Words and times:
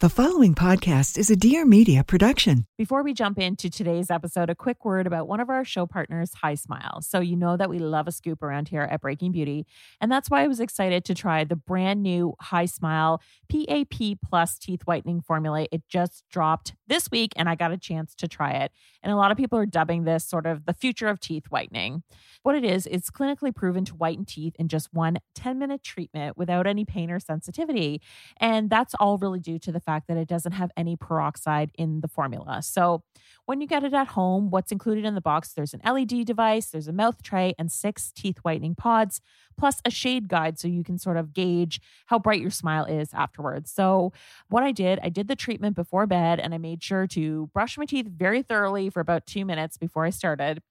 The 0.00 0.08
following 0.08 0.54
podcast 0.54 1.18
is 1.18 1.28
a 1.28 1.36
Dear 1.36 1.66
Media 1.66 2.02
production. 2.02 2.64
Before 2.78 3.02
we 3.02 3.12
jump 3.12 3.38
into 3.38 3.68
today's 3.68 4.10
episode, 4.10 4.48
a 4.48 4.54
quick 4.54 4.82
word 4.82 5.06
about 5.06 5.28
one 5.28 5.40
of 5.40 5.50
our 5.50 5.62
show 5.62 5.84
partners, 5.86 6.32
Hismile. 6.42 7.04
So, 7.04 7.20
you 7.20 7.36
know 7.36 7.58
that 7.58 7.68
we 7.68 7.78
love 7.78 8.08
a 8.08 8.12
scoop 8.12 8.42
around 8.42 8.68
here 8.68 8.80
at 8.80 9.02
Breaking 9.02 9.30
Beauty. 9.30 9.66
And 10.00 10.10
that's 10.10 10.30
why 10.30 10.42
I 10.42 10.46
was 10.46 10.58
excited 10.58 11.04
to 11.04 11.14
try 11.14 11.44
the 11.44 11.54
brand 11.54 12.02
new 12.02 12.32
Hismile 12.42 13.20
PAP 13.50 14.18
Plus 14.26 14.56
teeth 14.56 14.80
whitening 14.86 15.20
formula. 15.20 15.66
It 15.70 15.82
just 15.86 16.24
dropped 16.30 16.72
this 16.86 17.10
week, 17.10 17.34
and 17.36 17.46
I 17.46 17.54
got 17.54 17.70
a 17.70 17.76
chance 17.76 18.14
to 18.14 18.26
try 18.26 18.52
it. 18.52 18.72
And 19.02 19.12
a 19.12 19.16
lot 19.16 19.30
of 19.30 19.36
people 19.36 19.58
are 19.58 19.66
dubbing 19.66 20.04
this 20.04 20.24
sort 20.24 20.46
of 20.46 20.64
the 20.64 20.72
future 20.72 21.08
of 21.08 21.20
teeth 21.20 21.44
whitening. 21.50 22.04
What 22.42 22.54
it 22.54 22.64
is, 22.64 22.86
it's 22.86 23.10
clinically 23.10 23.54
proven 23.54 23.84
to 23.84 23.94
whiten 23.94 24.24
teeth 24.24 24.56
in 24.58 24.68
just 24.68 24.94
one 24.94 25.18
10 25.34 25.58
minute 25.58 25.82
treatment 25.82 26.38
without 26.38 26.66
any 26.66 26.86
pain 26.86 27.10
or 27.10 27.20
sensitivity. 27.20 28.00
And 28.38 28.70
that's 28.70 28.94
all 28.94 29.18
really 29.18 29.40
due 29.40 29.58
to 29.58 29.70
the 29.70 29.78
fact 29.78 29.89
that 30.08 30.16
it 30.16 30.28
doesn't 30.28 30.52
have 30.52 30.70
any 30.76 30.96
peroxide 30.96 31.70
in 31.74 32.00
the 32.00 32.08
formula. 32.08 32.62
So 32.62 33.02
when 33.46 33.60
you 33.60 33.66
get 33.66 33.84
it 33.84 33.94
at 33.94 34.08
home, 34.08 34.50
what's 34.50 34.72
included 34.72 35.04
in 35.04 35.14
the 35.14 35.20
box, 35.20 35.52
there's 35.52 35.74
an 35.74 35.80
LED 35.84 36.24
device, 36.26 36.66
there's 36.66 36.88
a 36.88 36.92
mouth 36.92 37.22
tray, 37.22 37.54
and 37.58 37.70
six 37.70 38.12
teeth 38.12 38.38
whitening 38.42 38.74
pods, 38.74 39.20
plus 39.58 39.80
a 39.84 39.90
shade 39.90 40.28
guide 40.28 40.58
so 40.58 40.68
you 40.68 40.82
can 40.82 40.98
sort 40.98 41.16
of 41.16 41.32
gauge 41.34 41.80
how 42.06 42.18
bright 42.18 42.40
your 42.40 42.50
smile 42.50 42.84
is 42.84 43.12
afterwards. 43.12 43.70
So 43.70 44.12
what 44.48 44.62
I 44.62 44.72
did, 44.72 44.98
I 45.02 45.08
did 45.08 45.28
the 45.28 45.36
treatment 45.36 45.76
before 45.76 46.06
bed 46.06 46.40
and 46.40 46.54
I 46.54 46.58
made 46.58 46.82
sure 46.82 47.06
to 47.08 47.50
brush 47.52 47.76
my 47.76 47.84
teeth 47.84 48.06
very 48.06 48.42
thoroughly 48.42 48.88
for 48.88 49.00
about 49.00 49.26
two 49.26 49.44
minutes 49.44 49.76
before 49.76 50.04
I 50.04 50.10
started. 50.10 50.62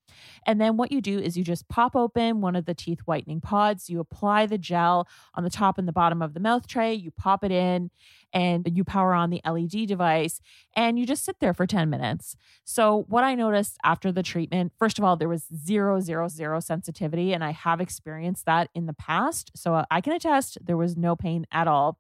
And 0.45 0.59
then 0.59 0.77
what 0.77 0.91
you 0.91 1.01
do 1.01 1.19
is 1.19 1.37
you 1.37 1.43
just 1.43 1.67
pop 1.67 1.95
open 1.95 2.41
one 2.41 2.55
of 2.55 2.65
the 2.65 2.73
teeth 2.73 3.01
whitening 3.05 3.41
pods, 3.41 3.89
you 3.89 3.99
apply 3.99 4.47
the 4.47 4.57
gel 4.57 5.07
on 5.35 5.43
the 5.43 5.49
top 5.49 5.77
and 5.77 5.87
the 5.87 5.93
bottom 5.93 6.21
of 6.21 6.33
the 6.33 6.39
mouth 6.39 6.65
tray, 6.65 6.93
you 6.93 7.11
pop 7.11 7.43
it 7.43 7.51
in, 7.51 7.91
and 8.33 8.67
you 8.71 8.83
power 8.83 9.13
on 9.13 9.29
the 9.29 9.41
LED 9.45 9.87
device 9.87 10.41
and 10.75 10.99
you 10.99 11.05
just 11.05 11.25
sit 11.25 11.39
there 11.39 11.53
for 11.53 11.65
10 11.65 11.89
minutes. 11.89 12.35
So, 12.63 13.05
what 13.07 13.23
I 13.23 13.35
noticed 13.35 13.77
after 13.83 14.11
the 14.11 14.23
treatment, 14.23 14.73
first 14.77 14.99
of 14.99 15.03
all, 15.03 15.15
there 15.15 15.29
was 15.29 15.45
zero, 15.55 15.99
zero, 15.99 16.27
zero 16.27 16.59
sensitivity, 16.59 17.33
and 17.33 17.43
I 17.43 17.51
have 17.51 17.81
experienced 17.81 18.45
that 18.45 18.69
in 18.75 18.85
the 18.85 18.93
past. 18.93 19.51
So, 19.55 19.83
I 19.89 20.01
can 20.01 20.13
attest 20.13 20.57
there 20.63 20.77
was 20.77 20.95
no 20.95 21.15
pain 21.15 21.45
at 21.51 21.67
all. 21.67 21.97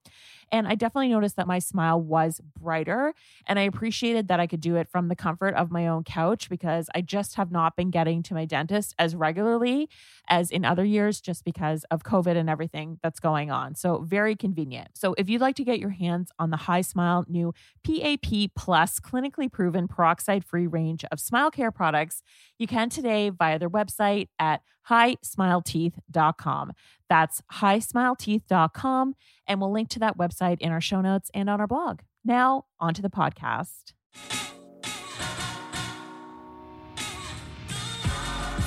And 0.51 0.67
I 0.67 0.75
definitely 0.75 1.09
noticed 1.09 1.35
that 1.35 1.47
my 1.47 1.59
smile 1.59 2.01
was 2.01 2.41
brighter. 2.59 3.13
And 3.45 3.59
I 3.59 3.63
appreciated 3.63 4.27
that 4.29 4.39
I 4.39 4.47
could 4.47 4.61
do 4.61 4.75
it 4.77 4.89
from 4.89 5.07
the 5.07 5.15
comfort 5.15 5.53
of 5.53 5.71
my 5.71 5.87
own 5.87 6.03
couch 6.03 6.49
because 6.49 6.89
I 6.95 7.01
just 7.01 7.35
have 7.35 7.51
not 7.51 7.75
been 7.75 7.91
getting 7.91 8.23
to 8.23 8.33
my 8.33 8.45
dentist 8.45 8.95
as 8.97 9.15
regularly 9.15 9.89
as 10.27 10.49
in 10.49 10.65
other 10.65 10.83
years 10.85 11.21
just 11.21 11.43
because 11.43 11.83
of 11.91 12.03
COVID 12.03 12.35
and 12.35 12.49
everything 12.49 12.99
that's 13.03 13.19
going 13.19 13.51
on. 13.51 13.75
So, 13.75 13.99
very 14.01 14.35
convenient. 14.35 14.89
So, 14.95 15.13
if 15.17 15.29
you'd 15.29 15.41
like 15.41 15.55
to 15.57 15.63
get 15.63 15.79
your 15.79 15.91
hands 15.91 16.18
on 16.37 16.49
the 16.49 16.57
Hismile 16.57 17.27
new 17.27 17.53
PAP 17.83 18.51
Plus 18.55 18.99
clinically 18.99 19.51
proven 19.51 19.87
peroxide 19.87 20.43
free 20.43 20.67
range 20.67 21.05
of 21.11 21.19
smile 21.19 21.51
care 21.51 21.71
products, 21.71 22.21
you 22.57 22.67
can 22.67 22.89
today 22.89 23.29
via 23.29 23.59
their 23.59 23.69
website 23.69 24.27
at 24.37 24.61
hismileteeth.com. 24.89 26.71
That's 27.07 27.41
hismileteeth.com. 27.53 29.15
And 29.47 29.61
we'll 29.61 29.71
link 29.71 29.89
to 29.89 29.99
that 29.99 30.17
website 30.17 30.57
in 30.59 30.71
our 30.71 30.81
show 30.81 31.01
notes 31.01 31.29
and 31.33 31.49
on 31.49 31.61
our 31.61 31.67
blog. 31.67 32.01
Now, 32.25 32.65
on 32.79 32.93
to 32.93 33.01
the 33.01 33.09
podcast. 33.09 33.93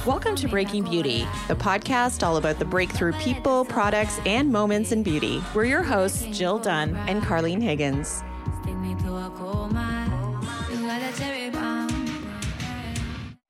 Welcome 0.05 0.35
to 0.35 0.49
Breaking 0.49 0.83
Beauty, 0.83 1.29
the 1.47 1.55
podcast 1.55 2.27
all 2.27 2.37
about 2.37 2.59
the 2.59 2.65
breakthrough 2.65 3.13
people, 3.21 3.65
products, 3.65 4.19
and 4.27 4.51
moments 4.51 4.91
in 4.91 5.05
beauty. 5.05 5.41
We're 5.55 5.67
your 5.67 5.85
hosts, 5.85 6.25
Jill 6.37 6.59
Dunn 6.59 6.97
and 7.07 7.23
Carlene 7.23 7.63
Higgins. 7.63 8.21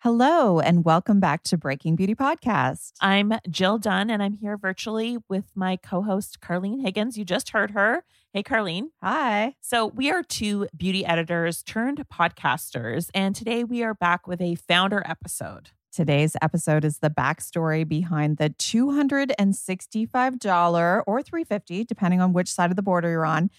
Hello, 0.00 0.60
and 0.60 0.84
welcome 0.84 1.20
back 1.20 1.42
to 1.44 1.56
Breaking 1.56 1.96
Beauty 1.96 2.14
Podcast. 2.14 2.92
I'm 3.00 3.32
Jill 3.48 3.78
Dunn, 3.78 4.10
and 4.10 4.22
I'm 4.22 4.34
here 4.34 4.58
virtually 4.58 5.16
with 5.30 5.46
my 5.54 5.78
co 5.78 6.02
host, 6.02 6.42
Carlene 6.42 6.82
Higgins. 6.82 7.16
You 7.16 7.24
just 7.24 7.50
heard 7.52 7.70
her. 7.70 8.04
Hey, 8.34 8.42
Carlene. 8.42 8.88
Hi. 9.00 9.54
So, 9.62 9.86
we 9.86 10.10
are 10.10 10.22
two 10.22 10.69
beauty 10.76 11.06
editors 11.06 11.62
turned 11.62 12.06
podcasters, 12.12 13.08
and 13.14 13.34
today 13.34 13.64
we 13.64 13.82
are 13.82 13.94
back 13.94 14.26
with 14.26 14.42
a 14.42 14.56
founder 14.56 15.02
episode. 15.06 15.70
Today's 15.92 16.36
episode 16.41 16.86
is 16.86 17.00
the 17.00 17.10
backstory 17.10 17.86
behind 17.86 18.38
the 18.38 18.48
$265 18.48 21.03
or 21.06 21.22
350, 21.22 21.84
depending 21.84 22.22
on 22.22 22.32
which 22.32 22.50
side 22.50 22.70
of 22.70 22.76
the 22.76 22.82
border 22.82 23.10
you're 23.10 23.26
on, 23.26 23.50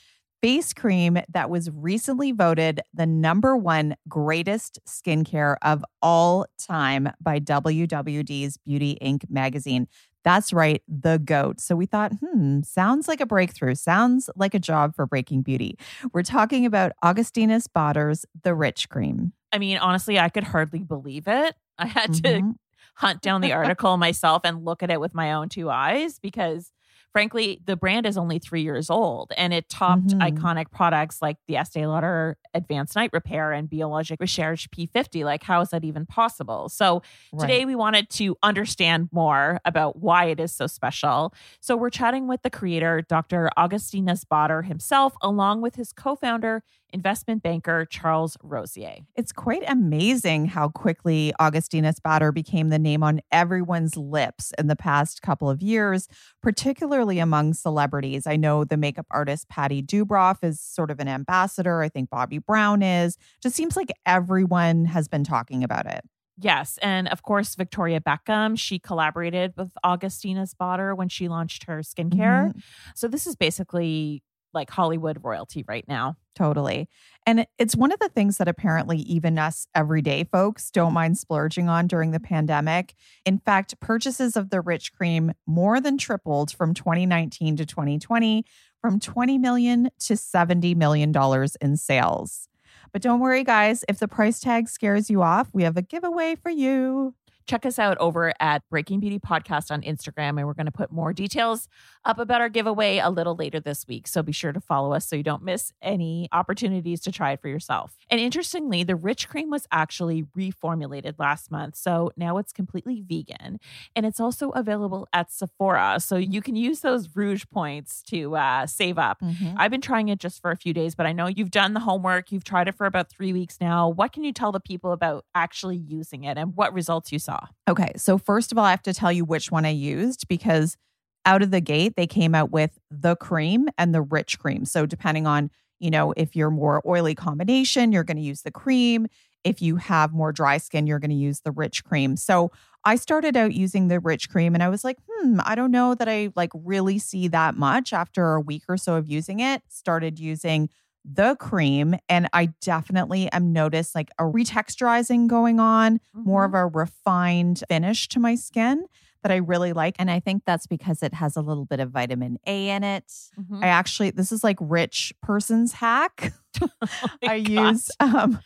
face 0.41 0.73
cream 0.73 1.19
that 1.29 1.51
was 1.51 1.69
recently 1.69 2.31
voted 2.31 2.81
the 2.91 3.05
number 3.05 3.55
one 3.55 3.95
greatest 4.09 4.79
skincare 4.88 5.57
of 5.61 5.85
all 6.01 6.47
time 6.57 7.11
by 7.22 7.39
WWD's 7.39 8.57
Beauty 8.57 8.97
Inc. 8.99 9.29
magazine. 9.29 9.88
That's 10.23 10.51
right, 10.51 10.81
the 10.88 11.19
GOAT. 11.19 11.59
So 11.59 11.75
we 11.75 11.85
thought, 11.85 12.13
hmm, 12.13 12.61
sounds 12.63 13.07
like 13.07 13.22
a 13.22 13.27
breakthrough, 13.27 13.75
sounds 13.75 14.27
like 14.35 14.55
a 14.55 14.59
job 14.59 14.95
for 14.95 15.05
Breaking 15.05 15.43
Beauty. 15.43 15.77
We're 16.13 16.23
talking 16.23 16.66
about 16.66 16.93
Augustinus 17.03 17.67
Bader's 17.67 18.25
The 18.41 18.55
Rich 18.55 18.89
Cream. 18.89 19.33
I 19.51 19.59
mean, 19.59 19.77
honestly, 19.77 20.17
I 20.17 20.29
could 20.29 20.45
hardly 20.45 20.79
believe 20.79 21.27
it. 21.27 21.53
I 21.78 21.88
had 21.88 22.11
mm-hmm. 22.11 22.50
to 22.50 22.56
hunt 22.95 23.22
down 23.22 23.41
the 23.41 23.53
article 23.53 23.97
myself 23.97 24.41
and 24.44 24.63
look 24.66 24.84
at 24.84 24.91
it 24.91 25.00
with 25.00 25.13
my 25.13 25.34
own 25.34 25.50
two 25.50 25.69
eyes 25.69 26.19
because 26.19 26.72
frankly, 27.13 27.61
the 27.66 27.78
brand 27.78 28.07
is 28.07 28.17
only 28.17 28.39
three 28.39 28.63
years 28.63 28.89
old 28.89 29.31
and 29.38 29.53
it 29.53 29.69
topped 29.69 30.07
mm-hmm. 30.07 30.19
iconic 30.19 30.72
products 30.72 31.22
like 31.22 31.38
the 31.47 31.56
Estee 31.56 31.85
Lauder 31.85 32.38
Advanced 32.56 32.95
Night 32.95 33.11
Repair 33.13 33.51
and 33.51 33.69
Biologique 33.69 34.19
Recherche 34.19 34.67
P50. 34.72 35.23
Like, 35.23 35.44
how 35.44 35.61
is 35.61 35.69
that 35.69 35.85
even 35.85 36.06
possible? 36.07 36.67
So, 36.69 37.03
right. 37.31 37.41
today 37.41 37.66
we 37.66 37.75
wanted 37.75 38.09
to 38.11 38.35
understand 38.41 39.09
more 39.11 39.59
about 39.63 40.00
why 40.00 40.25
it 40.25 40.40
is 40.40 40.53
so 40.53 40.66
special. 40.66 41.34
So, 41.61 41.78
we're 41.78 41.91
chatting 41.91 42.28
with 42.28 42.41
the 42.41 42.50
creator, 42.50 43.03
Dr. 43.07 43.50
Augustinus 43.55 44.25
Bader 44.25 44.63
himself, 44.63 45.13
along 45.22 45.61
with 45.61 45.75
his 45.75 45.94
co 45.94 46.16
founder 46.16 46.63
investment 46.93 47.43
banker 47.43 47.85
Charles 47.85 48.37
Rosier. 48.41 48.97
It's 49.15 49.33
quite 49.33 49.63
amazing 49.67 50.45
how 50.45 50.69
quickly 50.69 51.33
Augustinus 51.39 51.99
Bader 51.99 52.31
became 52.31 52.69
the 52.69 52.79
name 52.79 53.03
on 53.03 53.19
everyone's 53.31 53.97
lips 53.97 54.53
in 54.57 54.67
the 54.67 54.75
past 54.75 55.21
couple 55.21 55.49
of 55.49 55.61
years, 55.61 56.07
particularly 56.41 57.19
among 57.19 57.53
celebrities. 57.53 58.27
I 58.27 58.35
know 58.35 58.63
the 58.63 58.77
makeup 58.77 59.07
artist 59.11 59.49
Pati 59.49 59.81
Dubroff 59.81 60.43
is 60.43 60.61
sort 60.61 60.91
of 60.91 60.99
an 60.99 61.07
ambassador. 61.07 61.81
I 61.81 61.89
think 61.89 62.09
Bobbi 62.09 62.43
Brown 62.45 62.81
is. 62.81 63.17
Just 63.41 63.55
seems 63.55 63.75
like 63.75 63.91
everyone 64.05 64.85
has 64.85 65.07
been 65.07 65.23
talking 65.23 65.63
about 65.63 65.87
it. 65.87 66.01
Yes. 66.39 66.79
And 66.81 67.07
of 67.09 67.21
course, 67.21 67.55
Victoria 67.55 67.99
Beckham, 67.99 68.57
she 68.57 68.79
collaborated 68.79 69.53
with 69.55 69.71
Augustinus 69.83 70.53
Bader 70.53 70.95
when 70.95 71.09
she 71.09 71.27
launched 71.27 71.65
her 71.65 71.79
skincare. 71.79 72.49
Mm-hmm. 72.49 72.59
So 72.95 73.07
this 73.07 73.27
is 73.27 73.35
basically 73.35 74.23
like 74.53 74.69
Hollywood 74.69 75.19
royalty 75.24 75.64
right 75.68 75.86
now. 75.88 76.18
Totally. 76.36 76.90
And 77.26 77.46
it's 77.59 77.76
one 77.76 77.91
of 77.91 78.00
the 78.00 78.09
things 78.09 78.38
that 78.38 78.47
apparently 78.47 78.97
even 79.00 79.38
us 79.38 79.67
everyday 79.76 80.23
folks 80.23 80.72
don't 80.72 80.94
mind 80.94 81.17
splurging 81.17 81.70
on 81.70 81.88
during 81.88 82.11
the 82.11 82.20
pandemic. 82.20 82.96
In 83.26 83.38
fact, 83.38 83.79
purchases 83.79 84.35
of 84.35 84.50
the 84.50 84.61
Rich 84.61 84.94
Cream 84.94 85.34
more 85.46 85.79
than 85.79 85.97
tripled 85.97 86.52
from 86.52 86.73
2019 86.73 87.58
to 87.58 87.66
2020 87.66 88.46
from 88.82 89.00
20 89.00 89.38
million 89.38 89.90
to 90.00 90.17
70 90.17 90.76
million 90.76 91.11
dollars 91.11 91.56
in 91.61 91.78
sales. 91.78 92.49
But 92.91 93.02
don't 93.02 93.20
worry 93.20 93.44
guys, 93.44 93.84
if 93.88 93.97
the 93.99 94.08
price 94.08 94.40
tag 94.40 94.70
scares 94.70 95.09
you 95.09 95.22
off, 95.22 95.49
we 95.53 95.64
have 95.64 95.78
a 95.78 95.82
giveaway 95.82 96.35
for 96.35 96.49
you. 96.52 97.16
Check 97.45 97.66
us 97.66 97.78
out 97.79 97.97
over 97.97 98.34
at 98.40 98.61
Breaking 98.69 98.99
Beauty 98.99 99.19
Podcast 99.19 99.72
on 99.72 99.81
Instagram, 99.81 100.37
and 100.37 100.45
we're 100.47 100.53
going 100.53 100.66
to 100.66 100.72
put 100.72 100.91
more 100.91 101.13
details 101.13 101.67
up 102.05 102.17
about 102.19 102.41
our 102.41 102.49
giveaway 102.49 102.99
a 102.99 103.09
little 103.09 103.35
later 103.35 103.59
this 103.59 103.85
week. 103.87 104.07
So 104.07 104.23
be 104.23 104.31
sure 104.31 104.51
to 104.53 104.59
follow 104.61 104.93
us 104.93 105.07
so 105.07 105.16
you 105.16 105.23
don't 105.23 105.43
miss 105.43 105.72
any 105.81 106.29
opportunities 106.31 107.01
to 107.01 107.11
try 107.11 107.31
it 107.31 107.41
for 107.41 107.47
yourself. 107.49 107.97
And 108.09 108.19
interestingly, 108.19 108.84
the 108.84 108.95
Rich 108.95 109.28
Cream 109.29 109.49
was 109.49 109.67
actually 109.72 110.23
reformulated 110.37 111.16
last 111.19 111.51
month. 111.51 111.75
So 111.75 112.11
now 112.16 112.37
it's 112.37 112.53
completely 112.53 113.01
vegan. 113.05 113.59
And 113.96 114.05
it's 114.05 114.19
also 114.19 114.49
available 114.51 115.07
at 115.11 115.31
Sephora. 115.31 115.99
So 115.99 116.16
you 116.17 116.41
can 116.41 116.55
use 116.55 116.79
those 116.81 117.09
Rouge 117.16 117.43
points 117.51 118.01
to 118.03 118.35
uh, 118.35 118.67
save 118.67 118.97
up. 118.97 119.19
Mhm. 119.22 119.55
I've 119.57 119.72
been 119.72 119.81
trying 119.81 120.09
it 120.09 120.19
just 120.19 120.41
for 120.41 120.51
a 120.51 120.57
few 120.57 120.73
days, 120.73 120.96
but 120.96 121.05
I 121.05 121.11
know 121.11 121.28
you've 121.28 121.51
done 121.51 121.73
the 121.73 121.79
homework. 121.81 122.31
You've 122.31 122.43
tried 122.43 122.67
it 122.67 122.75
for 122.75 122.85
about 122.85 123.09
three 123.09 123.34
weeks 123.34 123.57
now. 123.59 123.89
What 123.89 124.11
can 124.13 124.23
you 124.23 124.31
tell 124.34 124.51
the 124.51 124.59
people 124.59 124.91
about 124.91 125.25
actually 125.35 125.78
using 125.78 126.23
it 126.23 126.37
and 126.37 126.55
what 126.55 126.73
results 126.73 127.11
you 127.11 127.19
saw? 127.19 127.33
Okay. 127.70 127.91
So, 127.96 128.18
first 128.18 128.52
of 128.52 128.58
all, 128.58 128.66
I 128.66 128.72
have 128.72 128.84
to 128.84 128.94
tell 128.94 129.12
you 129.12 129.26
which 129.26 129.52
one 129.52 129.66
I 129.66 129.70
used 129.70 130.28
because 130.28 130.78
out 131.26 131.41
of 131.41 131.52
the 131.52 131.62
gate, 131.62 131.94
they 131.96 132.08
came 132.08 132.35
out 132.35 132.52
with 132.52 132.78
the 132.91 133.16
cream 133.16 133.68
and 133.78 133.94
the 133.94 134.02
rich 134.02 134.40
cream. 134.40 134.66
So, 134.66 134.85
depending 134.85 135.28
on, 135.28 135.50
you 135.80 135.90
know, 135.90 136.14
if 136.18 136.35
you're 136.35 136.52
more 136.52 136.82
oily 136.85 137.16
combination, 137.16 137.91
you're 137.91 138.03
going 138.03 138.18
to 138.18 138.24
use 138.24 138.41
the 138.41 138.52
cream. 138.52 139.08
If 139.44 139.62
you 139.62 139.76
have 139.78 140.14
more 140.14 140.32
dry 140.32 140.58
skin, 140.58 140.88
you're 140.88 141.00
going 141.00 141.12
to 141.12 141.16
use 141.16 141.41
the 141.41 141.52
rich 141.52 141.84
cream. 141.84 142.18
So, 142.18 142.52
I 142.85 142.97
started 142.97 143.38
out 143.38 143.53
using 143.53 143.88
the 143.88 144.00
rich 144.00 144.30
cream 144.30 144.53
and 144.53 144.62
I 144.64 144.68
was 144.70 144.84
like, 144.84 144.97
hmm, 145.09 145.40
I 145.44 145.56
don't 145.56 145.72
know 145.72 145.96
that 145.96 146.09
I 146.09 146.30
like 146.35 146.52
really 146.53 147.00
see 147.00 147.30
that 147.30 147.56
much 147.56 147.94
after 147.94 148.34
a 148.34 148.41
week 148.41 148.64
or 148.68 148.76
so 148.78 148.96
of 148.96 149.08
using 149.08 149.40
it. 149.40 149.62
Started 149.70 150.20
using 150.20 150.70
the 151.05 151.35
cream 151.40 151.96
and 152.08 152.28
I 152.34 152.47
definitely 152.61 153.32
am 153.32 153.52
noticed 153.52 153.94
like 153.96 154.09
a 154.20 154.23
retexturizing 154.23 155.28
going 155.28 155.59
on, 155.59 156.00
more 156.14 156.46
of 156.46 156.53
a 156.53 156.66
refined 156.67 157.64
finish 157.67 158.08
to 158.09 158.20
my 158.20 158.35
skin 158.35 158.85
that 159.22 159.32
I 159.32 159.38
really 159.38 159.73
like. 159.73 159.96
And 160.00 160.11
I 160.11 160.20
think 160.20 160.44
that's 160.46 160.67
because 160.67 161.02
it 161.02 161.14
has 161.14 161.35
a 161.38 161.41
little 161.41 161.66
bit 161.66 161.79
of 161.79 161.91
vitamin 161.91 162.40
A 162.46 162.70
in 162.70 162.84
it. 162.84 163.11
Mhm. 163.40 163.64
I 163.64 163.67
actually, 163.67 164.11
this 164.11 164.32
is 164.32 164.44
like 164.44 164.58
rich 164.59 165.14
person's 165.22 165.73
hack. 165.73 166.34
I 167.23 167.40
God. 167.40 167.49
use, 167.49 167.90
um, 167.99 168.40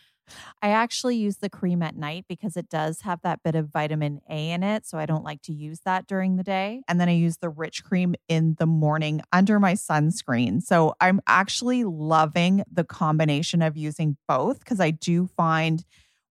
I 0.62 0.70
actually 0.70 1.18
use 1.18 1.38
the 1.38 1.50
cream 1.50 1.82
at 1.82 1.96
night 1.96 2.26
because 2.28 2.58
it 2.58 2.70
does 2.70 3.02
have 3.02 3.22
that 3.22 3.44
bit 3.44 3.56
of 3.56 3.70
vitamin 3.70 4.22
A 4.30 4.52
in 4.52 4.64
it. 4.64 4.86
So 4.86 4.98
I 4.98 5.06
don't 5.06 5.24
like 5.24 5.42
to 5.44 5.54
use 5.54 5.82
that 5.86 6.08
during 6.08 6.36
the 6.36 6.44
day. 6.44 6.82
And 6.88 7.00
then 7.00 7.10
I 7.10 7.14
use 7.14 7.38
the 7.38 7.50
rich 7.50 7.84
cream 7.84 8.16
in 8.28 8.56
the 8.60 8.66
morning 8.66 9.22
under 9.32 9.60
my 9.60 9.74
sunscreen. 9.74 10.62
So 10.62 10.96
I'm 11.00 11.22
actually 11.28 11.84
loving 11.84 12.64
the 12.72 12.84
combination 12.84 13.62
of 13.62 13.78
using 13.78 14.18
both 14.28 14.60
because 14.60 14.80
I 14.80 14.92
do 14.92 15.28
find 15.28 15.84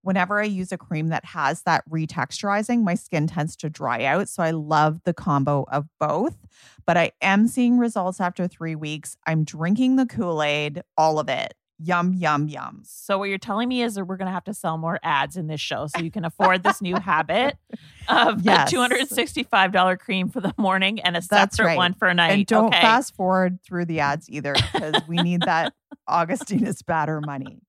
whenever 0.07 0.39
I 0.39 0.45
use 0.45 0.71
a 0.71 0.77
cream 0.77 1.09
that 1.09 1.25
has 1.25 1.63
that 1.63 1.83
retexturizing, 1.89 2.81
my 2.81 2.95
skin 2.95 3.27
tends 3.27 3.57
to 3.57 3.69
dry 3.69 4.05
out. 4.05 4.29
So 4.29 4.41
I 4.41 4.51
love 4.51 5.01
the 5.03 5.13
combo 5.13 5.65
of 5.69 5.85
both. 5.99 6.37
But 6.85 6.95
I 6.95 7.11
am 7.21 7.47
seeing 7.47 7.77
results 7.77 8.21
after 8.21 8.47
three 8.47 8.75
weeks. 8.75 9.17
I'm 9.27 9.43
drinking 9.43 9.97
the 9.97 10.05
Kool 10.05 10.41
Aid, 10.41 10.81
all 10.97 11.19
of 11.19 11.27
it. 11.27 11.55
Yum, 11.79 12.13
yum, 12.13 12.47
yum. 12.47 12.81
So 12.83 13.19
what 13.19 13.29
you're 13.29 13.37
telling 13.37 13.69
me 13.69 13.83
is 13.83 13.93
that 13.95 14.05
we're 14.05 14.17
going 14.17 14.25
to 14.27 14.31
have 14.33 14.45
to 14.45 14.53
sell 14.53 14.79
more 14.79 14.99
ads 15.03 15.37
in 15.37 15.45
this 15.45 15.61
show 15.61 15.85
so 15.85 16.01
you 16.01 16.09
can 16.09 16.25
afford 16.25 16.63
this 16.63 16.81
new 16.81 16.95
habit 16.95 17.55
of 18.09 18.41
Yes. 18.41 18.73
a 18.73 18.75
$265 18.75 19.99
cream 19.99 20.29
for 20.29 20.41
the 20.41 20.53
morning 20.57 20.99
and 21.01 21.15
a 21.15 21.21
That's 21.21 21.55
separate 21.55 21.67
right. 21.67 21.77
one 21.77 21.93
for 21.93 22.07
a 22.07 22.15
night. 22.15 22.31
And 22.31 22.45
don't 22.47 22.67
okay. 22.69 22.81
fast 22.81 23.15
forward 23.15 23.59
through 23.63 23.85
the 23.85 23.99
ads 23.99 24.27
either 24.27 24.53
because 24.53 24.95
we 25.07 25.17
need 25.17 25.41
that 25.41 25.73
Augustinus 26.07 26.81
Bader 26.81 27.21
money. 27.21 27.61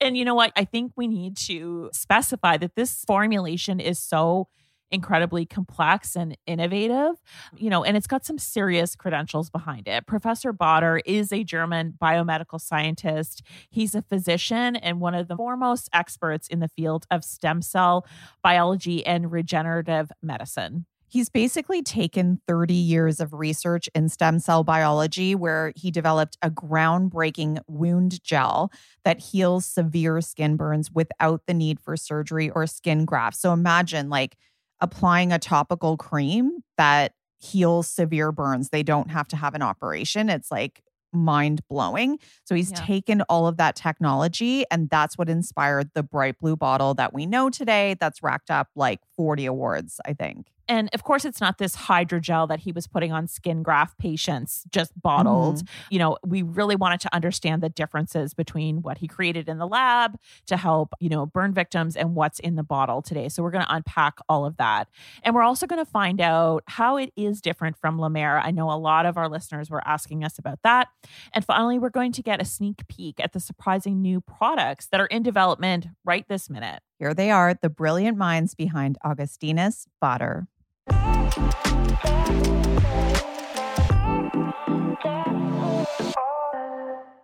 and 0.00 0.16
you 0.16 0.24
know 0.24 0.34
what? 0.34 0.52
I 0.56 0.64
think 0.64 0.92
we 0.96 1.06
need 1.08 1.36
to 1.48 1.90
specify 1.92 2.56
that 2.58 2.76
this 2.76 3.04
formulation 3.04 3.80
is 3.80 3.98
so 3.98 4.48
incredibly 4.92 5.46
complex 5.46 6.14
and 6.14 6.36
innovative, 6.46 7.16
you 7.56 7.70
know, 7.70 7.82
and 7.82 7.96
it's 7.96 8.06
got 8.06 8.24
some 8.24 8.38
serious 8.38 8.94
credentials 8.94 9.50
behind 9.50 9.88
it. 9.88 10.06
Professor 10.06 10.52
Bader 10.52 11.00
is 11.06 11.32
a 11.32 11.42
German 11.42 11.94
biomedical 12.00 12.60
scientist. 12.60 13.42
He's 13.70 13.94
a 13.94 14.02
physician 14.02 14.76
and 14.76 15.00
one 15.00 15.14
of 15.14 15.28
the 15.28 15.36
foremost 15.36 15.88
experts 15.92 16.46
in 16.46 16.60
the 16.60 16.68
field 16.68 17.06
of 17.10 17.24
stem 17.24 17.62
cell 17.62 18.06
biology 18.42 19.04
and 19.04 19.32
regenerative 19.32 20.12
medicine. 20.22 20.86
He's 21.12 21.28
basically 21.28 21.82
taken 21.82 22.40
30 22.48 22.72
years 22.72 23.20
of 23.20 23.34
research 23.34 23.86
in 23.94 24.08
stem 24.08 24.38
cell 24.38 24.64
biology, 24.64 25.34
where 25.34 25.74
he 25.76 25.90
developed 25.90 26.38
a 26.40 26.50
groundbreaking 26.50 27.58
wound 27.66 28.24
gel 28.24 28.72
that 29.04 29.20
heals 29.20 29.66
severe 29.66 30.22
skin 30.22 30.56
burns 30.56 30.90
without 30.90 31.42
the 31.46 31.52
need 31.52 31.80
for 31.80 31.98
surgery 31.98 32.48
or 32.48 32.66
skin 32.66 33.04
grafts. 33.04 33.40
So 33.40 33.52
imagine 33.52 34.08
like 34.08 34.38
applying 34.82 35.32
a 35.32 35.38
topical 35.38 35.96
cream 35.96 36.58
that 36.76 37.12
heals 37.38 37.88
severe 37.88 38.30
burns. 38.32 38.68
They 38.68 38.82
don't 38.82 39.10
have 39.10 39.26
to 39.28 39.36
have 39.36 39.54
an 39.54 39.62
operation. 39.62 40.28
It's 40.28 40.50
like 40.50 40.82
mind 41.14 41.60
blowing. 41.68 42.18
So 42.44 42.54
he's 42.54 42.70
Yeah. 42.70 42.84
taken 42.84 43.20
all 43.22 43.46
of 43.46 43.56
that 43.58 43.76
technology, 43.76 44.64
and 44.70 44.88
that's 44.90 45.16
what 45.18 45.28
inspired 45.28 45.90
the 45.94 46.02
bright 46.02 46.38
blue 46.38 46.56
bottle 46.56 46.94
that 46.94 47.12
we 47.12 47.26
know 47.26 47.50
today 47.50 47.96
that's 48.00 48.22
racked 48.22 48.50
up 48.50 48.68
like 48.76 49.00
40 49.16 49.46
awards, 49.46 50.00
I 50.06 50.14
think. 50.14 50.46
And 50.68 50.88
of 50.92 51.02
course, 51.02 51.24
it's 51.24 51.40
not 51.40 51.58
this 51.58 51.76
hydrogel 51.76 52.48
that 52.48 52.60
he 52.60 52.72
was 52.72 52.86
putting 52.86 53.12
on 53.12 53.26
skin 53.26 53.62
graft 53.62 53.98
patients, 53.98 54.64
just 54.70 54.92
bottled. 55.00 55.56
Mm-hmm. 55.56 55.86
You 55.90 55.98
know, 55.98 56.18
we 56.24 56.42
really 56.42 56.76
wanted 56.76 57.00
to 57.00 57.14
understand 57.14 57.62
the 57.62 57.68
differences 57.68 58.34
between 58.34 58.82
what 58.82 58.98
he 58.98 59.08
created 59.08 59.48
in 59.48 59.58
the 59.58 59.66
lab 59.66 60.16
to 60.46 60.56
help, 60.56 60.94
you 61.00 61.08
know, 61.08 61.26
burn 61.26 61.52
victims 61.52 61.96
and 61.96 62.14
what's 62.14 62.38
in 62.40 62.56
the 62.56 62.62
bottle 62.62 63.02
today. 63.02 63.28
So 63.28 63.42
we're 63.42 63.50
going 63.50 63.64
to 63.64 63.74
unpack 63.74 64.18
all 64.28 64.46
of 64.46 64.56
that. 64.58 64.88
And 65.22 65.34
we're 65.34 65.42
also 65.42 65.66
going 65.66 65.84
to 65.84 65.90
find 65.90 66.20
out 66.20 66.62
how 66.66 66.96
it 66.96 67.12
is 67.16 67.40
different 67.40 67.76
from 67.76 67.96
Mer. 67.96 68.38
I 68.38 68.50
know 68.50 68.70
a 68.70 68.78
lot 68.78 69.06
of 69.06 69.16
our 69.16 69.28
listeners 69.28 69.70
were 69.70 69.86
asking 69.86 70.24
us 70.24 70.38
about 70.38 70.60
that. 70.62 70.88
And 71.32 71.44
finally, 71.44 71.78
we're 71.78 71.90
going 71.90 72.12
to 72.12 72.22
get 72.22 72.40
a 72.40 72.44
sneak 72.44 72.86
peek 72.88 73.20
at 73.20 73.32
the 73.32 73.40
surprising 73.40 74.00
new 74.00 74.20
products 74.20 74.86
that 74.86 75.00
are 75.00 75.06
in 75.06 75.22
development 75.22 75.86
right 76.04 76.26
this 76.28 76.50
minute. 76.50 76.82
Here 77.02 77.14
they 77.14 77.32
are, 77.32 77.52
the 77.52 77.68
brilliant 77.68 78.16
minds 78.16 78.54
behind 78.54 78.96
Augustinus 79.04 79.88
Bader. 80.00 80.46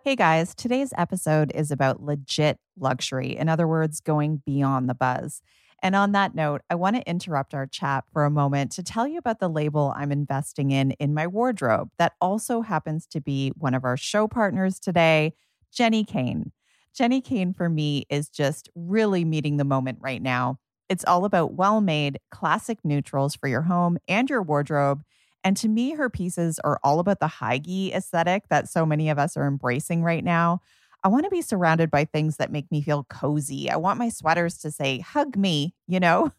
Hey 0.02 0.16
guys, 0.16 0.56
today's 0.56 0.92
episode 0.98 1.52
is 1.54 1.70
about 1.70 2.02
legit 2.02 2.58
luxury. 2.76 3.36
In 3.36 3.48
other 3.48 3.68
words, 3.68 4.00
going 4.00 4.42
beyond 4.44 4.88
the 4.88 4.94
buzz. 4.94 5.42
And 5.80 5.94
on 5.94 6.10
that 6.10 6.34
note, 6.34 6.62
I 6.68 6.74
want 6.74 6.96
to 6.96 7.08
interrupt 7.08 7.54
our 7.54 7.68
chat 7.68 8.02
for 8.12 8.24
a 8.24 8.30
moment 8.30 8.72
to 8.72 8.82
tell 8.82 9.06
you 9.06 9.18
about 9.18 9.38
the 9.38 9.48
label 9.48 9.94
I'm 9.94 10.10
investing 10.10 10.72
in 10.72 10.90
in 10.98 11.14
my 11.14 11.28
wardrobe 11.28 11.90
that 11.98 12.14
also 12.20 12.62
happens 12.62 13.06
to 13.12 13.20
be 13.20 13.52
one 13.56 13.74
of 13.74 13.84
our 13.84 13.96
show 13.96 14.26
partners 14.26 14.80
today, 14.80 15.34
Jenni 15.72 16.04
Kayne. 16.04 16.50
Jenni 16.96 17.22
Kayne 17.22 17.52
for 17.54 17.68
me 17.68 18.06
is 18.10 18.28
just 18.28 18.68
really 18.74 19.24
meeting 19.24 19.56
the 19.56 19.64
moment 19.64 19.98
right 20.00 20.22
now. 20.22 20.58
It's 20.88 21.04
all 21.04 21.24
about 21.24 21.54
well 21.54 21.80
made, 21.80 22.18
classic 22.30 22.78
neutrals 22.84 23.34
for 23.34 23.48
your 23.48 23.62
home 23.62 23.98
and 24.08 24.28
your 24.28 24.42
wardrobe. 24.42 25.02
And 25.44 25.56
to 25.58 25.68
me, 25.68 25.92
her 25.92 26.10
pieces 26.10 26.58
are 26.64 26.80
all 26.82 26.98
about 26.98 27.20
the 27.20 27.28
high 27.28 27.60
aesthetic 27.66 28.48
that 28.48 28.68
so 28.68 28.84
many 28.84 29.08
of 29.08 29.18
us 29.18 29.36
are 29.36 29.46
embracing 29.46 30.02
right 30.02 30.24
now. 30.24 30.60
I 31.04 31.08
want 31.08 31.24
to 31.24 31.30
be 31.30 31.42
surrounded 31.42 31.90
by 31.90 32.04
things 32.04 32.38
that 32.38 32.50
make 32.50 32.70
me 32.72 32.82
feel 32.82 33.04
cozy. 33.04 33.70
I 33.70 33.76
want 33.76 33.98
my 33.98 34.08
sweaters 34.08 34.58
to 34.58 34.70
say, 34.70 34.98
hug 34.98 35.36
me, 35.36 35.74
you 35.86 36.00
know? 36.00 36.32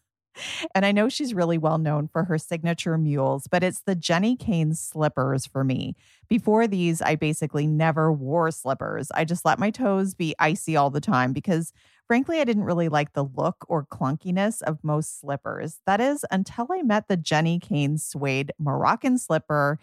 And 0.74 0.86
I 0.86 0.92
know 0.92 1.08
she's 1.08 1.34
really 1.34 1.58
well 1.58 1.78
known 1.78 2.08
for 2.08 2.24
her 2.24 2.38
signature 2.38 2.96
mules, 2.96 3.46
but 3.50 3.62
it's 3.62 3.82
the 3.82 3.96
Jenni 3.96 4.38
Kayne 4.38 4.74
slippers 4.74 5.46
for 5.46 5.64
me. 5.64 5.96
Before 6.28 6.66
these, 6.66 7.02
I 7.02 7.16
basically 7.16 7.66
never 7.66 8.12
wore 8.12 8.50
slippers. 8.50 9.10
I 9.14 9.24
just 9.24 9.44
let 9.44 9.58
my 9.58 9.70
toes 9.70 10.14
be 10.14 10.34
icy 10.38 10.76
all 10.76 10.90
the 10.90 11.00
time 11.00 11.32
because, 11.32 11.72
frankly, 12.06 12.40
I 12.40 12.44
didn't 12.44 12.64
really 12.64 12.88
like 12.88 13.12
the 13.12 13.24
look 13.24 13.64
or 13.68 13.84
clunkiness 13.84 14.62
of 14.62 14.82
most 14.84 15.20
slippers. 15.20 15.80
That 15.86 16.00
is, 16.00 16.24
until 16.30 16.68
I 16.70 16.82
met 16.82 17.08
the 17.08 17.16
Jenni 17.16 17.60
Kayne 17.60 17.98
suede 17.98 18.52
Moroccan 18.58 19.18
slipper. 19.18 19.78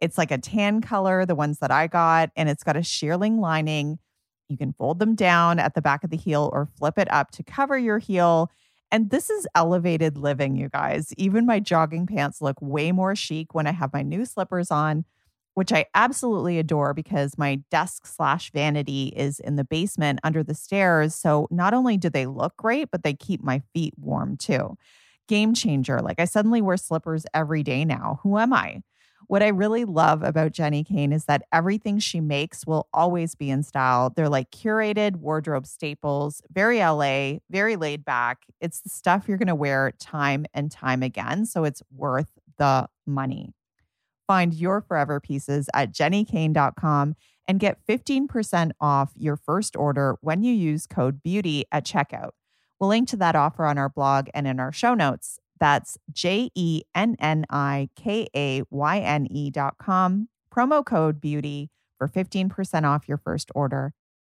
It's 0.00 0.16
like 0.16 0.30
a 0.30 0.38
tan 0.38 0.80
color, 0.80 1.26
the 1.26 1.34
ones 1.34 1.58
that 1.58 1.70
I 1.70 1.86
got, 1.86 2.30
and 2.34 2.48
it's 2.48 2.64
got 2.64 2.76
a 2.76 2.80
shearling 2.80 3.38
lining. 3.38 3.98
You 4.48 4.56
can 4.56 4.72
fold 4.72 4.98
them 4.98 5.14
down 5.14 5.58
at 5.58 5.74
the 5.74 5.82
back 5.82 6.02
of 6.02 6.10
the 6.10 6.16
heel 6.16 6.50
or 6.52 6.68
flip 6.78 6.98
it 6.98 7.10
up 7.12 7.30
to 7.32 7.42
cover 7.42 7.78
your 7.78 7.98
heel. 7.98 8.50
And 8.92 9.10
this 9.10 9.30
is 9.30 9.46
elevated 9.54 10.16
living, 10.16 10.56
you 10.56 10.68
guys. 10.68 11.12
Even 11.16 11.46
my 11.46 11.60
jogging 11.60 12.06
pants 12.06 12.40
look 12.40 12.56
way 12.60 12.90
more 12.92 13.14
chic 13.14 13.54
when 13.54 13.66
I 13.66 13.72
have 13.72 13.92
my 13.92 14.02
new 14.02 14.24
slippers 14.24 14.70
on, 14.70 15.04
which 15.54 15.72
I 15.72 15.86
absolutely 15.94 16.58
adore 16.58 16.92
because 16.92 17.38
my 17.38 17.62
desk 17.70 18.06
slash 18.06 18.50
vanity 18.50 19.12
is 19.16 19.38
in 19.38 19.56
the 19.56 19.64
basement 19.64 20.18
under 20.24 20.42
the 20.42 20.54
stairs. 20.54 21.14
So 21.14 21.46
not 21.50 21.72
only 21.72 21.96
do 21.96 22.10
they 22.10 22.26
look 22.26 22.56
great, 22.56 22.90
but 22.90 23.04
they 23.04 23.14
keep 23.14 23.42
my 23.42 23.62
feet 23.72 23.94
warm 23.96 24.36
too. 24.36 24.76
Game 25.28 25.54
changer. 25.54 26.00
Like 26.00 26.18
I 26.18 26.24
suddenly 26.24 26.60
wear 26.60 26.76
slippers 26.76 27.26
every 27.32 27.62
day 27.62 27.84
now. 27.84 28.18
Who 28.24 28.38
am 28.38 28.52
I? 28.52 28.82
What 29.30 29.44
I 29.44 29.48
really 29.50 29.84
love 29.84 30.24
about 30.24 30.50
Jenni 30.50 30.84
Kayne 30.84 31.12
is 31.12 31.26
that 31.26 31.44
everything 31.52 32.00
she 32.00 32.20
makes 32.20 32.66
will 32.66 32.88
always 32.92 33.36
be 33.36 33.48
in 33.48 33.62
style. 33.62 34.10
They're 34.10 34.28
like 34.28 34.50
curated 34.50 35.14
wardrobe 35.14 35.68
staples, 35.68 36.42
very 36.52 36.78
LA, 36.78 37.34
very 37.48 37.76
laid 37.76 38.04
back. 38.04 38.38
It's 38.60 38.80
the 38.80 38.88
stuff 38.88 39.28
you're 39.28 39.38
going 39.38 39.46
to 39.46 39.54
wear 39.54 39.92
time 40.00 40.46
and 40.52 40.68
time 40.68 41.04
again. 41.04 41.46
So 41.46 41.62
it's 41.62 41.80
worth 41.94 42.32
the 42.58 42.88
money. 43.06 43.54
Find 44.26 44.52
your 44.52 44.80
forever 44.80 45.20
pieces 45.20 45.68
at 45.74 45.94
jennikayne.com 45.94 47.14
and 47.46 47.60
get 47.60 47.86
15% 47.86 48.72
off 48.80 49.12
your 49.14 49.36
first 49.36 49.76
order 49.76 50.16
when 50.22 50.42
you 50.42 50.52
use 50.52 50.88
code 50.88 51.22
BEAUTY 51.22 51.66
at 51.70 51.86
checkout. 51.86 52.30
We'll 52.80 52.90
link 52.90 53.08
to 53.10 53.16
that 53.18 53.36
offer 53.36 53.64
on 53.64 53.78
our 53.78 53.90
blog 53.90 54.28
and 54.34 54.48
in 54.48 54.58
our 54.58 54.72
show 54.72 54.94
notes. 54.94 55.38
That's 55.60 55.98
J 56.12 56.50
E 56.54 56.82
N 56.94 57.16
N 57.20 57.44
I 57.50 57.90
K 57.94 58.26
A 58.34 58.62
Y 58.70 58.98
N 58.98 59.26
E 59.30 59.50
dot 59.50 59.76
com. 59.78 60.28
Promo 60.52 60.84
code 60.84 61.20
BEAUTY 61.20 61.70
for 61.96 62.08
15% 62.08 62.84
off 62.84 63.06
your 63.06 63.18
first 63.18 63.50
order. 63.54 63.92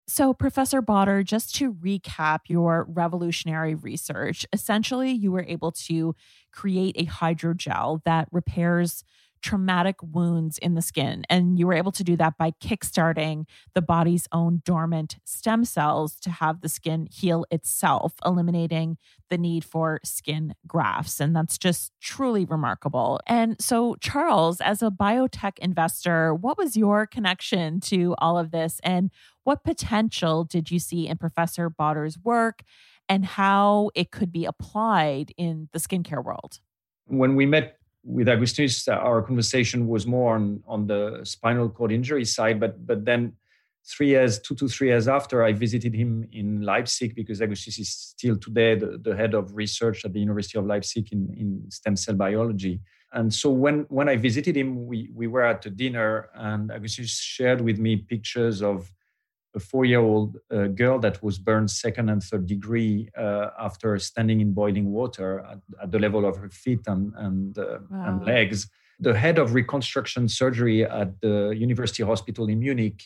So, 0.10 0.34
Professor 0.34 0.82
Bader, 0.82 1.22
just 1.22 1.54
to 1.56 1.74
recap 1.74 2.40
your 2.48 2.86
revolutionary 2.90 3.76
research, 3.76 4.46
essentially 4.54 5.12
you 5.12 5.34
were 5.34 5.44
able 5.46 5.74
to 5.74 6.16
create 6.54 6.96
a 6.98 7.06
hydrogel 7.06 8.02
that 8.06 8.30
repairs 8.32 9.04
traumatic 9.48 9.96
wounds 10.02 10.58
in 10.58 10.74
the 10.74 10.82
skin. 10.82 11.24
And 11.30 11.58
you 11.58 11.68
were 11.68 11.74
able 11.74 11.94
to 11.94 12.04
do 12.04 12.18
that 12.18 12.38
by 12.38 12.52
kickstarting 12.62 13.46
the 13.76 13.82
body's 13.82 14.28
own 14.34 14.62
dormant 14.66 15.16
stem 15.24 15.64
cells 15.64 16.20
to 16.20 16.30
have 16.30 16.60
the 16.60 16.68
skin 16.68 17.08
heal 17.10 17.46
itself, 17.50 18.16
eliminating 18.26 18.98
the 19.30 19.38
need 19.38 19.64
for 19.64 20.02
skin 20.04 20.54
grafts. 20.68 21.22
And 21.22 21.34
that's 21.34 21.58
just 21.58 21.94
truly 22.02 22.44
remarkable. 22.44 23.22
And 23.26 23.56
so, 23.58 23.96
Charles, 24.02 24.60
as 24.60 24.82
a 24.82 24.90
biotech 24.90 25.60
investor, 25.60 26.36
what 26.36 26.58
was 26.58 26.76
your 26.76 27.08
connection 27.08 27.80
to 27.82 28.16
all 28.18 28.38
of 28.38 28.52
this? 28.52 28.82
And 28.84 29.12
what 29.46 29.64
potential 29.64 30.44
did 30.44 30.72
you 30.72 30.80
see 30.80 31.08
in 31.08 31.18
Professor 31.18 31.70
Bader's 31.70 32.20
work 32.20 32.64
and 33.08 33.24
how 33.24 33.92
it 33.96 34.12
could 34.12 34.34
be 34.34 34.44
applied 34.44 35.32
in 35.38 35.70
the 35.72 35.80
skincare 35.80 36.22
world? 36.22 36.60
When 37.06 37.38
we 37.38 37.46
met 37.46 37.77
with 38.08 38.30
Augustinus, 38.30 38.88
uh, 38.88 38.94
our 38.94 39.22
conversation 39.22 39.88
was 39.88 40.08
more 40.08 40.36
on, 40.36 40.64
on 40.66 40.88
the 40.88 41.20
spinal 41.24 41.70
cord 41.70 41.92
injury 41.92 42.24
side, 42.24 42.58
but 42.60 42.88
but 42.88 43.04
then 43.04 43.34
three 43.86 44.08
years, 44.10 44.40
two 44.40 44.56
to 44.56 44.68
three 44.68 44.88
years 44.88 45.08
after, 45.08 45.44
I 45.44 45.54
visited 45.54 45.94
him 45.94 46.28
in 46.32 46.62
Leipzig 46.62 47.16
because 47.16 47.42
Augustinus 47.42 47.80
is 47.80 47.90
still 47.90 48.38
today 48.38 48.76
the, 48.76 48.98
the 48.98 49.16
head 49.16 49.34
of 49.34 49.56
research 49.56 50.06
at 50.06 50.14
the 50.14 50.20
University 50.20 50.58
of 50.58 50.66
Leipzig 50.66 51.12
in, 51.12 51.34
in 51.38 51.72
stem 51.72 51.96
cell 51.96 52.16
biology. 52.16 52.82
And 53.14 53.34
so 53.34 53.50
when, 53.50 53.86
when 53.90 54.10
I 54.10 54.18
visited 54.18 54.58
him, 54.58 54.86
we, 54.86 55.10
we 55.14 55.28
were 55.28 55.44
at 55.44 55.66
a 55.66 55.70
dinner 55.70 56.30
and 56.36 56.70
Augustinus 56.72 57.18
shared 57.20 57.62
with 57.62 57.80
me 57.80 57.96
pictures 57.96 58.62
of 58.62 58.92
a 59.58 59.60
four-year-old 59.60 60.38
uh, 60.38 60.68
girl 60.82 60.98
that 61.00 61.22
was 61.22 61.38
burned 61.38 61.70
second 61.70 62.10
and 62.10 62.22
third 62.24 62.46
degree 62.56 63.10
uh, 63.18 63.48
after 63.68 63.90
standing 64.00 64.40
in 64.40 64.54
boiling 64.54 64.88
water 65.00 65.30
at, 65.52 65.60
at, 65.84 65.92
the 65.92 66.00
level 66.00 66.24
of 66.26 66.38
her 66.38 66.50
feet 66.50 66.84
and 66.88 67.14
and, 67.26 67.58
uh, 67.58 67.80
wow. 67.92 68.06
and 68.08 68.26
legs. 68.26 68.60
The 69.00 69.16
head 69.24 69.38
of 69.38 69.54
reconstruction 69.54 70.24
surgery 70.28 70.84
at 70.84 71.10
the 71.22 71.54
University 71.68 72.04
Hospital 72.04 72.46
in 72.54 72.60
Munich 72.60 73.00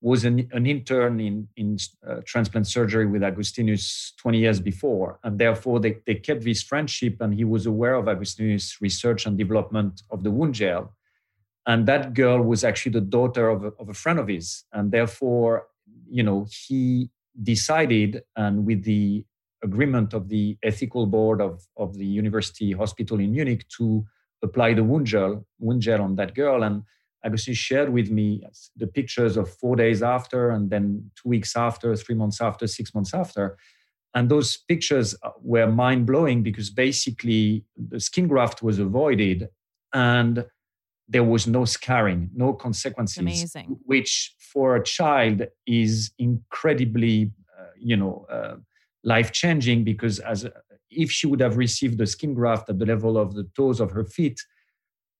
was 0.00 0.24
an, 0.26 0.46
an 0.52 0.66
intern 0.66 1.18
in, 1.18 1.48
in 1.56 1.78
uh, 2.06 2.20
transplant 2.26 2.66
surgery 2.66 3.06
with 3.06 3.22
Augustinus 3.22 4.12
20 4.18 4.38
years 4.38 4.60
before. 4.60 5.18
And 5.24 5.38
therefore, 5.38 5.80
they, 5.80 5.96
they 6.06 6.16
kept 6.16 6.44
this 6.44 6.62
friendship, 6.62 7.16
and 7.22 7.32
he 7.32 7.44
was 7.44 7.64
aware 7.64 7.94
of 7.94 8.06
Augustinus' 8.06 8.82
research 8.82 9.24
and 9.24 9.38
development 9.38 10.02
of 10.10 10.22
the 10.22 10.30
wound 10.30 10.54
gel. 10.54 10.92
And 11.66 11.86
that 11.86 12.12
girl 12.12 12.42
was 12.42 12.64
actually 12.64 12.92
the 12.92 13.00
daughter 13.00 13.48
of 13.48 13.64
a, 13.64 13.72
of 13.80 13.88
a 13.88 13.94
friend 13.94 14.18
of 14.18 14.28
his. 14.28 14.64
And 14.74 14.92
therefore, 14.92 15.68
you 16.08 16.22
know, 16.22 16.46
he 16.50 17.10
decided, 17.42 18.22
and 18.36 18.64
with 18.66 18.84
the 18.84 19.24
agreement 19.62 20.14
of 20.14 20.28
the 20.28 20.56
ethical 20.62 21.06
board 21.06 21.40
of, 21.40 21.66
of 21.76 21.94
the 21.94 22.06
university 22.06 22.72
hospital 22.72 23.18
in 23.18 23.32
Munich, 23.32 23.66
to 23.78 24.04
apply 24.42 24.74
the 24.74 24.84
wound 24.84 25.06
gel, 25.06 25.44
wound 25.58 25.82
gel 25.82 26.02
on 26.02 26.16
that 26.16 26.34
girl. 26.34 26.62
And 26.62 26.82
Agustin 27.24 27.54
shared 27.54 27.90
with 27.90 28.10
me 28.10 28.46
the 28.76 28.86
pictures 28.86 29.36
of 29.36 29.50
four 29.50 29.76
days 29.76 30.02
after, 30.02 30.50
and 30.50 30.70
then 30.70 31.10
two 31.16 31.28
weeks 31.30 31.56
after, 31.56 31.96
three 31.96 32.14
months 32.14 32.40
after, 32.40 32.66
six 32.66 32.94
months 32.94 33.14
after. 33.14 33.56
And 34.14 34.28
those 34.28 34.58
pictures 34.68 35.16
were 35.40 35.66
mind 35.66 36.06
blowing 36.06 36.42
because 36.42 36.70
basically 36.70 37.64
the 37.76 37.98
skin 37.98 38.28
graft 38.28 38.62
was 38.62 38.78
avoided 38.78 39.48
and 39.92 40.44
there 41.08 41.24
was 41.24 41.46
no 41.46 41.64
scarring, 41.64 42.30
no 42.34 42.52
consequences. 42.52 43.18
Amazing. 43.18 43.78
Which 43.84 44.34
for 44.38 44.76
a 44.76 44.82
child 44.82 45.42
is 45.66 46.12
incredibly, 46.18 47.32
uh, 47.58 47.66
you 47.78 47.96
know, 47.96 48.26
uh, 48.30 48.56
life 49.02 49.32
changing 49.32 49.84
because 49.84 50.18
as 50.20 50.46
if 50.90 51.10
she 51.10 51.26
would 51.26 51.40
have 51.40 51.56
received 51.56 51.98
the 51.98 52.06
skin 52.06 52.34
graft 52.34 52.70
at 52.70 52.78
the 52.78 52.86
level 52.86 53.18
of 53.18 53.34
the 53.34 53.44
toes 53.56 53.80
of 53.80 53.90
her 53.90 54.04
feet, 54.04 54.40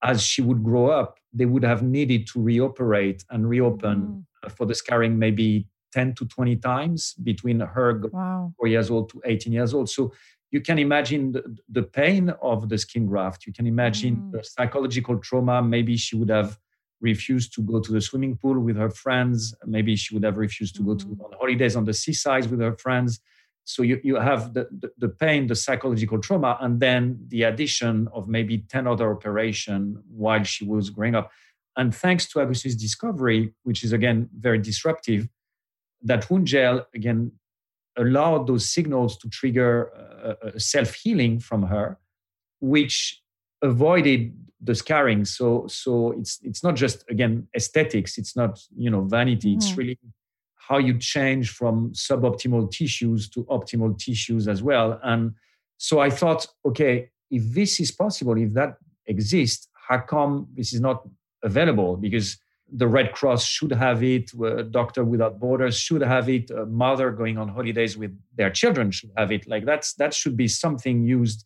as 0.02 0.22
she 0.22 0.42
would 0.42 0.62
grow 0.62 0.88
up, 0.90 1.18
they 1.32 1.46
would 1.46 1.64
have 1.64 1.82
needed 1.82 2.26
to 2.28 2.38
reoperate 2.38 3.24
and 3.30 3.48
reopen 3.48 4.24
mm. 4.44 4.52
for 4.52 4.66
the 4.66 4.74
scarring 4.74 5.18
maybe 5.18 5.66
10 5.92 6.14
to 6.14 6.26
20 6.26 6.56
times 6.56 7.14
between 7.22 7.60
her 7.60 8.00
wow. 8.12 8.52
four 8.56 8.66
years 8.66 8.90
old 8.90 9.08
to 9.10 9.22
18 9.24 9.52
years 9.52 9.72
old. 9.72 9.88
So 9.88 10.12
you 10.54 10.60
can 10.60 10.78
imagine 10.78 11.32
the, 11.32 11.42
the 11.68 11.82
pain 11.82 12.30
of 12.40 12.68
the 12.68 12.78
skin 12.78 13.06
graft. 13.06 13.44
You 13.44 13.52
can 13.52 13.66
imagine 13.66 14.14
mm. 14.14 14.30
the 14.30 14.44
psychological 14.44 15.18
trauma. 15.18 15.60
Maybe 15.60 15.96
she 15.96 16.14
would 16.14 16.30
have 16.30 16.56
refused 17.00 17.52
to 17.54 17.60
go 17.60 17.80
to 17.80 17.90
the 17.90 18.00
swimming 18.00 18.36
pool 18.36 18.60
with 18.60 18.76
her 18.76 18.88
friends. 18.88 19.52
Maybe 19.66 19.96
she 19.96 20.14
would 20.14 20.22
have 20.22 20.36
refused 20.36 20.76
to 20.76 20.84
go 20.84 20.94
to 20.94 21.06
mm. 21.06 21.24
on 21.24 21.32
holidays 21.40 21.74
on 21.74 21.86
the 21.86 21.92
seaside 21.92 22.46
with 22.52 22.60
her 22.60 22.76
friends. 22.76 23.18
So 23.64 23.82
you, 23.82 24.00
you 24.04 24.14
have 24.14 24.54
the, 24.54 24.68
the, 24.70 24.90
the, 24.96 25.08
pain, 25.08 25.48
the 25.48 25.56
psychological 25.56 26.20
trauma, 26.20 26.56
and 26.60 26.78
then 26.78 27.18
the 27.26 27.42
addition 27.42 28.06
of 28.12 28.28
maybe 28.28 28.58
10 28.58 28.86
other 28.86 29.10
operation 29.10 30.00
while 30.08 30.44
she 30.44 30.64
was 30.64 30.88
growing 30.88 31.16
up. 31.16 31.32
And 31.76 31.92
thanks 31.92 32.28
to 32.28 32.40
Agus's 32.40 32.76
discovery, 32.76 33.52
which 33.64 33.82
is 33.82 33.92
again 33.92 34.28
very 34.38 34.60
disruptive, 34.60 35.26
that 36.02 36.30
wound 36.30 36.46
gel 36.46 36.86
again 36.94 37.32
allowed 37.96 38.46
those 38.46 38.68
signals 38.68 39.16
to 39.18 39.28
trigger 39.28 39.90
a, 40.42 40.48
a 40.54 40.60
self 40.60 40.94
healing 40.94 41.38
from 41.40 41.64
her, 41.64 41.98
which 42.60 43.20
avoided 43.62 44.34
the 44.60 44.74
scarring. 44.74 45.24
So, 45.24 45.66
so 45.68 46.12
it's 46.12 46.38
it's 46.42 46.62
not 46.62 46.74
just 46.76 47.04
again 47.10 47.46
aesthetics. 47.54 48.18
It's 48.18 48.36
not 48.36 48.60
you 48.76 48.90
know 48.90 49.02
vanity. 49.02 49.50
Mm-hmm. 49.50 49.58
It's 49.58 49.76
really 49.76 49.98
how 50.56 50.78
you 50.78 50.98
change 50.98 51.50
from 51.50 51.92
suboptimal 51.92 52.70
tissues 52.70 53.28
to 53.28 53.44
optimal 53.44 53.98
tissues 53.98 54.48
as 54.48 54.62
well. 54.62 54.98
And 55.02 55.34
so 55.76 56.00
I 56.00 56.08
thought, 56.08 56.46
okay, 56.64 57.10
if 57.30 57.52
this 57.52 57.80
is 57.80 57.90
possible, 57.90 58.38
if 58.38 58.54
that 58.54 58.78
exists, 59.06 59.68
how 59.88 59.98
come 59.98 60.48
this 60.54 60.72
is 60.72 60.80
not 60.80 61.06
available? 61.42 61.96
Because 61.96 62.38
the 62.76 62.88
Red 62.88 63.12
Cross 63.12 63.44
should 63.46 63.72
have 63.72 64.02
it, 64.02 64.32
Doctor 64.72 65.04
Without 65.04 65.38
Borders 65.38 65.78
should 65.78 66.02
have 66.02 66.28
it, 66.28 66.50
a 66.50 66.66
mother 66.66 67.12
going 67.12 67.38
on 67.38 67.48
holidays 67.48 67.96
with 67.96 68.12
their 68.34 68.50
children 68.50 68.90
should 68.90 69.12
have 69.16 69.30
it. 69.30 69.46
Like 69.46 69.64
that's 69.64 69.94
that 69.94 70.12
should 70.12 70.36
be 70.36 70.48
something 70.48 71.04
used 71.04 71.44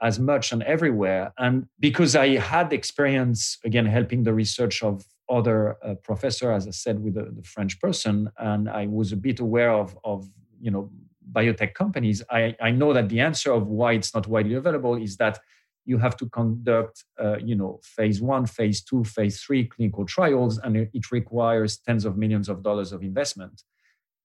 as 0.00 0.18
much 0.18 0.52
and 0.52 0.62
everywhere. 0.62 1.32
And 1.38 1.66
because 1.80 2.14
I 2.14 2.36
had 2.36 2.72
experience 2.72 3.58
again 3.64 3.84
helping 3.84 4.22
the 4.22 4.32
research 4.32 4.82
of 4.82 5.04
other 5.28 5.76
uh, 5.84 5.94
professor, 5.94 6.52
as 6.52 6.66
I 6.66 6.70
said, 6.70 7.00
with 7.00 7.14
the, 7.14 7.30
the, 7.30 7.42
French 7.42 7.78
person, 7.80 8.30
and 8.38 8.68
I 8.68 8.86
was 8.86 9.12
a 9.12 9.16
bit 9.16 9.40
aware 9.40 9.72
of 9.72 9.98
of 10.04 10.28
you 10.60 10.70
know 10.70 10.90
biotech 11.32 11.74
companies. 11.74 12.22
I, 12.30 12.56
I 12.60 12.70
know 12.70 12.92
that 12.92 13.08
the 13.08 13.20
answer 13.20 13.52
of 13.52 13.66
why 13.66 13.92
it's 13.92 14.14
not 14.14 14.28
widely 14.28 14.54
available 14.54 14.94
is 14.94 15.16
that 15.16 15.40
you 15.84 15.98
have 15.98 16.16
to 16.16 16.28
conduct, 16.28 17.04
uh, 17.22 17.38
you 17.38 17.56
know, 17.56 17.80
phase 17.82 18.20
one, 18.20 18.46
phase 18.46 18.82
two, 18.82 19.02
phase 19.04 19.40
three 19.42 19.66
clinical 19.66 20.04
trials, 20.04 20.58
and 20.58 20.76
it 20.76 21.10
requires 21.10 21.78
tens 21.78 22.04
of 22.04 22.16
millions 22.16 22.48
of 22.48 22.62
dollars 22.62 22.92
of 22.92 23.02
investment. 23.02 23.62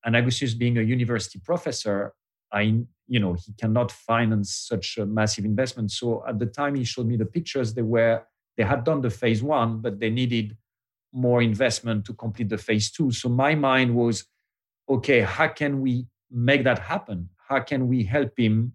And 0.03 0.15
Augustinus, 0.15 0.53
being 0.53 0.77
a 0.77 0.81
university 0.81 1.39
professor, 1.43 2.13
I, 2.51 2.61
you 3.07 3.19
know, 3.19 3.33
he 3.33 3.53
cannot 3.53 3.91
finance 3.91 4.55
such 4.55 4.97
a 4.97 5.05
massive 5.05 5.45
investment. 5.45 5.91
So 5.91 6.23
at 6.27 6.37
the 6.39 6.45
time 6.45 6.75
he 6.75 6.83
showed 6.83 7.07
me 7.07 7.17
the 7.17 7.25
pictures, 7.25 7.73
they 7.73 7.81
were 7.81 8.23
they 8.57 8.63
had 8.63 8.83
done 8.85 9.01
the 9.01 9.09
phase 9.09 9.43
one, 9.43 9.81
but 9.81 9.99
they 9.99 10.09
needed 10.09 10.55
more 11.11 11.41
investment 11.41 12.05
to 12.05 12.13
complete 12.13 12.49
the 12.49 12.57
phase 12.57 12.91
two. 12.91 13.11
So 13.11 13.27
my 13.27 13.55
mind 13.55 13.93
was, 13.95 14.25
okay, 14.87 15.21
how 15.21 15.49
can 15.49 15.81
we 15.81 16.07
make 16.31 16.63
that 16.63 16.79
happen? 16.79 17.29
How 17.49 17.59
can 17.59 17.87
we 17.87 18.03
help 18.03 18.31
him 18.37 18.73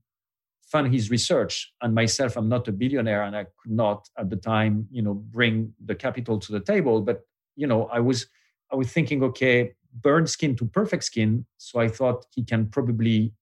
fund 0.71 0.93
his 0.93 1.11
research. 1.11 1.73
And 1.83 1.95
myself, 1.95 2.37
I'm 2.37 2.49
not 2.49 2.69
a 2.69 2.73
billionaire, 2.73 3.23
and 3.23 3.37
I 3.37 3.45
could 3.45 3.73
not 3.73 4.09
at 4.19 4.31
the 4.31 4.37
time, 4.37 4.87
you 4.91 5.03
know, 5.03 5.15
bring 5.15 5.73
the 5.85 5.95
capital 5.95 6.39
to 6.39 6.53
the 6.53 6.61
table. 6.61 7.01
But 7.03 7.23
you 7.57 7.67
know, 7.67 7.87
I 7.87 8.01
was 8.01 8.27
I 8.73 8.77
was 8.77 8.93
thinking, 8.93 9.23
okay, 9.25 9.75
burn 9.93 10.27
skin 10.27 10.57
to 10.57 10.65
perfect 10.65 11.05
skin. 11.05 11.47
So 11.59 11.81
I 11.81 11.89
thought 11.89 12.27
he 12.35 12.45
can 12.45 12.67
probably 12.67 13.33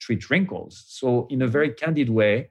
treat 0.00 0.30
wrinkles. 0.30 0.84
So 0.86 1.26
in 1.30 1.42
a 1.42 1.46
very 1.46 1.70
candid 1.70 2.10
way, 2.10 2.50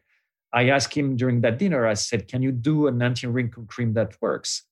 I 0.53 0.69
asked 0.69 0.93
him 0.93 1.15
during 1.15 1.41
that 1.41 1.57
dinner, 1.57 1.85
I 1.85 1.93
said, 1.93 2.27
Can 2.27 2.41
you 2.41 2.51
do 2.51 2.87
an 2.87 3.01
anti 3.01 3.27
wrinkle 3.27 3.65
cream 3.65 3.93
that 3.93 4.15
works? 4.21 4.63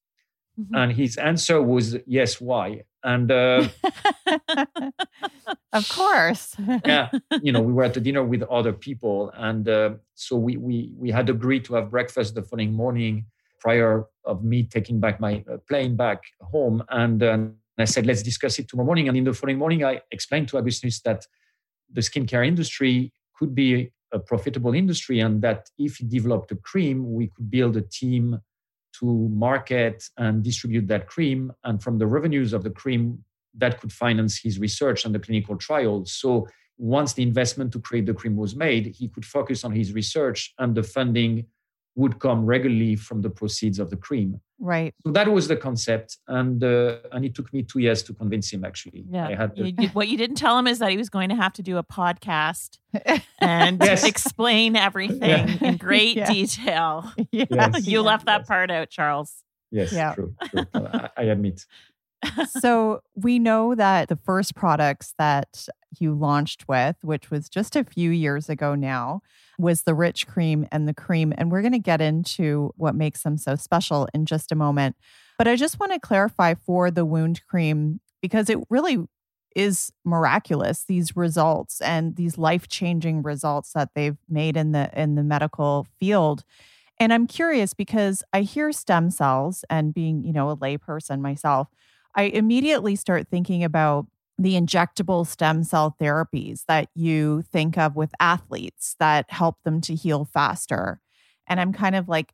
Mm-hmm. 0.60 0.76
And 0.76 0.92
his 0.94 1.18
answer 1.18 1.62
was, 1.62 1.98
Yes, 2.06 2.40
why? 2.40 2.84
And 3.06 3.32
uh, 3.32 3.68
of 5.74 5.88
course. 5.90 6.56
yeah. 6.84 7.12
You 7.44 7.52
know, 7.52 7.62
we 7.62 7.72
were 7.72 7.84
at 7.84 7.94
the 7.94 8.02
dinner 8.02 8.24
with 8.24 8.42
other 8.44 8.74
people. 8.74 9.32
And 9.36 9.70
uh, 9.70 9.92
so 10.16 10.36
we, 10.36 10.58
we, 10.58 10.92
we 10.98 11.12
had 11.12 11.30
agreed 11.30 11.66
to 11.66 11.76
have 11.76 11.92
breakfast 11.92 12.34
the 12.34 12.42
following 12.42 12.74
morning 12.74 13.28
prior 13.60 14.06
of 14.26 14.44
me 14.44 14.64
taking 14.64 15.00
back 15.00 15.20
my 15.20 15.44
uh, 15.52 15.58
plane 15.70 15.96
back 15.96 16.24
home. 16.42 16.84
And 16.90 17.22
uh, 17.22 17.38
I 17.78 17.86
said, 17.86 18.08
let's 18.08 18.24
discuss 18.24 18.58
it 18.58 18.68
tomorrow 18.68 18.88
morning. 18.88 19.08
And 19.08 19.16
in 19.16 19.24
the 19.24 19.34
following 19.34 19.60
morning, 19.60 19.84
I 19.84 20.02
explained 20.10 20.48
to 20.50 20.58
Augustinus 20.58 21.00
that 21.02 21.28
the 21.94 22.02
skincare 22.02 22.46
industry 22.46 23.14
could 23.38 23.54
be 23.54 23.92
a 24.12 24.18
profitable 24.18 24.74
industry 24.74 25.20
and 25.20 25.44
that 25.44 25.70
if 25.78 25.98
he 25.98 26.06
developed 26.06 26.52
a 26.52 26.56
cream, 26.56 27.14
we 27.14 27.28
could 27.28 27.52
build 27.52 27.78
a 27.78 27.82
team 27.82 28.40
to 29.00 29.30
market 29.30 30.10
and 30.18 30.44
distribute 30.44 30.88
that 30.88 31.08
cream. 31.08 31.52
And 31.64 31.82
from 31.82 31.98
the 31.98 32.08
revenues 32.08 32.54
of 32.54 32.64
the 32.64 32.70
cream, 32.70 33.24
that 33.58 33.80
could 33.80 33.92
finance 33.92 34.38
his 34.38 34.60
research 34.60 35.06
and 35.06 35.16
the 35.16 35.20
clinical 35.20 35.56
trials. 35.56 36.12
So 36.12 36.48
once 36.78 37.14
the 37.14 37.24
investment 37.24 37.72
to 37.74 37.80
create 37.80 38.06
the 38.06 38.14
cream 38.14 38.36
was 38.36 38.56
made, 38.56 38.88
he 38.88 39.08
could 39.08 39.26
focus 39.26 39.64
on 39.64 39.72
his 39.72 39.94
research 39.94 40.54
and 40.60 40.76
the 40.76 40.84
funding 40.84 41.46
would 41.96 42.20
come 42.20 42.46
regularly 42.46 42.96
from 42.96 43.22
the 43.22 43.30
proceeds 43.30 43.80
of 43.80 43.90
the 43.90 43.96
cream. 43.96 44.42
Right. 44.60 44.94
So 45.06 45.12
that 45.12 45.30
was 45.30 45.48
the 45.48 45.58
concept, 45.58 46.18
and 46.28 46.64
uh, 46.64 46.98
and 47.12 47.26
it 47.26 47.36
took 47.36 47.52
me 47.54 47.64
two 47.64 47.80
years 47.80 48.04
to 48.04 48.14
convince 48.14 48.52
him. 48.52 48.64
Actually, 48.64 49.04
yeah. 49.10 49.28
I 49.28 49.36
had 49.36 49.56
to... 49.58 49.88
what 49.94 50.08
you 50.08 50.18
didn't 50.18 50.38
tell 50.38 50.58
him 50.58 50.66
is 50.66 50.80
that 50.80 50.92
he 50.92 50.98
was 50.98 51.10
going 51.10 51.30
to 51.30 51.36
have 51.36 51.52
to 51.54 51.64
do 51.64 51.78
a 51.78 51.84
podcast 51.84 52.78
and 53.40 53.82
yes. 53.84 54.06
explain 54.06 54.78
everything 54.78 55.22
yeah. 55.22 55.58
in 55.62 55.78
great 55.78 56.16
yeah. 56.16 56.32
detail. 56.32 57.12
Yes. 57.32 57.86
you 57.88 58.02
left 58.02 58.28
that 58.28 58.42
yes. 58.42 58.48
part 58.48 58.72
out, 58.72 58.90
Charles. 58.90 59.44
Yes, 59.72 59.92
yeah. 59.92 60.14
true. 60.14 60.36
true. 60.50 60.66
I, 60.74 61.10
I 61.18 61.24
admit. 61.24 61.66
so 62.48 63.02
we 63.16 63.40
know 63.40 63.76
that 63.76 64.08
the 64.08 64.16
first 64.16 64.56
products 64.56 65.14
that 65.18 65.68
you 66.00 66.14
launched 66.14 66.68
with, 66.68 66.96
which 67.02 67.32
was 67.32 67.50
just 67.50 67.76
a 67.76 67.84
few 67.84 68.12
years 68.12 68.50
ago 68.50 68.76
now, 68.76 69.22
was 69.58 69.84
the 69.84 69.94
rich 69.94 70.28
cream 70.28 70.68
and 70.72 70.88
the 70.88 70.94
cream. 70.94 71.34
And 71.38 71.52
we're 71.52 71.62
going 71.62 71.72
to 71.74 71.80
get 71.80 72.02
into 72.02 72.72
what 72.76 72.96
makes 72.96 73.24
them 73.24 73.38
so 73.38 73.56
special 73.56 74.08
in 74.14 74.26
just 74.26 74.52
a 74.52 74.56
moment. 74.56 74.96
But 75.38 75.48
I 75.48 75.56
just 75.56 75.80
want 75.80 75.94
to 75.94 76.00
clarify 76.00 76.54
for 76.54 76.92
the 76.92 77.06
wound 77.06 77.46
cream 77.48 78.00
because 78.22 78.50
it 78.50 78.60
really 78.70 79.00
is 79.56 79.92
miraculous 80.04 80.84
these 80.84 81.16
results 81.16 81.80
and 81.80 82.18
these 82.18 82.38
life-changing 82.38 83.24
results 83.24 83.72
that 83.74 83.90
they've 83.96 84.18
made 84.28 84.58
in 84.58 84.74
the 84.74 84.90
in 85.00 85.16
the 85.16 85.24
medical 85.24 85.88
field. 86.00 86.44
And 87.00 87.14
I'm 87.14 87.28
curious 87.28 87.74
because 87.74 88.24
I 88.34 88.42
hear 88.42 88.72
stem 88.72 89.10
cells 89.10 89.64
and 89.70 89.94
being, 89.94 90.24
you 90.24 90.34
know, 90.34 90.50
a 90.50 90.58
layperson 90.58 91.22
myself, 91.22 91.68
I 92.16 92.24
immediately 92.24 92.96
start 92.96 93.28
thinking 93.30 93.64
about 93.64 94.08
the 94.38 94.54
injectable 94.54 95.26
stem 95.26 95.64
cell 95.64 95.96
therapies 96.00 96.66
that 96.68 96.90
you 96.94 97.44
think 97.52 97.78
of 97.78 97.96
with 97.96 98.12
athletes 98.20 98.96
that 99.00 99.26
help 99.30 99.58
them 99.64 99.82
to 99.82 99.96
heal 99.96 100.26
faster. 100.26 101.00
And 101.48 101.60
I'm 101.60 101.72
kind 101.72 101.96
of 101.96 102.10
like, 102.10 102.34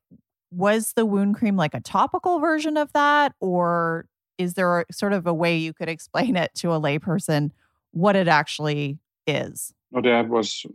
was 0.51 0.93
the 0.93 1.05
wound 1.05 1.36
cream 1.36 1.55
like 1.55 1.74
a 1.74 1.79
topical 1.79 2.39
version 2.39 2.75
of 2.77 2.91
that? 2.93 3.34
Or 3.39 4.08
is 4.38 4.55
there 4.55 4.86
sort 4.91 5.13
of 5.13 5.27
a 5.27 5.34
way 5.34 5.58
you 5.58 5.74
could 5.74 5.89
explain 5.89 6.36
it 6.36 6.51
to 6.55 6.72
a 6.72 6.79
layperson 6.79 7.51
what 7.91 8.15
it 8.15 8.27
actually 8.27 8.98
is? 9.27 9.74
No, 9.91 10.01
there 10.01 10.24
was 10.24 10.65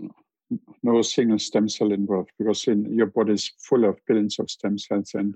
no 0.82 1.02
single 1.02 1.38
stem 1.38 1.68
cell 1.68 1.92
involved 1.92 2.30
because 2.38 2.66
in 2.68 2.92
your 2.94 3.06
body 3.06 3.32
is 3.32 3.50
full 3.58 3.84
of 3.84 3.98
billions 4.06 4.38
of 4.38 4.50
stem 4.50 4.78
cells 4.78 5.12
and 5.14 5.34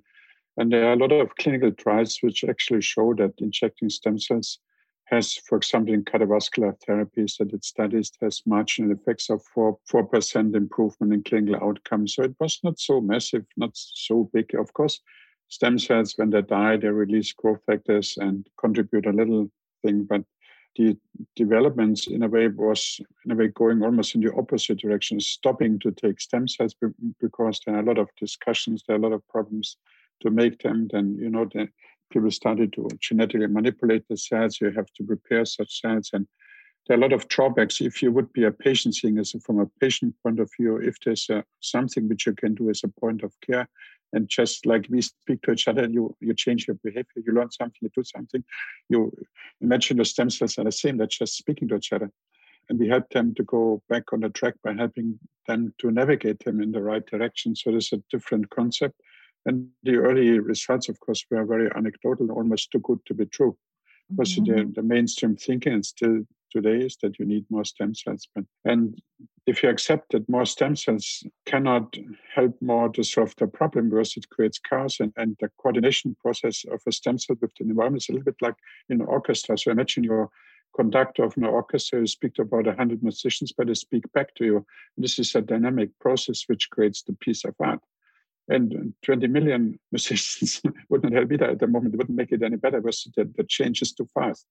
and 0.57 0.73
there 0.73 0.87
are 0.89 0.93
a 0.93 0.97
lot 0.97 1.13
of 1.13 1.35
clinical 1.37 1.73
trials 1.73 2.19
which 2.21 2.45
actually 2.45 2.83
show 2.83 3.15
that 3.15 3.33
injecting 3.39 3.89
stem 3.89 4.19
cells 4.19 4.59
has, 5.11 5.35
for 5.35 5.57
example, 5.57 5.93
in 5.93 6.05
cardiovascular 6.05 6.75
therapies 6.87 7.37
that 7.39 7.53
it 7.53 7.65
studies 7.65 8.13
has 8.21 8.43
marginal 8.47 8.93
effects 8.93 9.29
of 9.29 9.43
4, 9.55 9.77
4% 9.91 10.55
improvement 10.55 11.13
in 11.13 11.23
clinical 11.25 11.57
outcomes. 11.69 12.15
So 12.15 12.23
it 12.23 12.35
was 12.39 12.61
not 12.63 12.79
so 12.79 13.01
massive, 13.01 13.45
not 13.57 13.71
so 13.75 14.31
big. 14.33 14.55
Of 14.55 14.73
course, 14.73 15.01
stem 15.49 15.79
cells, 15.79 16.15
when 16.17 16.31
they 16.31 16.43
die, 16.43 16.77
they 16.77 16.89
release 16.89 17.33
growth 17.33 17.61
factors 17.67 18.17
and 18.19 18.47
contribute 18.59 19.07
a 19.07 19.13
little 19.13 19.51
thing. 19.85 20.05
But 20.05 20.23
the 20.77 20.97
developments 21.35 22.07
in 22.07 22.23
a 22.23 22.29
way 22.29 22.47
was 22.47 23.01
in 23.25 23.33
a 23.33 23.35
way 23.35 23.49
going 23.49 23.83
almost 23.83 24.15
in 24.15 24.21
the 24.21 24.33
opposite 24.35 24.79
direction, 24.79 25.19
stopping 25.19 25.81
to 25.81 25.91
take 25.91 26.21
stem 26.21 26.47
cells 26.47 26.77
because 27.21 27.61
there 27.67 27.75
are 27.75 27.81
a 27.81 27.87
lot 27.87 27.99
of 27.99 28.09
discussions, 28.17 28.85
there 28.87 28.97
are 28.97 29.01
a 29.01 29.03
lot 29.03 29.13
of 29.13 29.27
problems 29.29 29.77
to 30.21 30.31
make 30.31 30.63
them. 30.63 30.89
Then, 30.93 31.17
you 31.19 31.31
know, 31.31 31.47
the 31.47 31.69
people 32.11 32.31
started 32.31 32.73
to 32.75 32.89
genetically 33.01 33.47
manipulate 33.47 34.05
the 34.09 34.17
cells. 34.17 34.61
You 34.61 34.71
have 34.71 34.93
to 34.95 35.05
prepare 35.05 35.45
such 35.45 35.81
cells. 35.81 36.11
And 36.13 36.27
there 36.87 36.97
are 36.97 37.01
a 37.01 37.03
lot 37.03 37.13
of 37.13 37.29
drawbacks. 37.29 37.81
If 37.81 38.03
you 38.03 38.13
would 38.13 38.33
be 38.33 38.45
a 38.45 38.51
patient 38.51 38.97
seeing 38.97 39.19
as 39.19 39.35
from 39.45 39.61
a 39.61 39.67
patient 39.81 40.15
point 40.23 40.41
of 40.41 40.51
view, 40.59 40.77
if 40.77 40.97
there's 41.05 41.29
a, 41.31 41.45
something 41.61 42.09
which 42.09 42.27
you 42.27 42.35
can 42.35 42.55
do 42.55 42.71
as 42.71 42.83
a 42.85 42.89
point 42.89 43.23
of 43.23 43.33
care, 43.41 43.69
and 44.13 44.29
just 44.29 44.67
like 44.67 44.87
we 44.91 45.03
speak 45.03 45.41
to 45.43 45.53
each 45.53 45.69
other, 45.69 45.89
you 45.89 46.17
you 46.21 46.35
change 46.35 46.67
your 46.67 46.77
behavior, 46.83 47.23
you 47.25 47.33
learn 47.33 47.51
something, 47.51 47.79
you 47.81 47.91
do 47.95 48.03
something. 48.03 48.43
You 48.89 49.13
imagine 49.61 49.99
the 49.99 50.05
stem 50.05 50.31
cells 50.31 50.59
are 50.59 50.65
the 50.65 50.73
same, 50.73 50.97
they're 50.97 51.07
just 51.07 51.37
speaking 51.37 51.69
to 51.69 51.77
each 51.77 51.93
other. 51.93 52.11
And 52.69 52.79
we 52.79 52.89
help 52.89 53.09
them 53.11 53.35
to 53.35 53.43
go 53.45 53.83
back 53.89 54.13
on 54.13 54.21
the 54.21 54.31
track 54.31 54.55
by 54.63 54.75
helping 54.75 55.19
them 55.47 55.75
to 55.79 55.91
navigate 55.91 56.45
them 56.45 56.61
in 56.61 56.73
the 56.73 56.83
right 56.83 57.05
direction. 57.05 57.55
So 57.57 57.71
there's 57.71 57.93
a 57.93 58.03
different 58.11 58.51
concept. 58.51 59.01
And 59.47 59.69
the 59.83 59.97
early 59.97 60.39
results, 60.39 60.89
of 60.89 61.01
course, 61.01 61.25
were 61.31 61.45
very 61.45 61.71
anecdotal, 61.75 62.31
almost 62.31 62.71
too 62.71 62.81
good 62.81 62.99
to 63.07 63.15
be 63.15 63.27
true. 63.27 63.57
Because 64.11 64.37
mm-hmm. 64.37 64.69
the, 64.69 64.73
the 64.75 64.83
mainstream 64.83 65.37
thinking 65.37 65.73
and 65.73 65.87
still 65.87 66.25
today 66.51 66.79
is 66.79 66.97
that 67.03 67.19
you 67.19 67.25
need 67.25 67.47
more 67.49 67.65
stem 67.65 67.95
cells. 67.95 68.27
But, 68.35 68.45
and 68.65 69.01
if 69.47 69.63
you 69.63 69.69
accept 69.69 70.13
that 70.13 70.29
more 70.29 70.45
stem 70.45 70.77
cells 70.77 71.23
cannot 71.47 71.97
help 72.35 72.61
more 72.61 72.89
to 72.91 73.03
solve 73.03 73.35
the 73.37 73.47
problem 73.47 73.89
because 73.89 74.17
it 74.17 74.29
creates 74.31 74.59
chaos 74.59 75.01
and, 75.01 75.13
and 75.17 75.37
the 75.41 75.51
coordination 75.59 76.17
process 76.21 76.65
of 76.71 76.81
a 76.87 76.93
stem 76.93 77.19
cell 77.19 77.37
with 77.41 77.53
the 77.59 77.65
environment 77.65 78.03
is 78.03 78.09
a 78.09 78.13
little 78.13 78.25
bit 78.25 78.43
like 78.43 78.57
in 78.89 79.01
an 79.01 79.07
orchestra. 79.07 79.57
So 79.57 79.71
imagine 79.71 80.05
your 80.05 80.29
conductor 80.77 81.25
of 81.25 81.37
an 81.37 81.45
orchestra, 81.45 82.01
you 82.01 82.07
speak 82.07 82.35
to 82.35 82.43
about 82.43 82.67
100 82.67 83.03
musicians, 83.03 83.53
but 83.57 83.67
they 83.67 83.75
speak 83.75 84.05
back 84.13 84.35
to 84.37 84.45
you. 84.45 84.67
This 84.97 85.19
is 85.19 85.35
a 85.35 85.41
dynamic 85.41 85.91
process 86.01 86.45
which 86.47 86.71
creates 86.71 87.03
the 87.03 87.15
piece 87.15 87.45
of 87.45 87.55
art 87.61 87.81
and 88.51 88.93
20 89.05 89.27
million 89.29 89.79
musicians 89.93 90.61
would 90.89 91.03
not 91.03 91.13
help 91.13 91.33
either 91.33 91.51
at 91.51 91.61
the 91.61 91.67
moment. 91.67 91.95
It 91.95 91.99
wouldn't 91.99 92.17
make 92.17 92.33
it 92.33 92.43
any 92.43 92.57
better 92.57 92.81
because 92.81 93.09
the, 93.17 93.31
the 93.37 93.45
change 93.45 93.81
is 93.83 93.93
too 93.93 94.09
fast. 94.13 94.47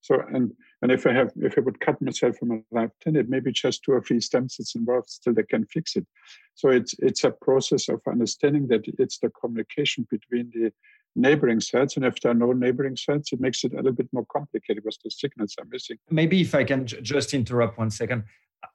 So 0.00 0.20
and 0.34 0.52
and 0.82 0.92
if 0.92 1.06
I 1.06 1.14
have 1.14 1.30
if 1.36 1.56
I 1.56 1.62
would 1.62 1.80
cut 1.80 2.02
myself 2.02 2.36
from 2.36 2.50
a 2.50 2.60
life 2.70 2.90
it 3.06 3.28
maybe 3.30 3.52
just 3.52 3.82
two 3.82 3.92
or 3.92 4.02
three 4.02 4.20
stem 4.20 4.50
cells 4.50 4.74
involved, 4.76 5.08
still 5.08 5.32
they 5.32 5.44
can 5.44 5.64
fix 5.64 5.96
it. 5.96 6.06
So 6.54 6.68
it's 6.68 6.94
it's 6.98 7.24
a 7.24 7.30
process 7.30 7.88
of 7.88 8.02
understanding 8.06 8.68
that 8.68 8.82
it's 8.98 9.18
the 9.18 9.30
communication 9.30 10.06
between 10.10 10.50
the 10.52 10.72
neighboring 11.16 11.60
cells, 11.60 11.96
and 11.96 12.04
if 12.04 12.20
there 12.20 12.32
are 12.32 12.34
no 12.34 12.52
neighboring 12.52 12.96
cells, 12.96 13.30
it 13.32 13.40
makes 13.40 13.64
it 13.64 13.72
a 13.72 13.76
little 13.76 13.92
bit 13.92 14.08
more 14.12 14.26
complicated 14.26 14.82
because 14.82 14.98
the 15.02 15.10
signals 15.10 15.54
are 15.58 15.66
missing. 15.70 15.96
Maybe 16.10 16.40
if 16.40 16.54
I 16.54 16.64
can 16.64 16.86
j- 16.86 17.00
just 17.00 17.32
interrupt 17.32 17.78
one 17.78 17.90
second. 17.90 18.24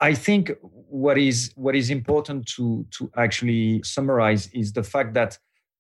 I 0.02 0.14
think 0.14 0.52
what 0.62 1.18
is 1.18 1.52
what 1.56 1.76
is 1.76 1.90
important 1.90 2.48
to 2.56 2.86
to 2.98 3.12
actually 3.16 3.82
summarize 3.84 4.48
is 4.48 4.74
the 4.74 4.84
fact 4.84 5.14
that 5.14 5.38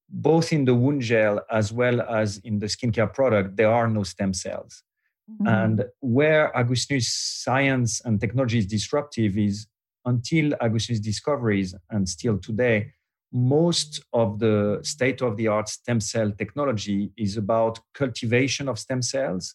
both 0.09 0.51
in 0.51 0.65
the 0.65 0.73
wound 0.73 1.01
gel 1.01 1.41
as 1.51 1.71
well 1.71 2.01
as 2.01 2.37
in 2.39 2.59
the 2.59 2.65
skincare 2.65 3.13
product, 3.13 3.55
there 3.55 3.71
are 3.71 3.87
no 3.87 4.03
stem 4.03 4.33
cells. 4.33 4.83
Mm-hmm. 5.31 5.47
And 5.47 5.85
where 5.99 6.55
Augustinus 6.57 7.13
science 7.13 8.01
and 8.03 8.19
technology 8.19 8.57
is 8.57 8.65
disruptive 8.65 9.37
is 9.37 9.67
until 10.05 10.53
Augustinus 10.61 10.99
discoveries 11.01 11.75
and 11.91 12.09
still 12.09 12.39
today, 12.39 12.91
most 13.31 14.01
of 14.11 14.39
the 14.39 14.79
state 14.81 15.21
of 15.21 15.37
the 15.37 15.47
art 15.47 15.69
stem 15.69 15.99
cell 15.99 16.31
technology 16.31 17.11
is 17.15 17.37
about 17.37 17.79
cultivation 17.93 18.67
of 18.67 18.79
stem 18.79 19.01
cells 19.03 19.53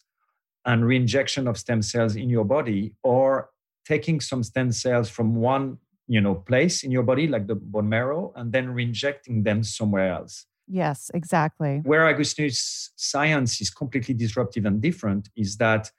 and 0.65 0.83
reinjection 0.83 1.47
of 1.49 1.57
stem 1.57 1.81
cells 1.81 2.15
in 2.15 2.29
your 2.29 2.45
body 2.45 2.93
or 3.03 3.49
taking 3.85 4.19
some 4.19 4.43
stem 4.43 4.71
cells 4.71 5.09
from 5.09 5.35
one 5.35 5.77
you 6.07 6.21
know 6.21 6.35
place 6.35 6.83
in 6.83 6.91
your 6.91 7.03
body 7.03 7.27
like 7.27 7.47
the 7.47 7.55
bone 7.55 7.89
marrow 7.89 8.31
and 8.35 8.51
then 8.51 8.67
reinjecting 8.67 9.43
them 9.43 9.63
somewhere 9.63 10.09
else. 10.11 10.45
Yes 10.67 11.11
exactly. 11.13 11.81
Where 11.83 12.07
Augustinus 12.07 12.91
science 12.95 13.61
is 13.61 13.69
completely 13.69 14.13
disruptive 14.13 14.65
and 14.65 14.81
different 14.81 15.29
is 15.35 15.57
that 15.57 15.91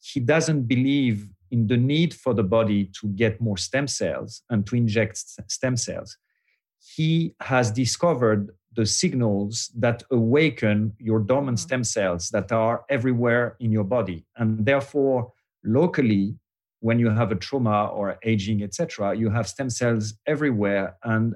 he 0.00 0.20
doesn't 0.20 0.64
believe 0.64 1.28
in 1.50 1.66
the 1.66 1.76
need 1.76 2.12
for 2.12 2.34
the 2.34 2.42
body 2.42 2.90
to 3.00 3.08
get 3.08 3.40
more 3.40 3.56
stem 3.56 3.86
cells 3.86 4.42
and 4.50 4.66
to 4.66 4.76
inject 4.76 5.16
stem 5.50 5.76
cells. 5.76 6.16
He 6.96 7.34
has 7.40 7.70
discovered 7.70 8.50
the 8.74 8.86
signals 8.86 9.70
that 9.76 10.02
awaken 10.10 10.94
your 10.98 11.20
dormant 11.20 11.58
mm-hmm. 11.58 11.66
stem 11.66 11.84
cells 11.84 12.30
that 12.30 12.50
are 12.52 12.84
everywhere 12.90 13.56
in 13.60 13.70
your 13.72 13.84
body. 13.84 14.26
And 14.36 14.66
therefore 14.66 15.32
locally 15.64 16.36
when 16.84 16.98
you 16.98 17.08
have 17.08 17.32
a 17.32 17.34
trauma 17.34 17.86
or 17.86 18.18
aging, 18.24 18.62
etc., 18.62 19.16
you 19.16 19.30
have 19.30 19.48
stem 19.48 19.70
cells 19.70 20.12
everywhere. 20.26 20.98
And 21.02 21.34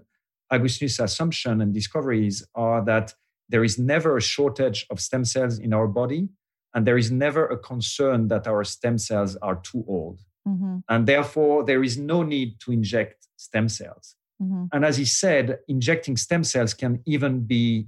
Augustinus' 0.50 0.98
assumption 1.00 1.62
and 1.62 1.72
discoveries 1.72 2.46
are 2.54 2.84
that 2.84 3.14
there 3.48 3.64
is 3.64 3.78
never 3.78 4.18
a 4.18 4.20
shortage 4.20 4.84
of 4.90 5.00
stem 5.00 5.24
cells 5.24 5.58
in 5.58 5.72
our 5.72 5.88
body, 5.88 6.28
and 6.74 6.86
there 6.86 6.98
is 6.98 7.10
never 7.10 7.46
a 7.46 7.56
concern 7.56 8.28
that 8.28 8.46
our 8.46 8.62
stem 8.62 8.98
cells 8.98 9.36
are 9.36 9.56
too 9.56 9.82
old. 9.88 10.20
Mm-hmm. 10.46 10.80
And 10.90 11.06
therefore, 11.06 11.64
there 11.64 11.82
is 11.82 11.96
no 11.96 12.22
need 12.22 12.60
to 12.60 12.72
inject 12.72 13.26
stem 13.36 13.70
cells. 13.70 14.16
Mm-hmm. 14.42 14.64
And 14.74 14.84
as 14.84 14.98
he 14.98 15.06
said, 15.06 15.60
injecting 15.66 16.18
stem 16.18 16.44
cells 16.44 16.74
can 16.74 17.00
even 17.06 17.46
be 17.46 17.86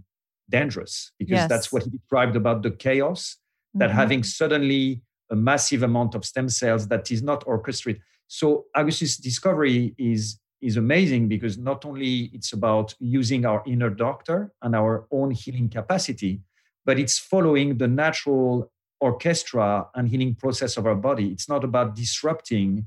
dangerous 0.49 1.13
because 1.19 1.41
yes. 1.41 1.49
that's 1.51 1.71
what 1.71 1.83
he 1.83 1.91
described 1.91 2.37
about 2.37 2.63
the 2.63 2.71
chaos 2.71 3.37
that 3.75 3.91
mm-hmm. 3.91 3.99
having 3.99 4.23
suddenly 4.23 5.03
a 5.31 5.37
massive 5.37 5.83
amount 5.83 6.15
of 6.15 6.25
stem 6.25 6.49
cells 6.49 6.89
that 6.89 7.11
is 7.11 7.23
not 7.23 7.45
orchestrated. 7.47 8.03
So 8.27 8.67
Augustus' 8.75 9.17
discovery 9.17 9.95
is 9.99 10.39
is 10.61 10.77
amazing 10.77 11.27
because 11.27 11.57
not 11.57 11.87
only 11.87 12.31
it's 12.35 12.53
about 12.53 12.95
using 13.01 13.47
our 13.47 13.63
inner 13.67 13.89
doctor 13.89 14.53
and 14.61 14.77
our 14.77 15.07
own 15.11 15.31
healing 15.31 15.71
capacity, 15.71 16.43
but 16.85 16.99
it's 16.99 17.19
following 17.19 17.79
the 17.79 17.89
natural 17.89 18.71
orchestra 19.01 19.87
and 19.95 20.09
healing 20.09 20.35
process 20.35 20.77
of 20.77 20.87
our 20.87 20.95
body. 20.95 21.29
It's 21.29 21.49
not 21.49 21.65
about 21.65 21.97
disrupting 21.97 22.87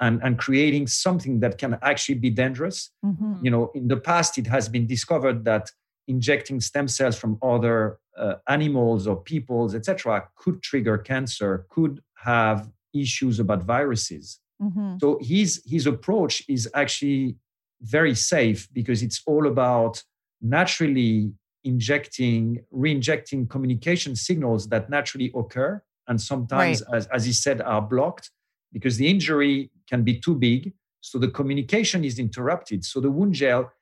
and, 0.00 0.20
and 0.22 0.38
creating 0.38 0.88
something 0.88 1.40
that 1.40 1.58
can 1.58 1.78
actually 1.82 2.16
be 2.16 2.30
dangerous. 2.30 2.90
Mm-hmm. 3.04 3.44
You 3.44 3.50
know, 3.50 3.70
in 3.74 3.88
the 3.88 3.96
past, 3.96 4.36
it 4.38 4.46
has 4.48 4.68
been 4.68 4.86
discovered 4.86 5.44
that 5.44 5.70
injecting 6.08 6.60
stem 6.60 6.88
cells 6.88 7.18
from 7.18 7.38
other 7.42 7.98
uh, 8.16 8.34
animals 8.48 9.06
or 9.06 9.16
peoples, 9.16 9.74
etc., 9.74 10.28
could 10.36 10.62
trigger 10.62 10.98
cancer, 10.98 11.66
could 11.68 12.00
have 12.14 12.70
issues 12.94 13.38
about 13.40 13.62
viruses. 13.62 14.40
Mm-hmm. 14.62 14.96
So 15.00 15.18
his 15.20 15.62
his 15.66 15.86
approach 15.86 16.42
is 16.48 16.68
actually 16.74 17.36
very 17.82 18.14
safe 18.14 18.68
because 18.72 19.02
it's 19.02 19.22
all 19.26 19.46
about 19.46 20.02
naturally 20.40 21.32
injecting, 21.64 22.64
re-injecting 22.70 23.48
communication 23.48 24.14
signals 24.16 24.68
that 24.68 24.88
naturally 24.88 25.32
occur 25.34 25.82
and 26.08 26.20
sometimes, 26.20 26.82
right. 26.88 26.96
as, 26.96 27.06
as 27.08 27.24
he 27.24 27.32
said, 27.32 27.60
are 27.60 27.82
blocked 27.82 28.30
because 28.72 28.96
the 28.96 29.08
injury 29.08 29.70
can 29.88 30.02
be 30.02 30.18
too 30.18 30.34
big. 30.34 30.72
So 31.00 31.18
the 31.18 31.28
communication 31.28 32.04
is 32.04 32.18
interrupted. 32.18 32.84
So 32.84 33.00
the 33.00 33.10
wound 33.10 33.34
gel 33.34 33.72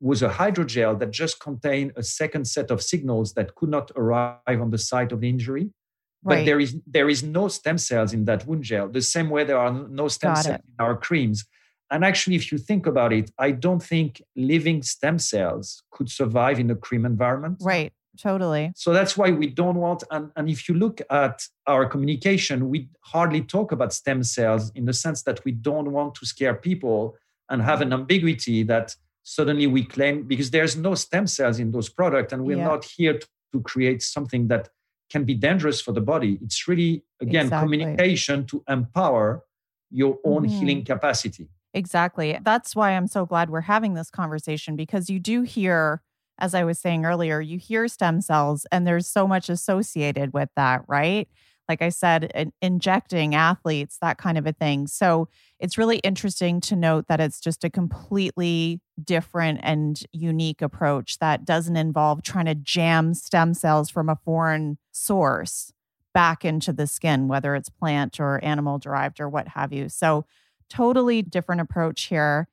was 0.00 0.22
a 0.22 0.28
hydrogel 0.28 0.98
that 0.98 1.10
just 1.10 1.40
contained 1.40 1.92
a 1.96 2.02
second 2.02 2.46
set 2.46 2.70
of 2.70 2.82
signals 2.82 3.34
that 3.34 3.54
could 3.54 3.70
not 3.70 3.90
arrive 3.96 4.60
on 4.60 4.70
the 4.70 4.78
site 4.78 5.12
of 5.12 5.20
the 5.20 5.28
injury. 5.28 5.70
Right. 6.22 6.38
But 6.38 6.46
there 6.46 6.60
is 6.60 6.76
there 6.86 7.08
is 7.08 7.22
no 7.22 7.48
stem 7.48 7.78
cells 7.78 8.12
in 8.12 8.24
that 8.24 8.46
wound 8.46 8.64
gel, 8.64 8.88
the 8.88 9.02
same 9.02 9.30
way 9.30 9.44
there 9.44 9.58
are 9.58 9.72
no 9.72 10.08
stem 10.08 10.34
Got 10.34 10.44
cells 10.44 10.56
it. 10.56 10.64
in 10.66 10.84
our 10.84 10.96
creams. 10.96 11.44
And 11.90 12.04
actually, 12.04 12.34
if 12.34 12.50
you 12.50 12.58
think 12.58 12.86
about 12.86 13.12
it, 13.12 13.30
I 13.38 13.52
don't 13.52 13.82
think 13.82 14.20
living 14.34 14.82
stem 14.82 15.20
cells 15.20 15.82
could 15.92 16.10
survive 16.10 16.58
in 16.58 16.68
a 16.70 16.74
cream 16.74 17.06
environment. 17.06 17.58
Right. 17.60 17.92
Totally. 18.16 18.72
So 18.74 18.92
that's 18.92 19.16
why 19.16 19.30
we 19.30 19.46
don't 19.46 19.76
want, 19.76 20.02
and, 20.10 20.30
and 20.36 20.48
if 20.48 20.68
you 20.68 20.74
look 20.74 21.00
at 21.10 21.42
our 21.66 21.86
communication, 21.86 22.70
we 22.70 22.88
hardly 23.02 23.42
talk 23.42 23.72
about 23.72 23.92
stem 23.92 24.22
cells 24.22 24.72
in 24.74 24.86
the 24.86 24.92
sense 24.92 25.22
that 25.24 25.44
we 25.44 25.52
don't 25.52 25.92
want 25.92 26.14
to 26.16 26.26
scare 26.26 26.54
people 26.54 27.16
and 27.50 27.62
have 27.62 27.80
an 27.82 27.92
ambiguity 27.92 28.62
that 28.64 28.96
suddenly 29.28 29.66
we 29.66 29.82
claim 29.82 30.22
because 30.22 30.52
there's 30.52 30.76
no 30.76 30.94
stem 30.94 31.26
cells 31.26 31.58
in 31.58 31.72
those 31.72 31.88
products 31.88 32.32
and 32.32 32.44
we're 32.44 32.56
yeah. 32.56 32.68
not 32.68 32.84
here 32.84 33.18
to, 33.18 33.26
to, 33.52 33.60
create 33.62 34.00
something 34.00 34.46
that 34.46 34.68
can 35.10 35.24
be 35.24 35.34
dangerous 35.34 35.80
for 35.80 35.90
the 35.90 36.00
body 36.00 36.38
it's 36.42 36.68
really 36.68 37.02
again 37.20 37.46
exactly. 37.46 37.64
communication 37.64 38.46
to 38.46 38.62
empower 38.68 39.42
your 39.90 40.18
own 40.24 40.44
mm-hmm. 40.44 40.58
healing 40.58 40.84
capacity 40.84 41.48
exactly 41.74 42.38
that's 42.42 42.76
why 42.76 42.92
i'm 42.92 43.08
so 43.08 43.26
glad 43.26 43.50
we're 43.50 43.62
having 43.62 43.94
this 43.94 44.10
conversation 44.10 44.76
because 44.76 45.10
you 45.10 45.18
do 45.18 45.42
hear 45.42 46.02
as 46.38 46.54
i 46.54 46.62
was 46.62 46.78
saying 46.78 47.04
earlier 47.04 47.40
you 47.40 47.58
hear 47.58 47.88
stem 47.88 48.20
cells 48.20 48.64
and 48.70 48.86
there's 48.86 49.08
so 49.08 49.26
much 49.26 49.48
associated 49.48 50.32
with 50.32 50.50
that 50.54 50.82
right 50.86 51.28
like 51.68 51.82
I 51.82 51.88
said, 51.88 52.52
injecting 52.62 53.34
athletes, 53.34 53.98
that 54.00 54.18
kind 54.18 54.38
of 54.38 54.46
a 54.46 54.52
thing. 54.52 54.86
So 54.86 55.28
it's 55.58 55.76
really 55.78 55.98
interesting 55.98 56.60
to 56.62 56.76
note 56.76 57.06
that 57.08 57.20
it's 57.20 57.40
just 57.40 57.64
a 57.64 57.70
completely 57.70 58.80
different 59.02 59.60
and 59.62 60.00
unique 60.12 60.62
approach 60.62 61.18
that 61.18 61.44
doesn't 61.44 61.76
involve 61.76 62.22
trying 62.22 62.46
to 62.46 62.54
jam 62.54 63.14
stem 63.14 63.54
cells 63.54 63.90
from 63.90 64.08
a 64.08 64.16
foreign 64.24 64.78
source 64.92 65.72
back 66.14 66.44
into 66.44 66.72
the 66.72 66.86
skin, 66.86 67.28
whether 67.28 67.54
it's 67.54 67.68
plant 67.68 68.20
or 68.20 68.42
animal 68.44 68.78
derived 68.78 69.20
or 69.20 69.28
what 69.28 69.48
have 69.48 69.72
you. 69.72 69.88
So, 69.88 70.24
totally 70.68 71.22
different 71.22 71.60
approach 71.60 72.04
here. 72.04 72.48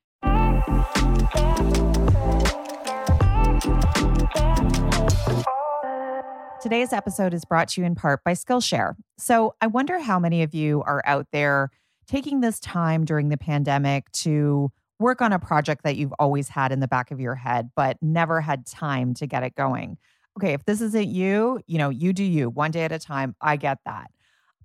Today's 6.64 6.94
episode 6.94 7.34
is 7.34 7.44
brought 7.44 7.68
to 7.68 7.82
you 7.82 7.86
in 7.86 7.94
part 7.94 8.24
by 8.24 8.32
Skillshare. 8.32 8.94
So 9.18 9.54
I 9.60 9.66
wonder 9.66 9.98
how 9.98 10.18
many 10.18 10.42
of 10.42 10.54
you 10.54 10.82
are 10.86 11.02
out 11.04 11.26
there 11.30 11.68
taking 12.06 12.40
this 12.40 12.58
time 12.58 13.04
during 13.04 13.28
the 13.28 13.36
pandemic 13.36 14.10
to 14.12 14.72
work 14.98 15.20
on 15.20 15.34
a 15.34 15.38
project 15.38 15.82
that 15.84 15.96
you've 15.96 16.14
always 16.18 16.48
had 16.48 16.72
in 16.72 16.80
the 16.80 16.88
back 16.88 17.10
of 17.10 17.20
your 17.20 17.34
head, 17.34 17.68
but 17.76 17.98
never 18.00 18.40
had 18.40 18.64
time 18.64 19.12
to 19.12 19.26
get 19.26 19.42
it 19.42 19.54
going. 19.54 19.98
Okay, 20.38 20.54
if 20.54 20.64
this 20.64 20.80
isn't 20.80 21.08
you, 21.08 21.60
you 21.66 21.76
know, 21.76 21.90
you 21.90 22.14
do 22.14 22.24
you 22.24 22.48
one 22.48 22.70
day 22.70 22.84
at 22.84 22.92
a 22.92 22.98
time. 22.98 23.36
I 23.42 23.56
get 23.56 23.76
that. 23.84 24.10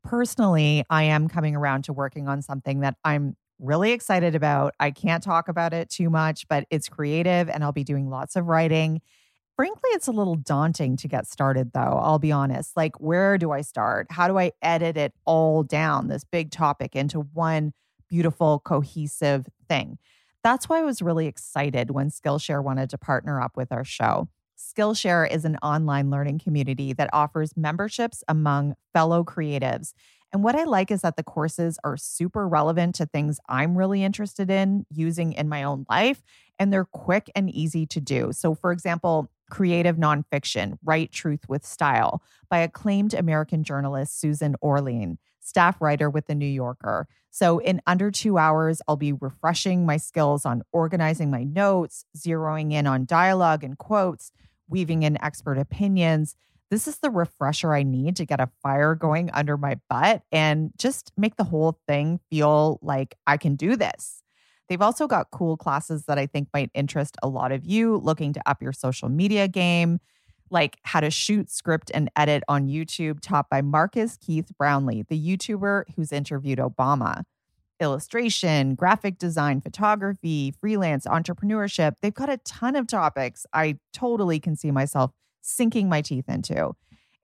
Personally, 0.01 0.85
I 0.89 1.03
am 1.03 1.27
coming 1.27 1.53
around 1.53 1.83
to 1.83 1.91
working 1.91 2.29
on 2.29 2.41
something 2.41 2.79
that 2.79 2.95
I'm 3.03 3.35
really 3.59 3.91
excited 3.91 4.35
about. 4.35 4.73
I 4.79 4.91
can't 4.91 5.21
talk 5.21 5.49
about 5.49 5.73
it 5.73 5.89
too 5.89 6.09
much, 6.09 6.47
but 6.47 6.63
it's 6.69 6.87
creative 6.87 7.49
and 7.49 7.61
I'll 7.61 7.73
be 7.73 7.83
doing 7.83 8.09
lots 8.09 8.37
of 8.37 8.45
writing. 8.45 9.01
Frankly, 9.59 9.89
it's 9.89 10.07
a 10.07 10.13
little 10.13 10.35
daunting 10.35 10.95
to 10.95 11.09
get 11.09 11.27
started, 11.27 11.73
though. 11.73 11.99
I'll 12.01 12.17
be 12.17 12.31
honest. 12.31 12.77
Like, 12.77 12.97
where 13.01 13.37
do 13.37 13.51
I 13.51 13.59
start? 13.59 14.07
How 14.09 14.29
do 14.29 14.39
I 14.39 14.53
edit 14.61 14.95
it 14.95 15.13
all 15.25 15.63
down, 15.63 16.07
this 16.07 16.23
big 16.23 16.49
topic, 16.49 16.95
into 16.95 17.19
one 17.19 17.73
beautiful, 18.07 18.61
cohesive 18.63 19.47
thing? 19.67 19.97
That's 20.45 20.69
why 20.69 20.79
I 20.79 20.83
was 20.83 21.01
really 21.01 21.27
excited 21.27 21.91
when 21.91 22.09
Skillshare 22.09 22.63
wanted 22.63 22.89
to 22.91 22.97
partner 22.97 23.41
up 23.41 23.57
with 23.57 23.73
our 23.73 23.83
show. 23.83 24.29
Skillshare 24.57 25.29
is 25.29 25.43
an 25.43 25.57
online 25.57 26.09
learning 26.09 26.39
community 26.39 26.93
that 26.93 27.09
offers 27.11 27.57
memberships 27.57 28.23
among 28.29 28.75
fellow 28.93 29.25
creatives. 29.25 29.91
And 30.31 30.41
what 30.41 30.55
I 30.55 30.63
like 30.63 30.89
is 30.89 31.01
that 31.01 31.17
the 31.17 31.23
courses 31.23 31.77
are 31.83 31.97
super 31.97 32.47
relevant 32.47 32.95
to 32.95 33.05
things 33.05 33.41
I'm 33.49 33.77
really 33.77 34.05
interested 34.05 34.49
in 34.49 34.85
using 34.89 35.33
in 35.33 35.49
my 35.49 35.63
own 35.63 35.85
life, 35.89 36.23
and 36.57 36.71
they're 36.71 36.85
quick 36.85 37.29
and 37.35 37.49
easy 37.49 37.85
to 37.87 37.99
do. 37.99 38.31
So, 38.31 38.55
for 38.55 38.71
example, 38.71 39.29
creative 39.49 39.97
nonfiction, 39.97 40.77
Write 40.83 41.11
Truth 41.11 41.49
with 41.49 41.65
Style, 41.65 42.21
by 42.49 42.59
acclaimed 42.59 43.13
American 43.13 43.63
journalist 43.63 44.19
Susan 44.19 44.55
Orlean, 44.61 45.17
staff 45.39 45.81
writer 45.81 46.09
with 46.09 46.27
The 46.27 46.35
New 46.35 46.45
Yorker. 46.45 47.07
So, 47.31 47.59
in 47.59 47.81
under 47.85 48.11
two 48.11 48.37
hours, 48.37 48.81
I'll 48.87 48.95
be 48.95 49.13
refreshing 49.13 49.85
my 49.85 49.97
skills 49.97 50.45
on 50.45 50.63
organizing 50.71 51.29
my 51.29 51.43
notes, 51.43 52.05
zeroing 52.17 52.73
in 52.73 52.87
on 52.87 53.05
dialogue 53.05 53.63
and 53.63 53.77
quotes, 53.77 54.31
weaving 54.67 55.03
in 55.03 55.21
expert 55.23 55.57
opinions. 55.57 56.35
This 56.71 56.87
is 56.87 56.97
the 56.97 57.09
refresher 57.09 57.73
I 57.73 57.83
need 57.83 58.15
to 58.17 58.25
get 58.25 58.39
a 58.39 58.49
fire 58.61 58.93
going 58.93 59.31
under 59.31 59.57
my 59.57 59.79
butt 59.89 60.21
and 60.31 60.71
just 60.77 61.11
make 61.17 61.35
the 61.35 61.43
whole 61.43 61.79
thing 61.87 62.19
feel 62.29 62.79
like 62.81 63.15
I 63.25 63.37
can 63.37 63.55
do 63.55 63.75
this. 63.75 64.21
They've 64.69 64.81
also 64.81 65.07
got 65.07 65.31
cool 65.31 65.57
classes 65.57 66.05
that 66.05 66.19
I 66.19 66.27
think 66.27 66.47
might 66.53 66.69
interest 66.75 67.17
a 67.23 67.27
lot 67.27 67.51
of 67.51 67.65
you 67.65 67.97
looking 67.97 68.33
to 68.33 68.41
up 68.45 68.61
your 68.61 68.71
social 68.71 69.09
media 69.09 69.47
game, 69.47 69.99
like 70.51 70.77
how 70.83 70.99
to 70.99 71.09
shoot, 71.09 71.49
script, 71.49 71.89
and 71.93 72.09
edit 72.15 72.43
on 72.47 72.67
YouTube, 72.67 73.19
taught 73.19 73.49
by 73.49 73.61
Marques 73.61 74.17
Keith 74.17 74.51
Brownlee, 74.57 75.03
the 75.09 75.19
YouTuber 75.19 75.85
who's 75.95 76.11
interviewed 76.11 76.59
Obama. 76.59 77.23
Illustration, 77.79 78.75
graphic 78.75 79.17
design, 79.17 79.61
photography, 79.61 80.51
freelance 80.51 81.05
entrepreneurship. 81.05 81.93
They've 82.01 82.13
got 82.13 82.29
a 82.29 82.37
ton 82.37 82.75
of 82.75 82.87
topics 82.87 83.45
I 83.53 83.77
totally 83.93 84.39
can 84.39 84.55
see 84.55 84.69
myself 84.69 85.11
sinking 85.41 85.89
my 85.89 86.01
teeth 86.01 86.27
into. 86.27 86.73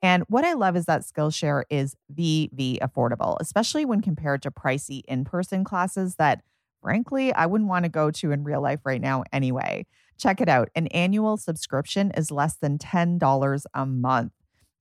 And 0.02 0.24
what 0.30 0.46
I 0.46 0.54
love 0.54 0.76
is 0.76 0.86
that 0.86 1.02
Skillshare 1.02 1.64
is 1.70 1.96
VV 2.14 2.80
affordable, 2.80 3.38
especially 3.40 3.86
when 3.86 4.02
compared 4.02 4.42
to 4.44 4.52
pricey 4.52 5.02
in 5.08 5.26
person 5.26 5.64
classes 5.64 6.16
that 6.16 6.42
frankly, 6.86 7.34
I 7.34 7.48
wouldn't 7.48 7.68
want 7.68 7.84
to 7.86 7.90
go 7.90 8.12
to 8.12 8.32
in 8.32 8.44
real 8.44 8.62
life 8.62 8.82
right 8.86 9.02
now 9.02 9.24
anyway. 9.34 9.88
Check 10.20 10.40
it 10.40 10.48
out. 10.48 10.70
An 10.76 10.86
annual 10.88 11.36
subscription 11.36 12.12
is 12.12 12.30
less 12.30 12.58
than 12.58 12.78
$10 12.78 13.66
a 13.74 13.86
month. 13.88 14.32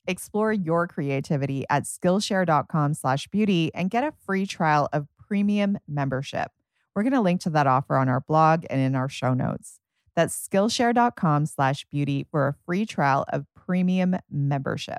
Explore 0.06 0.52
your 0.52 0.86
creativity 0.86 1.64
at 1.70 1.84
Skillshare.com 1.84 2.92
slash 2.92 3.26
beauty 3.28 3.70
and 3.74 3.88
get 3.88 4.04
a 4.04 4.12
free 4.26 4.44
trial 4.44 4.86
of 4.92 5.06
premium 5.16 5.78
membership. 5.88 6.50
We're 6.94 7.04
going 7.04 7.14
to 7.14 7.22
link 7.22 7.40
to 7.40 7.50
that 7.50 7.66
offer 7.66 7.96
on 7.96 8.10
our 8.10 8.20
blog 8.20 8.66
and 8.68 8.82
in 8.82 8.94
our 8.94 9.08
show 9.08 9.32
notes. 9.32 9.80
That's 10.14 10.36
Skillshare.com 10.46 11.46
slash 11.46 11.86
beauty 11.90 12.26
for 12.30 12.48
a 12.48 12.54
free 12.66 12.84
trial 12.84 13.24
of 13.32 13.46
premium 13.56 14.16
membership. 14.30 14.98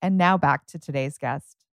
And 0.00 0.16
now 0.16 0.38
back 0.38 0.66
to 0.68 0.78
today's 0.78 1.18
guest. 1.18 1.65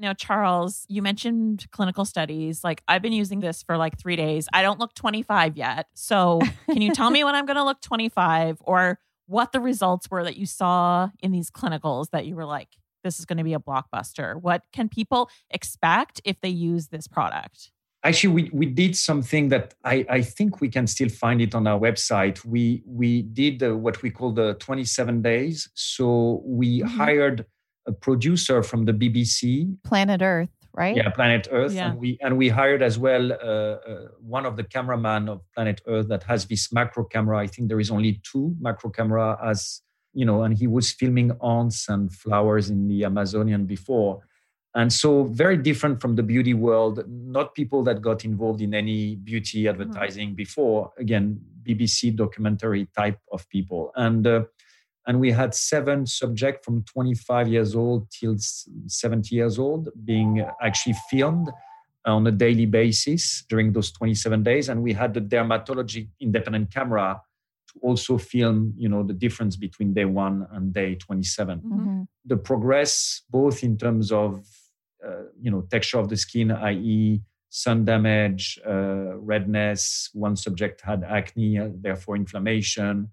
Now, 0.00 0.14
Charles, 0.14 0.86
you 0.88 1.02
mentioned 1.02 1.66
clinical 1.72 2.06
studies. 2.06 2.64
Like, 2.64 2.82
I've 2.88 3.02
been 3.02 3.12
using 3.12 3.40
this 3.40 3.62
for 3.62 3.76
like 3.76 3.98
three 3.98 4.16
days. 4.16 4.48
I 4.50 4.62
don't 4.62 4.80
look 4.80 4.94
25 4.94 5.58
yet. 5.58 5.88
So, 5.94 6.40
can 6.66 6.80
you 6.80 6.94
tell 6.94 7.10
me 7.10 7.22
when 7.22 7.34
I'm 7.34 7.44
going 7.44 7.58
to 7.58 7.64
look 7.64 7.82
25 7.82 8.62
or 8.62 8.98
what 9.26 9.52
the 9.52 9.60
results 9.60 10.10
were 10.10 10.24
that 10.24 10.38
you 10.38 10.46
saw 10.46 11.10
in 11.20 11.32
these 11.32 11.50
clinicals 11.50 12.10
that 12.10 12.24
you 12.24 12.34
were 12.34 12.46
like, 12.46 12.68
this 13.04 13.18
is 13.18 13.26
going 13.26 13.36
to 13.36 13.44
be 13.44 13.52
a 13.52 13.58
blockbuster? 13.58 14.40
What 14.40 14.62
can 14.72 14.88
people 14.88 15.28
expect 15.50 16.22
if 16.24 16.40
they 16.40 16.48
use 16.48 16.88
this 16.88 17.06
product? 17.06 17.70
Actually, 18.02 18.32
we, 18.32 18.50
we 18.54 18.64
did 18.64 18.96
something 18.96 19.48
that 19.50 19.74
I, 19.84 20.06
I 20.08 20.22
think 20.22 20.62
we 20.62 20.70
can 20.70 20.86
still 20.86 21.10
find 21.10 21.42
it 21.42 21.54
on 21.54 21.66
our 21.66 21.78
website. 21.78 22.42
We 22.46 22.82
we 22.86 23.20
did 23.20 23.62
uh, 23.62 23.76
what 23.76 24.00
we 24.00 24.10
call 24.10 24.32
the 24.32 24.54
27 24.54 25.20
days. 25.20 25.68
So 25.74 26.40
we 26.46 26.80
mm-hmm. 26.80 26.88
hired 26.88 27.44
a 27.86 27.92
producer 27.92 28.62
from 28.62 28.84
the 28.84 28.92
BBC, 28.92 29.76
Planet 29.84 30.22
Earth, 30.22 30.50
right? 30.74 30.96
Yeah, 30.96 31.10
Planet 31.10 31.48
Earth, 31.50 31.72
yeah. 31.72 31.90
and 31.90 31.98
we 31.98 32.18
and 32.20 32.36
we 32.36 32.48
hired 32.48 32.82
as 32.82 32.98
well 32.98 33.32
uh, 33.32 33.36
uh, 33.36 34.08
one 34.20 34.46
of 34.46 34.56
the 34.56 34.64
cameraman 34.64 35.28
of 35.28 35.40
Planet 35.54 35.80
Earth 35.86 36.08
that 36.08 36.22
has 36.24 36.46
this 36.46 36.72
macro 36.72 37.04
camera. 37.04 37.38
I 37.38 37.46
think 37.46 37.68
there 37.68 37.80
is 37.80 37.90
only 37.90 38.20
two 38.24 38.54
macro 38.60 38.90
camera 38.90 39.38
as 39.42 39.82
you 40.12 40.24
know, 40.24 40.42
and 40.42 40.56
he 40.56 40.66
was 40.66 40.90
filming 40.92 41.32
ants 41.42 41.88
and 41.88 42.12
flowers 42.12 42.70
in 42.70 42.88
the 42.88 43.04
Amazonian 43.04 43.66
before. 43.66 44.22
And 44.74 44.92
so, 44.92 45.24
very 45.24 45.56
different 45.56 46.00
from 46.00 46.14
the 46.14 46.22
beauty 46.22 46.54
world, 46.54 47.04
not 47.08 47.54
people 47.54 47.82
that 47.84 48.00
got 48.02 48.24
involved 48.24 48.60
in 48.60 48.72
any 48.72 49.16
beauty 49.16 49.64
mm-hmm. 49.64 49.80
advertising 49.80 50.28
mm-hmm. 50.28 50.36
before. 50.36 50.92
Again, 50.98 51.40
BBC 51.62 52.14
documentary 52.14 52.88
type 52.96 53.18
of 53.32 53.48
people. 53.48 53.90
And, 53.96 54.26
uh, 54.26 54.44
and 55.06 55.18
we 55.18 55.30
had 55.30 55.54
seven 55.54 56.06
subjects 56.06 56.64
from 56.64 56.84
25 56.84 57.48
years 57.48 57.74
old 57.74 58.10
till 58.10 58.36
70 58.86 59.34
years 59.34 59.58
old 59.58 59.88
being 60.04 60.46
actually 60.62 60.94
filmed 61.10 61.50
on 62.06 62.26
a 62.26 62.30
daily 62.30 62.66
basis 62.66 63.44
during 63.48 63.72
those 63.72 63.92
27 63.92 64.42
days. 64.42 64.68
And 64.68 64.82
we 64.82 64.92
had 64.92 65.14
the 65.14 65.20
dermatology 65.20 66.08
independent 66.20 66.72
camera 66.72 67.20
to 67.72 67.80
also 67.82 68.18
film 68.18 68.74
you 68.76 68.88
know 68.88 69.02
the 69.02 69.12
difference 69.12 69.56
between 69.56 69.94
day 69.94 70.04
one 70.04 70.46
and 70.52 70.72
day 70.72 70.94
27 70.96 71.60
mm-hmm. 71.60 72.02
the 72.24 72.36
progress 72.36 73.22
both 73.30 73.62
in 73.62 73.76
terms 73.76 74.10
of 74.10 74.44
uh, 75.06 75.22
you 75.40 75.50
know 75.50 75.62
texture 75.70 75.98
of 75.98 76.08
the 76.08 76.16
skin 76.16 76.50
i.e 76.50 77.20
sun 77.48 77.84
damage 77.84 78.58
uh, 78.66 79.16
redness 79.18 80.10
one 80.14 80.36
subject 80.36 80.80
had 80.80 81.04
acne 81.04 81.58
uh, 81.58 81.68
therefore 81.80 82.16
inflammation 82.16 83.08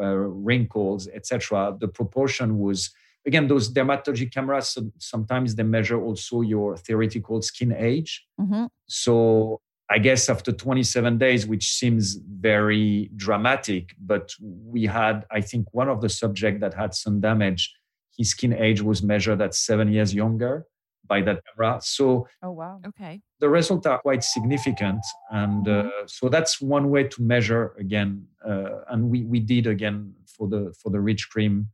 uh, 0.00 0.14
wrinkles 0.48 1.08
etc 1.14 1.76
the 1.80 1.88
proportion 1.88 2.58
was 2.58 2.90
again 3.26 3.46
those 3.48 3.72
dermatology 3.72 4.32
cameras 4.32 4.68
So 4.70 4.90
sometimes 4.98 5.54
they 5.54 5.62
measure 5.62 6.00
also 6.00 6.40
your 6.40 6.76
theoretical 6.76 7.42
skin 7.42 7.72
age 7.72 8.26
mm-hmm. 8.40 8.66
so 8.86 9.60
I 9.92 9.98
guess 9.98 10.28
after 10.28 10.52
27 10.52 11.18
days, 11.18 11.48
which 11.48 11.72
seems 11.72 12.14
very 12.14 13.10
dramatic, 13.16 13.96
but 13.98 14.32
we 14.40 14.86
had, 14.86 15.26
I 15.32 15.40
think, 15.40 15.66
one 15.74 15.88
of 15.88 16.00
the 16.00 16.08
subject 16.08 16.60
that 16.60 16.74
had 16.74 16.94
some 16.94 17.20
damage, 17.20 17.74
his 18.16 18.30
skin 18.30 18.52
age 18.52 18.82
was 18.82 19.02
measured 19.02 19.42
at 19.42 19.52
seven 19.52 19.92
years 19.92 20.14
younger 20.14 20.64
by 21.10 21.20
that 21.22 21.42
camera. 21.44 21.80
So, 21.82 22.26
oh 22.42 22.52
wow, 22.52 22.80
okay, 22.88 23.20
the 23.40 23.50
results 23.50 23.86
are 23.86 23.98
quite 23.98 24.24
significant, 24.24 25.04
and 25.30 25.68
uh, 25.68 25.82
mm-hmm. 25.82 26.06
so 26.06 26.30
that's 26.30 26.62
one 26.62 26.88
way 26.88 27.04
to 27.04 27.22
measure 27.22 27.74
again. 27.78 28.26
Uh, 28.48 28.84
and 28.88 29.10
we 29.10 29.24
we 29.24 29.40
did 29.40 29.66
again 29.66 30.14
for 30.26 30.48
the 30.48 30.72
for 30.80 30.90
the 30.90 31.00
rich 31.00 31.28
cream 31.28 31.68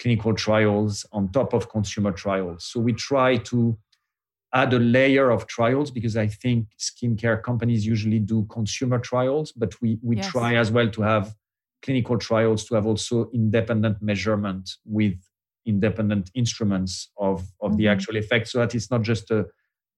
clinical 0.00 0.34
trials 0.34 1.06
on 1.12 1.30
top 1.30 1.52
of 1.52 1.68
consumer 1.68 2.10
trials. 2.10 2.64
So 2.64 2.80
we 2.80 2.94
try 2.94 3.36
to 3.36 3.78
add 4.52 4.72
a 4.72 4.78
layer 4.78 5.30
of 5.30 5.46
trials 5.46 5.90
because 5.90 6.16
I 6.16 6.26
think 6.26 6.68
skincare 6.78 7.42
companies 7.42 7.86
usually 7.86 8.18
do 8.18 8.46
consumer 8.50 8.98
trials, 8.98 9.52
but 9.52 9.80
we, 9.80 9.98
we 10.02 10.16
yes. 10.16 10.28
try 10.28 10.56
as 10.56 10.72
well 10.72 10.88
to 10.90 11.02
have 11.02 11.34
clinical 11.82 12.18
trials 12.18 12.64
to 12.64 12.74
have 12.74 12.86
also 12.86 13.30
independent 13.32 14.02
measurement 14.02 14.70
with 14.84 15.14
independent 15.74 16.30
instruments 16.34 17.10
of, 17.16 17.36
of 17.40 17.70
mm-hmm. 17.70 17.76
the 17.78 17.88
actual 17.88 18.16
effect 18.16 18.48
so 18.48 18.58
that 18.58 18.74
it's 18.74 18.90
not 18.90 19.02
just 19.02 19.30
a 19.30 19.46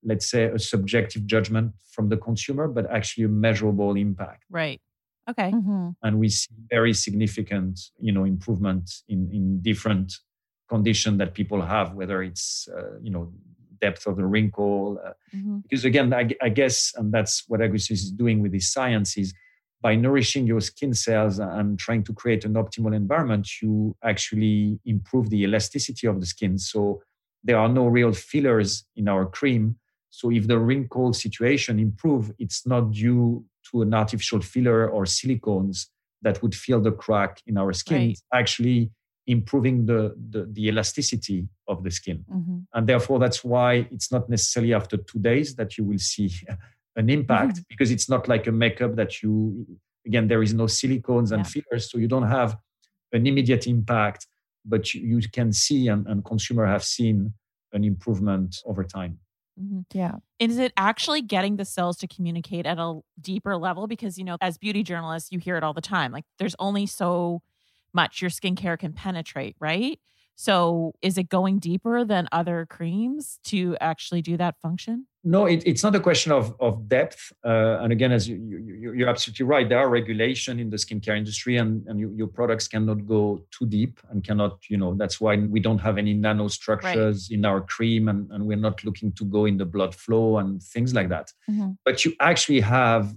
let's 0.04 0.28
say 0.28 0.44
a 0.44 0.58
subjective 0.58 1.24
judgment 1.26 1.72
from 1.94 2.08
the 2.08 2.16
consumer 2.16 2.66
but 2.76 2.84
actually 2.90 3.24
a 3.24 3.28
measurable 3.46 3.94
impact 3.96 4.44
right 4.50 4.80
okay 5.30 5.50
mm-hmm. 5.52 5.88
and 6.02 6.18
we 6.18 6.28
see 6.28 6.50
very 6.70 6.92
significant 6.92 7.74
you 8.06 8.12
know 8.12 8.24
improvement 8.24 8.86
in 9.08 9.20
in 9.32 9.44
different 9.62 10.08
condition 10.68 11.18
that 11.18 11.34
people 11.34 11.60
have 11.74 11.94
whether 11.94 12.22
it's 12.22 12.68
uh, 12.76 12.98
you 13.06 13.12
know 13.16 13.32
depth 13.82 14.06
of 14.06 14.16
the 14.16 14.24
wrinkle. 14.24 14.98
Uh, 15.04 15.12
mm-hmm. 15.36 15.58
Because 15.58 15.84
again, 15.84 16.14
I, 16.14 16.30
I, 16.40 16.48
guess, 16.48 16.92
and 16.96 17.12
that's 17.12 17.44
what 17.48 17.60
Augustus 17.60 18.00
is 18.04 18.10
doing 18.12 18.40
with 18.40 18.52
his 18.54 18.72
science 18.72 19.18
is 19.18 19.34
by 19.82 19.96
nourishing 19.96 20.46
your 20.46 20.60
skin 20.60 20.94
cells 20.94 21.40
and 21.40 21.78
trying 21.78 22.04
to 22.04 22.12
create 22.12 22.44
an 22.44 22.54
optimal 22.54 22.94
environment, 22.94 23.60
you 23.60 23.96
actually 24.04 24.78
improve 24.86 25.28
the 25.28 25.42
elasticity 25.42 26.06
of 26.06 26.20
the 26.20 26.26
skin. 26.26 26.56
So 26.56 27.02
there 27.42 27.58
are 27.58 27.68
no 27.68 27.86
real 27.86 28.12
fillers 28.12 28.84
in 28.94 29.08
our 29.08 29.26
cream. 29.26 29.76
So 30.10 30.30
if 30.30 30.46
the 30.46 30.58
wrinkle 30.58 31.12
situation 31.12 31.80
improve, 31.80 32.32
it's 32.38 32.64
not 32.64 32.92
due 32.92 33.44
to 33.70 33.82
an 33.82 33.92
artificial 33.92 34.40
filler 34.40 34.88
or 34.88 35.04
silicones 35.04 35.86
that 36.22 36.40
would 36.42 36.54
fill 36.54 36.80
the 36.80 36.92
crack 36.92 37.40
in 37.46 37.58
our 37.58 37.72
skin. 37.72 37.96
Right. 37.96 38.10
It's 38.10 38.22
actually 38.32 38.92
improving 39.26 39.86
the, 39.86 40.14
the, 40.30 40.48
the 40.52 40.68
elasticity 40.68 41.48
of 41.66 41.82
the 41.82 41.90
skin. 41.90 42.24
Mm-hmm. 42.30 42.58
And 42.74 42.86
therefore, 42.88 43.18
that's 43.18 43.42
why 43.42 43.88
it's 43.90 44.12
not 44.12 44.28
necessarily 44.28 44.74
after 44.74 44.96
two 44.96 45.18
days 45.18 45.56
that 45.56 45.76
you 45.76 45.84
will 45.84 45.98
see 45.98 46.30
an 46.96 47.08
impact 47.08 47.54
mm-hmm. 47.54 47.62
because 47.68 47.90
it's 47.90 48.08
not 48.08 48.28
like 48.28 48.46
a 48.46 48.52
makeup 48.52 48.96
that 48.96 49.22
you, 49.22 49.66
again, 50.06 50.28
there 50.28 50.42
is 50.42 50.54
no 50.54 50.64
silicones 50.64 51.32
and 51.32 51.44
yeah. 51.44 51.62
fillers. 51.62 51.90
So 51.90 51.98
you 51.98 52.08
don't 52.08 52.28
have 52.28 52.56
an 53.12 53.26
immediate 53.26 53.66
impact, 53.66 54.26
but 54.64 54.94
you, 54.94 55.18
you 55.18 55.28
can 55.30 55.52
see 55.52 55.88
and, 55.88 56.06
and 56.06 56.24
consumer 56.24 56.66
have 56.66 56.84
seen 56.84 57.34
an 57.72 57.84
improvement 57.84 58.56
over 58.66 58.84
time. 58.84 59.18
Mm-hmm. 59.60 59.80
Yeah. 59.92 60.16
Is 60.38 60.58
it 60.58 60.72
actually 60.76 61.22
getting 61.22 61.56
the 61.56 61.64
cells 61.64 61.98
to 61.98 62.06
communicate 62.06 62.66
at 62.66 62.78
a 62.78 63.00
deeper 63.20 63.56
level? 63.56 63.86
Because, 63.86 64.16
you 64.16 64.24
know, 64.24 64.36
as 64.40 64.58
beauty 64.58 64.82
journalists, 64.82 65.30
you 65.30 65.38
hear 65.38 65.56
it 65.56 65.64
all 65.64 65.74
the 65.74 65.80
time. 65.80 66.12
Like 66.12 66.24
there's 66.38 66.56
only 66.58 66.86
so 66.86 67.42
much 67.92 68.22
your 68.22 68.30
skincare 68.30 68.78
can 68.78 68.92
penetrate, 68.92 69.56
right? 69.60 69.98
So 70.36 70.94
is 71.02 71.18
it 71.18 71.28
going 71.28 71.58
deeper 71.58 72.04
than 72.04 72.28
other 72.32 72.66
creams 72.68 73.38
to 73.44 73.76
actually 73.80 74.22
do 74.22 74.36
that 74.38 74.58
function? 74.60 75.06
No, 75.24 75.46
it, 75.46 75.62
it's 75.64 75.84
not 75.84 75.94
a 75.94 76.00
question 76.00 76.32
of, 76.32 76.56
of 76.58 76.88
depth. 76.88 77.32
Uh, 77.44 77.78
and 77.80 77.92
again, 77.92 78.10
as 78.10 78.28
you, 78.28 78.92
you, 78.92 79.06
are 79.06 79.08
absolutely 79.08 79.46
right, 79.46 79.68
there 79.68 79.78
are 79.78 79.88
regulation 79.88 80.58
in 80.58 80.68
the 80.68 80.76
skincare 80.76 81.16
industry 81.16 81.58
and, 81.58 81.86
and 81.86 82.00
you, 82.00 82.12
your 82.16 82.26
products 82.26 82.66
cannot 82.66 83.06
go 83.06 83.44
too 83.52 83.66
deep 83.66 84.00
and 84.10 84.24
cannot, 84.24 84.58
you 84.68 84.76
know, 84.76 84.94
that's 84.94 85.20
why 85.20 85.36
we 85.36 85.60
don't 85.60 85.78
have 85.78 85.96
any 85.96 86.12
nanostructures 86.12 87.30
right. 87.30 87.30
in 87.30 87.44
our 87.44 87.60
cream 87.60 88.08
and, 88.08 88.28
and 88.32 88.44
we're 88.44 88.56
not 88.56 88.82
looking 88.82 89.12
to 89.12 89.24
go 89.24 89.44
in 89.44 89.58
the 89.58 89.64
blood 89.64 89.94
flow 89.94 90.38
and 90.38 90.60
things 90.60 90.92
like 90.92 91.08
that. 91.10 91.32
Mm-hmm. 91.48 91.72
But 91.84 92.04
you 92.04 92.14
actually 92.18 92.60
have, 92.60 93.14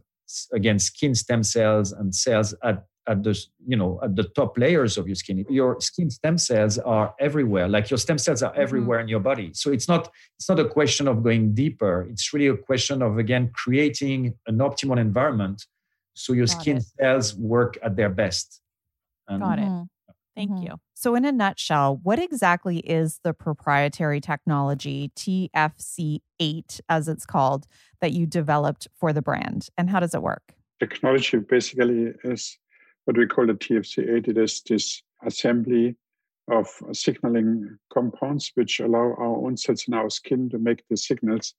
again, 0.54 0.78
skin 0.78 1.16
stem 1.16 1.42
cells 1.42 1.92
and 1.92 2.14
cells 2.14 2.54
at 2.64 2.86
at 3.08 3.24
the 3.24 3.40
you 3.68 3.78
know 3.78 4.00
at 4.04 4.16
the 4.16 4.24
top 4.24 4.58
layers 4.58 4.98
of 4.98 5.08
your 5.08 5.16
skin 5.16 5.46
your 5.50 5.80
skin 5.80 6.10
stem 6.10 6.38
cells 6.38 6.78
are 6.80 7.14
everywhere 7.20 7.68
like 7.68 7.90
your 7.90 7.98
stem 7.98 8.18
cells 8.18 8.42
are 8.42 8.52
mm-hmm. 8.52 8.62
everywhere 8.62 8.98
mm-hmm. 8.98 9.04
in 9.04 9.10
your 9.10 9.20
body 9.20 9.52
so 9.54 9.72
it's 9.72 9.88
not 9.88 10.10
it's 10.38 10.50
not 10.50 10.60
a 10.60 10.68
question 10.68 11.08
of 11.08 11.24
going 11.24 11.54
deeper 11.54 12.08
it's 12.10 12.34
really 12.34 12.48
a 12.48 12.58
question 12.58 13.02
of 13.02 13.18
again 13.18 13.50
creating 13.54 14.34
an 14.48 14.58
optimal 14.58 14.98
environment 15.00 15.66
so 16.16 16.34
your 16.34 16.48
Got 16.48 16.62
skin 16.62 16.78
it. 16.78 16.86
cells 16.98 17.36
work 17.36 17.78
at 17.84 17.96
their 17.96 18.10
best 18.10 18.62
and, 19.28 19.42
Got 19.42 19.60
it. 19.60 19.64
Mm-hmm. 19.64 19.84
Thank 20.36 20.52
mm-hmm. 20.52 20.64
you. 20.64 20.80
So, 20.94 21.16
in 21.16 21.26
a 21.26 21.32
nutshell, 21.32 22.00
what 22.04 22.20
exactly 22.20 22.80
is 22.80 23.20
the 23.24 23.34
proprietary 23.34 24.20
technology, 24.20 25.12
TFC8, 25.16 26.82
as 26.90 27.08
it's 27.08 27.26
called, 27.26 27.68
that 28.02 28.12
you 28.12 28.26
developed 28.26 28.88
for 28.98 29.14
the 29.14 29.22
brand, 29.22 29.70
and 29.78 29.90
how 29.90 30.00
does 30.00 30.14
it 30.14 30.22
work? 30.22 30.54
Technology 30.80 31.38
basically 31.38 32.14
is 32.24 32.58
what 33.06 33.18
we 33.18 33.28
call 33.28 33.48
the 33.48 33.54
TFC8. 33.54 34.28
It 34.28 34.38
is 34.38 34.62
this 34.68 35.02
assembly 35.26 35.96
of 36.48 36.68
signaling 36.92 37.78
compounds 37.92 38.52
which 38.56 38.80
allow 38.80 39.16
our 39.18 39.38
own 39.46 39.58
cells 39.58 39.86
in 39.88 39.94
our 39.94 40.10
skin 40.10 40.50
to 40.50 40.60
make 40.60 40.84
the 40.90 40.98
signals. 40.98 41.54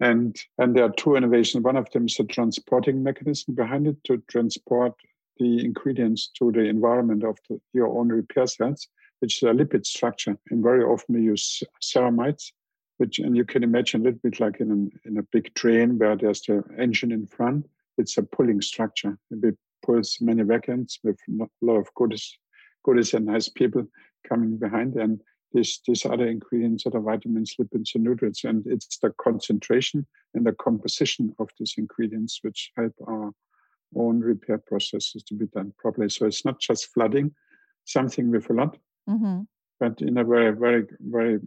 And, 0.00 0.36
and 0.56 0.74
there 0.74 0.84
are 0.84 0.92
two 0.92 1.16
innovations. 1.16 1.62
One 1.62 1.76
of 1.76 1.90
them 1.90 2.06
is 2.06 2.18
a 2.20 2.24
transporting 2.24 3.02
mechanism 3.02 3.54
behind 3.54 3.86
it 3.86 3.96
to 4.04 4.22
transport 4.28 4.94
the 5.38 5.64
ingredients 5.64 6.30
to 6.38 6.52
the 6.52 6.64
environment 6.64 7.24
of 7.24 7.38
the, 7.48 7.60
your 7.72 7.88
own 7.98 8.08
repair 8.08 8.46
cells, 8.46 8.88
which 9.20 9.36
is 9.36 9.42
a 9.42 9.52
lipid 9.52 9.84
structure. 9.86 10.38
And 10.50 10.62
very 10.62 10.84
often 10.84 11.16
we 11.16 11.22
use 11.22 11.62
ceramides, 11.82 12.52
which, 12.96 13.18
and 13.18 13.36
you 13.36 13.44
can 13.44 13.62
imagine 13.62 14.00
a 14.00 14.04
little 14.04 14.20
bit 14.22 14.40
like 14.40 14.60
in, 14.60 14.70
an, 14.70 14.90
in 15.04 15.18
a 15.18 15.22
big 15.22 15.54
train 15.54 15.98
where 15.98 16.16
there's 16.16 16.42
the 16.42 16.62
engine 16.78 17.12
in 17.12 17.26
front. 17.26 17.68
It's 17.98 18.16
a 18.16 18.22
pulling 18.22 18.62
structure. 18.62 19.18
We 19.30 19.52
pulls 19.84 20.18
many 20.20 20.42
backends 20.42 20.98
with 21.02 21.18
a 21.28 21.46
lot 21.60 21.76
of 21.76 21.88
goodies, 21.94 22.38
goodies 22.84 23.14
and 23.14 23.26
nice 23.26 23.48
people 23.48 23.86
coming 24.28 24.56
behind. 24.56 24.94
And 24.96 25.20
these 25.52 25.80
these 25.86 26.06
other 26.06 26.26
ingredients 26.26 26.84
that 26.84 26.94
are 26.94 27.00
vitamins, 27.00 27.56
lipids, 27.60 27.94
and 27.94 28.04
nutrients. 28.04 28.44
And 28.44 28.64
it's 28.66 28.98
the 28.98 29.12
concentration 29.20 30.06
and 30.34 30.46
the 30.46 30.52
composition 30.52 31.34
of 31.38 31.48
these 31.58 31.74
ingredients 31.76 32.38
which 32.42 32.72
help 32.76 32.94
our 33.06 33.32
own 33.96 34.20
repair 34.20 34.58
processes 34.58 35.22
to 35.24 35.34
be 35.34 35.46
done 35.46 35.72
properly. 35.78 36.08
So 36.08 36.26
it's 36.26 36.44
not 36.44 36.60
just 36.60 36.92
flooding 36.94 37.34
something 37.84 38.30
with 38.30 38.48
a 38.50 38.52
lot, 38.52 38.78
mm-hmm. 39.08 39.42
but 39.80 40.00
in 40.00 40.18
a 40.18 40.24
very, 40.24 40.54
very, 40.54 40.86
very 41.00 41.40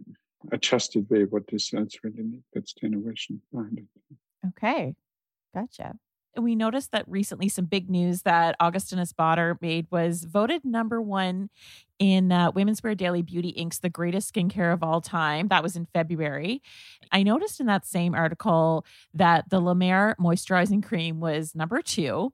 adjusted 0.52 1.08
way 1.08 1.24
what 1.24 1.46
these 1.46 1.70
cells 1.70 1.96
really 2.02 2.22
need. 2.22 2.42
That's 2.52 2.74
the 2.74 2.86
innovation 2.88 3.40
behind 3.50 3.78
it. 3.78 4.48
Okay. 4.48 4.94
Gotcha 5.54 5.94
we 6.38 6.54
noticed 6.54 6.92
that 6.92 7.04
recently 7.06 7.48
some 7.48 7.66
big 7.66 7.90
news 7.90 8.22
that 8.22 8.56
Augustinus 8.60 9.12
Bader 9.12 9.58
made 9.60 9.86
was 9.90 10.24
voted 10.24 10.64
number 10.64 11.00
one 11.00 11.50
in 11.98 12.32
uh, 12.32 12.50
Women's 12.50 12.82
Wear 12.82 12.94
Daily 12.94 13.22
Beauty 13.22 13.54
Inc.'s 13.58 13.78
The 13.78 13.88
Greatest 13.88 14.34
Skincare 14.34 14.72
of 14.72 14.82
All 14.82 15.00
Time. 15.00 15.48
That 15.48 15.62
was 15.62 15.76
in 15.76 15.86
February. 15.86 16.62
I 17.12 17.22
noticed 17.22 17.60
in 17.60 17.66
that 17.66 17.86
same 17.86 18.14
article 18.14 18.84
that 19.12 19.50
the 19.50 19.60
La 19.60 19.74
Mer 19.74 20.16
Moisturizing 20.20 20.82
Cream 20.82 21.20
was 21.20 21.54
number 21.54 21.82
two. 21.82 22.32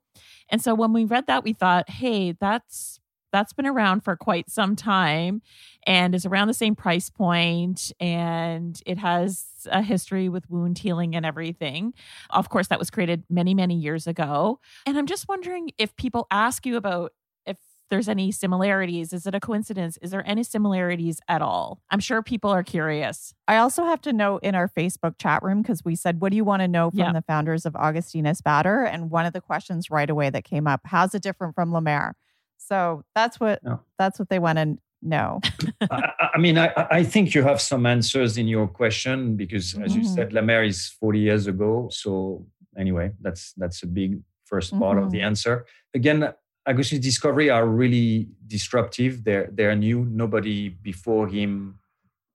And 0.48 0.62
so 0.62 0.74
when 0.74 0.92
we 0.92 1.04
read 1.04 1.26
that, 1.26 1.44
we 1.44 1.52
thought, 1.52 1.90
hey, 1.90 2.32
that's 2.32 2.99
that's 3.32 3.52
been 3.52 3.66
around 3.66 4.00
for 4.02 4.16
quite 4.16 4.50
some 4.50 4.76
time 4.76 5.42
and 5.86 6.14
is 6.14 6.26
around 6.26 6.48
the 6.48 6.54
same 6.54 6.74
price 6.74 7.10
point 7.10 7.92
and 8.00 8.80
it 8.86 8.98
has 8.98 9.46
a 9.70 9.82
history 9.82 10.28
with 10.28 10.48
wound 10.50 10.78
healing 10.78 11.14
and 11.14 11.24
everything. 11.24 11.94
Of 12.30 12.48
course, 12.48 12.68
that 12.68 12.78
was 12.78 12.90
created 12.90 13.24
many, 13.28 13.54
many 13.54 13.76
years 13.76 14.06
ago. 14.06 14.60
And 14.86 14.98
I'm 14.98 15.06
just 15.06 15.28
wondering 15.28 15.70
if 15.78 15.94
people 15.96 16.26
ask 16.30 16.66
you 16.66 16.76
about 16.76 17.12
if 17.46 17.56
there's 17.90 18.08
any 18.08 18.30
similarities. 18.32 19.12
Is 19.12 19.26
it 19.26 19.34
a 19.34 19.40
coincidence? 19.40 19.98
Is 20.02 20.10
there 20.10 20.26
any 20.26 20.42
similarities 20.42 21.20
at 21.28 21.42
all? 21.42 21.82
I'm 21.90 22.00
sure 22.00 22.22
people 22.22 22.50
are 22.50 22.62
curious. 22.62 23.34
I 23.48 23.56
also 23.56 23.84
have 23.84 24.00
to 24.02 24.12
note 24.12 24.42
in 24.42 24.54
our 24.54 24.68
Facebook 24.68 25.18
chat 25.18 25.42
room 25.42 25.62
because 25.62 25.84
we 25.84 25.96
said, 25.96 26.20
What 26.20 26.30
do 26.30 26.36
you 26.36 26.44
want 26.44 26.60
to 26.60 26.68
know 26.68 26.90
from 26.90 26.98
yeah. 27.00 27.12
the 27.12 27.22
founders 27.22 27.66
of 27.66 27.74
Augustinus 27.76 28.40
Bader? 28.40 28.84
And 28.84 29.10
one 29.10 29.26
of 29.26 29.32
the 29.32 29.40
questions 29.40 29.90
right 29.90 30.08
away 30.08 30.30
that 30.30 30.44
came 30.44 30.66
up, 30.66 30.82
How's 30.84 31.14
it 31.14 31.22
different 31.22 31.54
from 31.54 31.70
Mer? 31.70 32.14
So 32.60 33.04
that's 33.14 33.40
what 33.40 33.62
no. 33.64 33.80
that's 33.98 34.18
what 34.18 34.28
they 34.28 34.38
want 34.38 34.58
to 34.58 34.78
know. 35.02 35.40
I, 35.90 36.12
I, 36.34 36.38
mean, 36.38 36.58
I, 36.58 36.72
I 36.90 37.02
think 37.02 37.34
you 37.34 37.42
have 37.42 37.60
some 37.60 37.86
answers 37.86 38.36
in 38.36 38.46
your 38.46 38.68
question 38.68 39.36
because, 39.36 39.74
as 39.74 39.92
mm-hmm. 39.92 40.00
you 40.00 40.08
said, 40.08 40.32
La 40.32 40.42
Mer 40.42 40.64
is 40.64 40.88
40 40.88 41.18
years 41.18 41.46
ago. 41.46 41.88
So 41.90 42.46
anyway, 42.76 43.12
that's 43.20 43.52
that's 43.54 43.82
a 43.82 43.86
big 43.86 44.20
first 44.44 44.78
part 44.78 44.96
mm-hmm. 44.96 45.06
of 45.06 45.10
the 45.10 45.18
mm-hmm. 45.18 45.26
answer. 45.26 45.66
Again, 45.94 46.32
Augustin's 46.66 47.04
discovery 47.04 47.50
are 47.50 47.66
really 47.66 48.28
disruptive. 48.46 49.24
They're 49.24 49.48
they're 49.52 49.74
new. 49.74 50.04
Nobody 50.04 50.68
before 50.68 51.28
him 51.28 51.78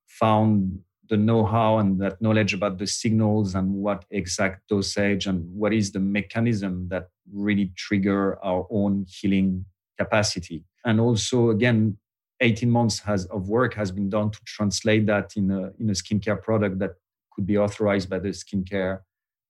found 0.08 0.80
the 1.08 1.18
know-how 1.18 1.78
and 1.78 2.02
that 2.02 2.20
knowledge 2.20 2.54
about 2.54 2.80
the 2.80 2.88
signals 2.88 3.54
and 3.54 3.72
what 3.76 4.06
exact 4.10 4.68
dosage 4.68 5.28
and 5.28 5.46
what 5.54 5.72
is 5.72 5.92
the 5.92 6.00
mechanism 6.00 6.88
that 6.90 7.10
really 7.32 7.72
trigger 7.76 8.44
our 8.44 8.66
own 8.72 9.06
healing 9.08 9.66
capacity. 9.98 10.64
And 10.86 11.00
also, 11.00 11.50
again, 11.50 11.98
18 12.42 12.70
months 12.70 13.00
has, 13.00 13.26
of 13.28 13.48
work 13.48 13.74
has 13.76 13.92
been 13.92 14.10
done 14.10 14.32
to 14.32 14.40
translate 14.46 15.06
that 15.08 15.34
in 15.36 15.52
a, 15.52 15.72
in 15.80 15.90
a 15.90 15.94
skincare 15.94 16.42
product 16.42 16.80
that 16.80 16.92
could 17.32 17.46
be 17.46 17.58
authorized 17.58 18.10
by 18.10 18.20
the 18.20 18.30
skincare 18.30 19.00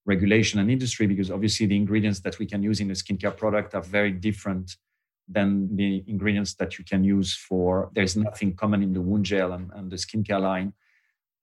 regulation 0.06 0.60
and 0.60 0.70
industry, 0.70 1.08
because 1.08 1.32
obviously 1.32 1.66
the 1.66 1.76
ingredients 1.76 2.20
that 2.20 2.38
we 2.38 2.46
can 2.46 2.62
use 2.62 2.80
in 2.80 2.92
a 2.92 2.94
skincare 2.94 3.36
product 3.36 3.74
are 3.74 3.82
very 3.82 4.12
different 4.12 4.76
than 5.28 5.76
the 5.76 6.04
ingredients 6.08 6.54
that 6.56 6.78
you 6.78 6.86
can 6.86 7.04
use 7.04 7.36
for, 7.36 7.90
there's 7.94 8.16
nothing 8.16 8.56
common 8.56 8.84
in 8.84 8.94
the 8.94 9.02
wound 9.02 9.26
gel 9.26 9.54
and, 9.54 9.72
and 9.74 9.92
the 9.92 9.96
skincare 9.96 10.42
line 10.42 10.72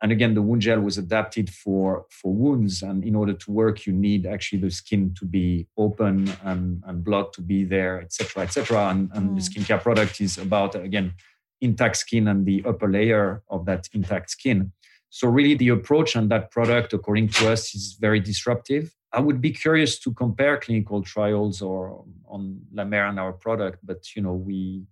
and 0.02 0.10
again 0.10 0.34
the 0.34 0.42
wound 0.42 0.62
gel 0.62 0.80
was 0.80 0.98
adapted 0.98 1.48
for 1.48 2.06
for 2.10 2.34
wounds. 2.34 2.82
And 2.82 3.04
in 3.04 3.14
order 3.14 3.32
to 3.32 3.50
work 3.50 3.86
you 3.86 3.92
need 3.92 4.26
actually 4.26 4.60
the 4.60 4.70
skin 4.70 5.14
to 5.18 5.24
be 5.24 5.66
open 5.78 6.32
and, 6.44 6.82
and 6.86 7.04
blood 7.04 7.32
to 7.34 7.40
be 7.40 7.64
there 7.64 8.00
etc 8.00 8.42
etc 8.42 8.88
and, 8.88 9.10
and 9.14 9.30
mm. 9.30 9.34
the 9.36 9.42
skincare 9.42 9.80
product 9.80 10.20
is 10.20 10.38
about 10.38 10.74
again 10.74 11.14
intact 11.60 11.96
skin 11.96 12.26
and 12.26 12.44
the 12.44 12.62
upper 12.66 12.88
layer 12.90 13.42
of 13.48 13.64
that 13.66 13.88
intact 13.92 14.30
skin. 14.30 14.72
So 15.10 15.28
really 15.28 15.54
the 15.54 15.68
approach 15.68 16.16
and 16.16 16.28
that 16.30 16.50
product 16.50 16.92
according 16.92 17.28
to 17.36 17.52
us 17.52 17.74
is 17.74 17.96
very 18.00 18.18
disruptive. 18.18 18.92
I 19.12 19.20
would 19.20 19.40
be 19.40 19.52
curious 19.52 19.98
to 20.00 20.12
compare 20.12 20.56
clinical 20.58 21.02
trials 21.02 21.62
or 21.62 22.04
on 22.26 22.62
la 22.72 22.84
mer 22.84 23.06
and 23.06 23.20
our 23.20 23.32
product 23.32 23.78
but 23.84 24.16
you 24.16 24.22
know 24.22 24.34
we 24.34 24.82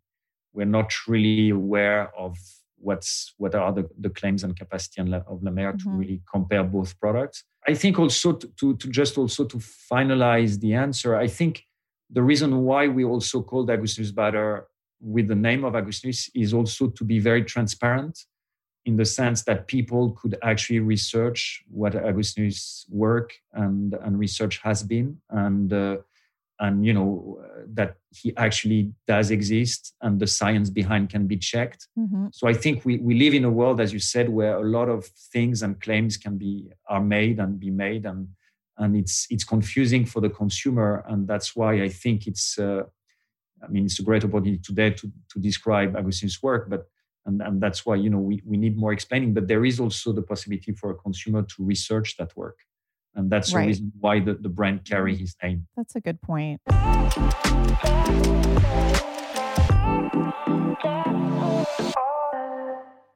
we're 0.53 0.67
not 0.79 0.93
really 1.09 1.51
aware 1.51 2.15
of 2.17 2.37
what's 2.81 3.35
what 3.37 3.55
are 3.55 3.73
the, 3.73 3.89
the 3.99 4.11
claims 4.11 4.43
and 4.43 4.57
capacity 4.57 5.01
and 5.01 5.15
of 5.15 5.43
La 5.43 5.51
Mer 5.51 5.73
mm-hmm. 5.73 5.91
to 5.91 5.97
really 5.97 6.23
compare 6.33 6.65
both 6.65 6.99
products. 6.99 7.45
I 7.69 7.75
think 7.75 7.99
also 7.99 8.33
to, 8.33 8.49
to, 8.59 8.77
to, 8.77 8.89
just 8.89 9.19
also 9.19 9.45
to 9.45 9.59
finalize 9.59 10.61
the 10.61 10.75
answer, 10.75 11.15
I 11.15 11.27
think 11.27 11.65
the 12.09 12.23
reason 12.23 12.65
why 12.65 12.89
we 12.89 13.05
also 13.05 13.43
called 13.43 13.71
Augustinus 13.71 14.13
Bader 14.13 14.67
with 15.01 15.29
the 15.29 15.35
name 15.35 15.65
of 15.65 15.75
Augustinus 15.75 16.31
is 16.35 16.53
also 16.53 16.89
to 16.89 17.05
be 17.05 17.19
very 17.19 17.45
transparent 17.45 18.19
in 18.87 18.97
the 18.97 19.05
sense 19.05 19.45
that 19.45 19.67
people 19.67 20.13
could 20.13 20.37
actually 20.43 20.81
research 20.81 21.63
what 21.69 21.95
Augustinus' 21.95 22.87
work 22.89 23.35
and, 23.53 23.95
and 23.95 24.19
research 24.19 24.59
has 24.63 24.83
been 24.83 25.19
and 25.31 25.73
uh, 25.73 25.99
and 26.61 26.85
you 26.85 26.93
know 26.93 27.43
that 27.67 27.97
he 28.11 28.37
actually 28.37 28.93
does 29.07 29.31
exist 29.31 29.95
and 30.03 30.21
the 30.21 30.27
science 30.27 30.71
behind 30.71 31.09
can 31.09 31.27
be 31.27 31.37
checked 31.37 31.89
mm-hmm. 31.99 32.27
so 32.33 32.47
i 32.47 32.55
think 32.55 32.85
we, 32.85 32.99
we 32.99 33.15
live 33.15 33.35
in 33.35 33.45
a 33.45 33.51
world 33.51 33.81
as 33.81 33.93
you 33.93 33.99
said 33.99 34.29
where 34.29 34.57
a 34.57 34.65
lot 34.65 34.89
of 34.89 35.07
things 35.33 35.63
and 35.63 35.81
claims 35.81 36.17
can 36.17 36.37
be 36.37 36.71
are 36.89 37.01
made 37.01 37.39
and 37.41 37.59
be 37.59 37.71
made 37.71 38.05
and 38.07 38.29
and 38.79 38.97
it's 38.97 39.27
it's 39.31 39.45
confusing 39.45 40.05
for 40.05 40.21
the 40.21 40.31
consumer 40.31 41.05
and 41.09 41.27
that's 41.27 41.57
why 41.57 41.83
i 41.83 41.89
think 41.89 42.27
it's 42.27 42.59
uh, 42.59 42.83
i 43.65 43.69
mean 43.69 43.85
it's 43.85 43.99
a 43.99 44.03
great 44.03 44.25
opportunity 44.25 44.61
today 44.63 44.91
to 44.91 45.11
to 45.31 45.39
describe 45.39 45.97
augustin's 45.97 46.43
work 46.43 46.69
but 46.69 46.87
and, 47.27 47.43
and 47.43 47.61
that's 47.61 47.85
why 47.85 47.95
you 47.95 48.11
know 48.11 48.19
we, 48.19 48.43
we 48.45 48.57
need 48.57 48.77
more 48.77 48.93
explaining 48.93 49.33
but 49.33 49.49
there 49.49 49.65
is 49.65 49.81
also 49.81 50.13
the 50.13 50.23
possibility 50.23 50.73
for 50.73 50.91
a 50.91 50.95
consumer 50.95 51.43
to 51.43 51.65
research 51.65 52.17
that 52.17 52.37
work 52.37 52.59
and 53.15 53.31
that's 53.31 53.53
right. 53.53 53.63
the 53.63 53.67
reason 53.69 53.93
why 54.01 54.21
the, 54.21 54.35
the 54.35 54.49
brand 54.49 54.85
carry 54.85 55.17
his 55.17 55.35
name 55.43 55.67
that's 55.77 55.95
a 55.97 56.01
good 56.01 56.21
point 56.21 56.61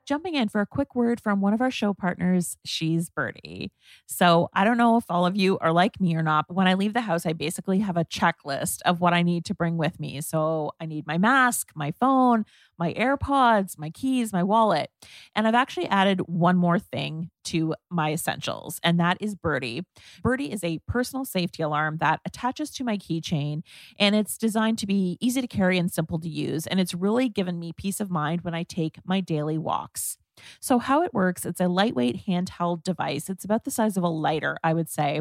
jumping 0.06 0.34
in 0.34 0.48
for 0.48 0.60
a 0.60 0.66
quick 0.66 0.94
word 0.94 1.20
from 1.20 1.40
one 1.40 1.54
of 1.54 1.60
our 1.60 1.70
show 1.70 1.94
partners, 1.94 2.56
She's 2.64 3.10
Birdie. 3.10 3.72
So 4.06 4.50
I 4.52 4.64
don't 4.64 4.76
know 4.76 4.96
if 4.96 5.04
all 5.08 5.26
of 5.26 5.36
you 5.36 5.58
are 5.58 5.72
like 5.72 6.00
me 6.00 6.14
or 6.14 6.22
not, 6.22 6.46
but 6.48 6.54
when 6.54 6.66
I 6.66 6.74
leave 6.74 6.92
the 6.92 7.00
house, 7.00 7.26
I 7.26 7.32
basically 7.32 7.78
have 7.80 7.96
a 7.96 8.04
checklist 8.04 8.80
of 8.84 9.00
what 9.00 9.14
I 9.14 9.22
need 9.22 9.44
to 9.46 9.54
bring 9.54 9.76
with 9.76 9.98
me. 9.98 10.20
So 10.20 10.72
I 10.80 10.86
need 10.86 11.06
my 11.06 11.18
mask, 11.18 11.70
my 11.74 11.90
phone, 11.92 12.44
my 12.78 12.92
AirPods, 12.94 13.78
my 13.78 13.90
keys, 13.90 14.32
my 14.32 14.42
wallet. 14.42 14.90
And 15.34 15.46
I've 15.46 15.54
actually 15.54 15.86
added 15.86 16.20
one 16.20 16.56
more 16.56 16.78
thing 16.78 17.30
to 17.44 17.74
my 17.90 18.12
essentials, 18.12 18.80
and 18.82 18.98
that 18.98 19.18
is 19.20 19.34
Birdie. 19.34 19.82
Birdie 20.22 20.50
is 20.50 20.64
a 20.64 20.80
personal 20.88 21.24
safety 21.24 21.62
alarm 21.62 21.98
that 21.98 22.20
attaches 22.24 22.70
to 22.72 22.84
my 22.84 22.96
keychain, 22.96 23.62
and 23.98 24.14
it's 24.14 24.38
designed 24.38 24.78
to 24.78 24.86
be 24.86 25.18
easy 25.20 25.40
to 25.40 25.46
carry 25.46 25.78
and 25.78 25.92
simple 25.92 26.18
to 26.20 26.28
use. 26.28 26.66
And 26.66 26.80
it's 26.80 26.94
really 26.94 27.28
given 27.28 27.58
me 27.58 27.72
peace 27.72 28.00
of 28.00 28.10
mind 28.10 28.42
when 28.42 28.54
I 28.54 28.62
take 28.62 28.98
my 29.04 29.20
daily 29.20 29.58
walks. 29.58 30.16
So, 30.60 30.78
how 30.78 31.02
it 31.02 31.14
works, 31.14 31.44
it's 31.44 31.60
a 31.60 31.68
lightweight 31.68 32.26
handheld 32.26 32.82
device. 32.82 33.28
It's 33.28 33.44
about 33.44 33.64
the 33.64 33.70
size 33.70 33.96
of 33.96 34.02
a 34.02 34.08
lighter, 34.08 34.56
I 34.64 34.74
would 34.74 34.90
say. 34.90 35.20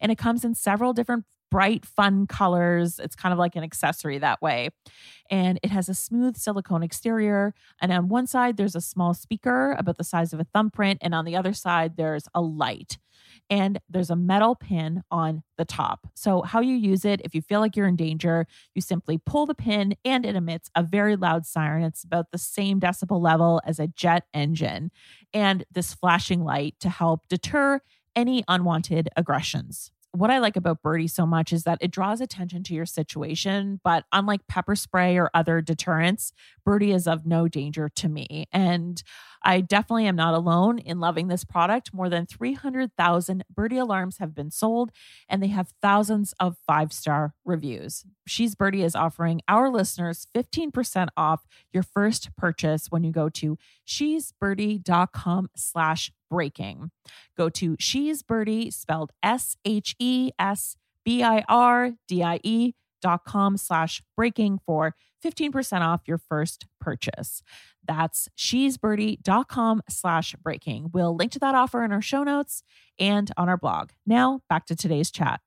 And 0.00 0.10
it 0.10 0.18
comes 0.18 0.44
in 0.44 0.54
several 0.54 0.92
different 0.92 1.24
bright, 1.54 1.86
fun 1.86 2.26
colors. 2.26 2.98
It's 2.98 3.14
kind 3.14 3.32
of 3.32 3.38
like 3.38 3.54
an 3.54 3.62
accessory 3.62 4.18
that 4.18 4.42
way. 4.42 4.70
And 5.30 5.60
it 5.62 5.70
has 5.70 5.88
a 5.88 5.94
smooth 5.94 6.36
silicone 6.36 6.82
exterior. 6.82 7.54
And 7.80 7.92
on 7.92 8.08
one 8.08 8.26
side, 8.26 8.56
there's 8.56 8.74
a 8.74 8.80
small 8.80 9.14
speaker 9.14 9.70
about 9.78 9.96
the 9.96 10.02
size 10.02 10.32
of 10.32 10.40
a 10.40 10.48
thumbprint. 10.52 10.98
And 11.00 11.14
on 11.14 11.24
the 11.24 11.36
other 11.36 11.52
side, 11.52 11.96
there's 11.96 12.26
a 12.34 12.40
light. 12.40 12.98
And 13.48 13.78
there's 13.88 14.10
a 14.10 14.16
metal 14.16 14.56
pin 14.56 15.04
on 15.12 15.44
the 15.56 15.64
top. 15.64 16.08
So, 16.14 16.42
how 16.42 16.58
you 16.58 16.74
use 16.74 17.04
it, 17.04 17.20
if 17.22 17.36
you 17.36 17.40
feel 17.40 17.60
like 17.60 17.76
you're 17.76 17.86
in 17.86 17.94
danger, 17.94 18.48
you 18.74 18.82
simply 18.82 19.18
pull 19.24 19.46
the 19.46 19.54
pin 19.54 19.94
and 20.04 20.26
it 20.26 20.34
emits 20.34 20.70
a 20.74 20.82
very 20.82 21.14
loud 21.14 21.46
siren. 21.46 21.84
It's 21.84 22.02
about 22.02 22.32
the 22.32 22.38
same 22.38 22.80
decibel 22.80 23.22
level 23.22 23.60
as 23.64 23.78
a 23.78 23.86
jet 23.86 24.24
engine. 24.34 24.90
And 25.32 25.64
this 25.70 25.94
flashing 25.94 26.42
light 26.42 26.74
to 26.80 26.88
help 26.88 27.28
deter 27.28 27.80
any 28.16 28.42
unwanted 28.48 29.08
aggressions 29.16 29.92
what 30.14 30.30
I 30.30 30.38
like 30.38 30.56
about 30.56 30.80
Birdie 30.82 31.08
so 31.08 31.26
much 31.26 31.52
is 31.52 31.64
that 31.64 31.78
it 31.80 31.90
draws 31.90 32.20
attention 32.20 32.62
to 32.64 32.74
your 32.74 32.86
situation. 32.86 33.80
But 33.82 34.04
unlike 34.12 34.46
pepper 34.46 34.76
spray 34.76 35.18
or 35.18 35.30
other 35.34 35.60
deterrents, 35.60 36.32
Birdie 36.64 36.92
is 36.92 37.08
of 37.08 37.26
no 37.26 37.48
danger 37.48 37.88
to 37.96 38.08
me. 38.08 38.46
And 38.52 39.02
I 39.44 39.60
definitely 39.60 40.06
am 40.06 40.16
not 40.16 40.34
alone 40.34 40.78
in 40.78 41.00
loving 41.00 41.28
this 41.28 41.44
product. 41.44 41.92
More 41.92 42.08
than 42.08 42.24
300,000 42.24 43.44
Birdie 43.54 43.76
alarms 43.76 44.18
have 44.18 44.34
been 44.34 44.50
sold, 44.50 44.90
and 45.28 45.42
they 45.42 45.48
have 45.48 45.74
thousands 45.82 46.34
of 46.40 46.56
five 46.66 46.92
star 46.92 47.34
reviews. 47.44 48.04
She's 48.26 48.54
Birdie 48.54 48.82
is 48.82 48.96
offering 48.96 49.42
our 49.46 49.70
listeners 49.70 50.26
15% 50.34 51.08
off 51.16 51.46
your 51.72 51.82
first 51.82 52.34
purchase 52.36 52.86
when 52.90 53.04
you 53.04 53.12
go 53.12 53.28
to 53.28 53.58
shesbirdie.com 53.86 55.50
slash 55.54 56.10
breaking. 56.30 56.90
Go 57.36 57.48
to 57.50 57.76
She's 57.78 58.22
Birdie, 58.22 58.70
spelled 58.70 59.12
S 59.22 59.56
H 59.64 59.94
E 59.98 60.30
S 60.38 60.76
B 61.04 61.22
I 61.22 61.44
R 61.48 61.92
D 62.08 62.22
I 62.22 62.40
E 62.42 62.72
dot 63.04 63.24
com 63.26 63.58
slash 63.58 64.02
breaking 64.16 64.60
for 64.64 64.94
15% 65.22 65.82
off 65.82 66.00
your 66.06 66.16
first 66.16 66.64
purchase. 66.80 67.42
That's 67.86 68.30
shesbirdie.com 68.38 69.82
slash 69.90 70.34
breaking. 70.42 70.90
We'll 70.94 71.14
link 71.14 71.32
to 71.32 71.38
that 71.40 71.54
offer 71.54 71.84
in 71.84 71.92
our 71.92 72.00
show 72.00 72.22
notes 72.22 72.62
and 72.98 73.30
on 73.36 73.50
our 73.50 73.58
blog. 73.58 73.90
Now 74.06 74.40
back 74.48 74.64
to 74.66 74.74
today's 74.76 75.10
chat. 75.10 75.40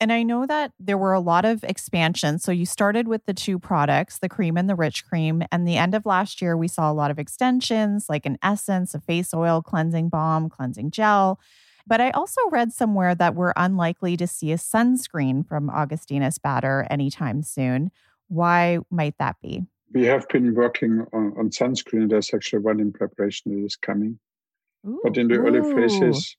And 0.00 0.12
I 0.12 0.22
know 0.22 0.46
that 0.46 0.72
there 0.78 0.98
were 0.98 1.12
a 1.12 1.20
lot 1.20 1.44
of 1.44 1.62
expansions. 1.62 2.42
So 2.42 2.52
you 2.52 2.64
started 2.64 3.06
with 3.06 3.24
the 3.26 3.34
two 3.34 3.58
products, 3.58 4.18
the 4.18 4.28
cream 4.28 4.56
and 4.56 4.68
the 4.68 4.74
rich 4.74 5.06
cream. 5.06 5.42
And 5.52 5.68
the 5.68 5.76
end 5.76 5.94
of 5.94 6.06
last 6.06 6.40
year, 6.42 6.56
we 6.56 6.68
saw 6.68 6.90
a 6.90 6.94
lot 6.94 7.10
of 7.10 7.18
extensions 7.18 8.06
like 8.08 8.26
an 8.26 8.38
essence, 8.42 8.94
a 8.94 9.00
face 9.00 9.32
oil, 9.34 9.62
cleansing 9.62 10.08
balm, 10.08 10.48
cleansing 10.48 10.90
gel. 10.90 11.38
But 11.86 12.00
I 12.00 12.10
also 12.10 12.40
read 12.50 12.72
somewhere 12.72 13.14
that 13.14 13.34
we're 13.34 13.52
unlikely 13.56 14.16
to 14.16 14.26
see 14.26 14.50
a 14.52 14.56
sunscreen 14.56 15.46
from 15.46 15.70
Augustinus 15.70 16.38
Bader 16.38 16.86
anytime 16.90 17.42
soon. 17.42 17.90
Why 18.28 18.80
might 18.90 19.18
that 19.18 19.36
be? 19.40 19.64
We 19.92 20.04
have 20.06 20.28
been 20.28 20.54
working 20.54 21.06
on, 21.12 21.32
on 21.38 21.50
sunscreen. 21.50 22.10
There's 22.10 22.34
actually 22.34 22.62
one 22.62 22.80
in 22.80 22.92
preparation 22.92 23.52
that 23.52 23.64
is 23.64 23.76
coming. 23.76 24.18
Ooh. 24.86 25.00
But 25.02 25.16
in 25.16 25.28
the 25.28 25.36
early 25.36 25.62
phases, 25.62 26.36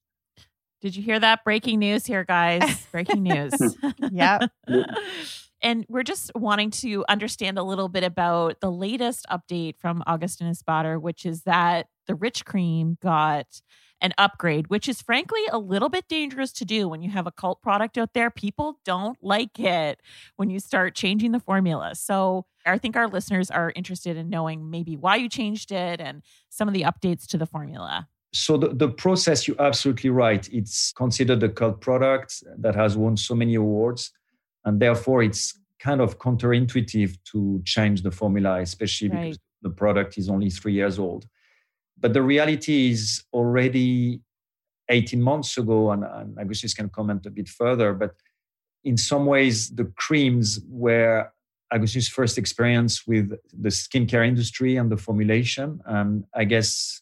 Did 0.81 0.95
you 0.95 1.01
hear 1.03 1.19
that? 1.19 1.43
Breaking 1.45 1.79
news 1.79 2.05
here, 2.05 2.25
guys. 2.25 2.85
Breaking 2.91 3.23
news. 3.23 3.53
Yep. 4.11 4.51
and 5.61 5.85
we're 5.89 6.03
just 6.03 6.31
wanting 6.35 6.71
to 6.71 7.05
understand 7.07 7.57
a 7.57 7.63
little 7.63 7.89
bit 7.89 8.03
about 8.03 8.59
the 8.59 8.71
latest 8.71 9.25
update 9.31 9.77
from 9.77 10.03
Augustinus 10.07 10.61
Bader, 10.61 10.99
which 10.99 11.25
is 11.25 11.43
that 11.43 11.87
the 12.05 12.15
rich 12.15 12.45
cream 12.45 12.97
got 13.01 13.61
an 14.01 14.13
upgrade, 14.17 14.67
which 14.69 14.87
is 14.87 15.01
frankly 15.01 15.41
a 15.51 15.57
little 15.57 15.89
bit 15.89 16.07
dangerous 16.07 16.51
to 16.53 16.65
do 16.65 16.87
when 16.87 17.01
you 17.01 17.09
have 17.09 17.25
a 17.25 17.31
cult 17.31 17.61
product 17.61 17.97
out 17.97 18.13
there. 18.13 18.29
People 18.29 18.79
don't 18.85 19.17
like 19.23 19.59
it 19.59 19.99
when 20.35 20.49
you 20.49 20.59
start 20.59 20.95
changing 20.95 21.31
the 21.31 21.39
formula. 21.39 21.95
So 21.95 22.45
I 22.65 22.77
think 22.77 22.95
our 22.95 23.07
listeners 23.07 23.49
are 23.49 23.73
interested 23.75 24.15
in 24.17 24.29
knowing 24.29 24.69
maybe 24.69 24.95
why 24.95 25.15
you 25.15 25.29
changed 25.29 25.71
it 25.71 25.99
and 25.99 26.21
some 26.49 26.67
of 26.67 26.73
the 26.73 26.83
updates 26.83 27.25
to 27.27 27.37
the 27.37 27.45
formula. 27.45 28.07
So 28.33 28.57
the, 28.57 28.69
the 28.69 28.89
process, 28.89 29.47
you're 29.47 29.59
absolutely 29.61 30.09
right. 30.09 30.47
It's 30.51 30.91
considered 30.93 31.41
a 31.41 31.49
cult 31.49 31.81
product 31.81 32.43
that 32.59 32.75
has 32.75 32.95
won 32.97 33.17
so 33.17 33.33
many 33.33 33.55
awards. 33.55 34.11
And 34.65 34.79
therefore, 34.79 35.23
it's 35.23 35.57
kind 35.79 36.01
of 36.01 36.19
counterintuitive 36.19 37.17
to 37.31 37.61
change 37.65 38.01
the 38.01 38.11
formula, 38.11 38.61
especially 38.61 39.09
Right. 39.09 39.21
because 39.23 39.39
the 39.61 39.69
product 39.69 40.17
is 40.17 40.29
only 40.29 40.49
three 40.49 40.73
years 40.73 40.99
old. 40.99 41.25
But 41.99 42.13
the 42.13 42.21
reality 42.21 42.91
is 42.91 43.23
already 43.33 44.21
18 44.89 45.21
months 45.21 45.57
ago, 45.57 45.91
and, 45.91 46.03
and 46.03 46.37
Augustus 46.37 46.73
can 46.73 46.89
comment 46.89 47.25
a 47.25 47.29
bit 47.29 47.49
further, 47.49 47.93
but 47.93 48.15
in 48.83 48.97
some 48.97 49.25
ways, 49.25 49.69
the 49.69 49.91
creams 49.97 50.59
were 50.69 51.29
Augustus' 51.71 52.07
first 52.07 52.37
experience 52.37 53.05
with 53.05 53.31
the 53.51 53.69
skincare 53.69 54.25
industry 54.25 54.77
and 54.77 54.89
the 54.89 54.97
formulation. 54.97 55.81
And 55.85 56.23
I 56.33 56.45
guess, 56.45 57.01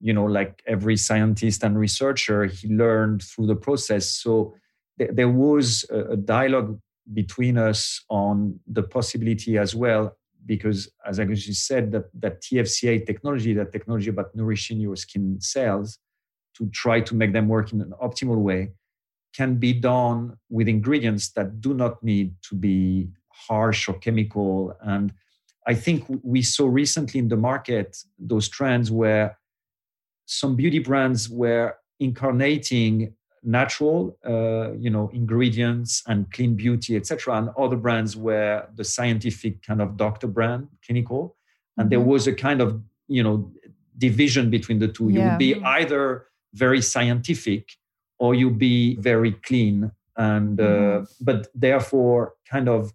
you 0.00 0.12
know, 0.12 0.24
like 0.24 0.62
every 0.66 0.96
scientist 0.96 1.62
and 1.62 1.78
researcher, 1.78 2.46
he 2.46 2.68
learned 2.68 3.22
through 3.22 3.46
the 3.46 3.54
process. 3.54 4.10
So 4.10 4.54
th- 4.98 5.10
there 5.12 5.28
was 5.28 5.84
a, 5.90 6.12
a 6.12 6.16
dialogue 6.16 6.80
between 7.12 7.56
us 7.58 8.04
on 8.08 8.58
the 8.66 8.82
possibility 8.82 9.56
as 9.58 9.74
well 9.74 10.16
because 10.46 10.90
as 11.06 11.18
Augustus 11.18 11.60
said, 11.60 11.92
that, 11.92 12.04
that 12.14 12.42
TFC8 12.42 13.06
technology, 13.06 13.52
that 13.54 13.72
technology 13.72 14.10
about 14.10 14.34
nourishing 14.34 14.80
your 14.80 14.96
skin 14.96 15.40
cells 15.40 15.98
to 16.56 16.68
try 16.70 17.00
to 17.00 17.14
make 17.14 17.32
them 17.32 17.48
work 17.48 17.72
in 17.72 17.80
an 17.80 17.92
optimal 18.02 18.38
way, 18.38 18.72
can 19.34 19.56
be 19.56 19.72
done 19.72 20.36
with 20.48 20.68
ingredients 20.68 21.30
that 21.32 21.60
do 21.60 21.74
not 21.74 22.02
need 22.02 22.34
to 22.42 22.54
be 22.54 23.08
harsh 23.28 23.88
or 23.88 23.94
chemical. 23.94 24.76
And 24.82 25.12
I 25.66 25.74
think 25.74 26.04
we 26.22 26.42
saw 26.42 26.66
recently 26.66 27.20
in 27.20 27.28
the 27.28 27.36
market 27.36 27.96
those 28.18 28.48
trends 28.48 28.90
where 28.90 29.38
some 30.26 30.56
beauty 30.56 30.78
brands 30.78 31.28
were 31.28 31.76
incarnating 31.98 33.14
natural 33.42 34.16
uh, 34.26 34.72
you 34.78 34.90
know 34.90 35.08
ingredients 35.12 36.02
and 36.06 36.30
clean 36.30 36.54
beauty 36.56 36.94
etc 36.96 37.36
and 37.38 37.48
other 37.58 37.76
brands 37.76 38.16
were 38.16 38.66
the 38.76 38.84
scientific 38.84 39.62
kind 39.62 39.80
of 39.80 39.96
doctor 39.96 40.26
brand 40.26 40.68
clinical. 40.84 41.36
And 41.78 41.88
there 41.90 42.00
Mhm. 42.00 42.06
was 42.14 42.26
a 42.26 42.34
kind 42.34 42.60
of 42.60 42.68
you 43.08 43.22
know 43.22 43.50
division 43.96 44.50
between 44.50 44.78
the 44.78 44.88
two. 44.88 45.08
You 45.10 45.20
would 45.22 45.38
be 45.38 45.54
either 45.64 46.26
very 46.54 46.82
scientific 46.82 47.64
or 48.18 48.34
you'd 48.34 48.58
be 48.58 48.96
very 48.96 49.32
clean. 49.32 49.90
And 50.16 50.60
uh, 50.60 51.06
but 51.20 51.48
therefore 51.54 52.34
kind 52.50 52.68
of 52.68 52.92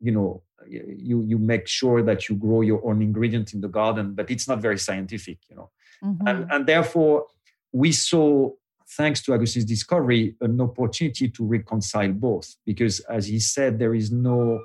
you 0.00 0.12
know 0.12 0.42
you 0.66 1.20
you 1.30 1.36
make 1.38 1.66
sure 1.68 2.02
that 2.02 2.28
you 2.28 2.36
grow 2.36 2.62
your 2.62 2.80
own 2.88 3.02
ingredient 3.02 3.52
in 3.54 3.60
the 3.60 3.68
garden 3.68 4.14
but 4.14 4.30
it's 4.30 4.48
not 4.48 4.62
very 4.62 4.78
scientific 4.78 5.38
you 5.50 5.56
know. 5.56 5.68
Mhm. 6.02 6.20
and, 6.28 6.38
and 6.52 6.66
therefore 6.66 7.26
we 7.72 7.92
saw 7.92 8.50
thanks 8.96 9.22
to 9.22 9.32
augustin's 9.32 9.64
discovery 9.64 10.34
an 10.40 10.60
opportunity 10.60 11.28
to 11.28 11.44
reconcile 11.44 12.12
both. 12.12 12.56
Because 12.64 13.00
as 13.00 13.26
he 13.26 13.38
said 13.38 13.78
there 13.78 13.94
is 13.94 14.10
no 14.10 14.60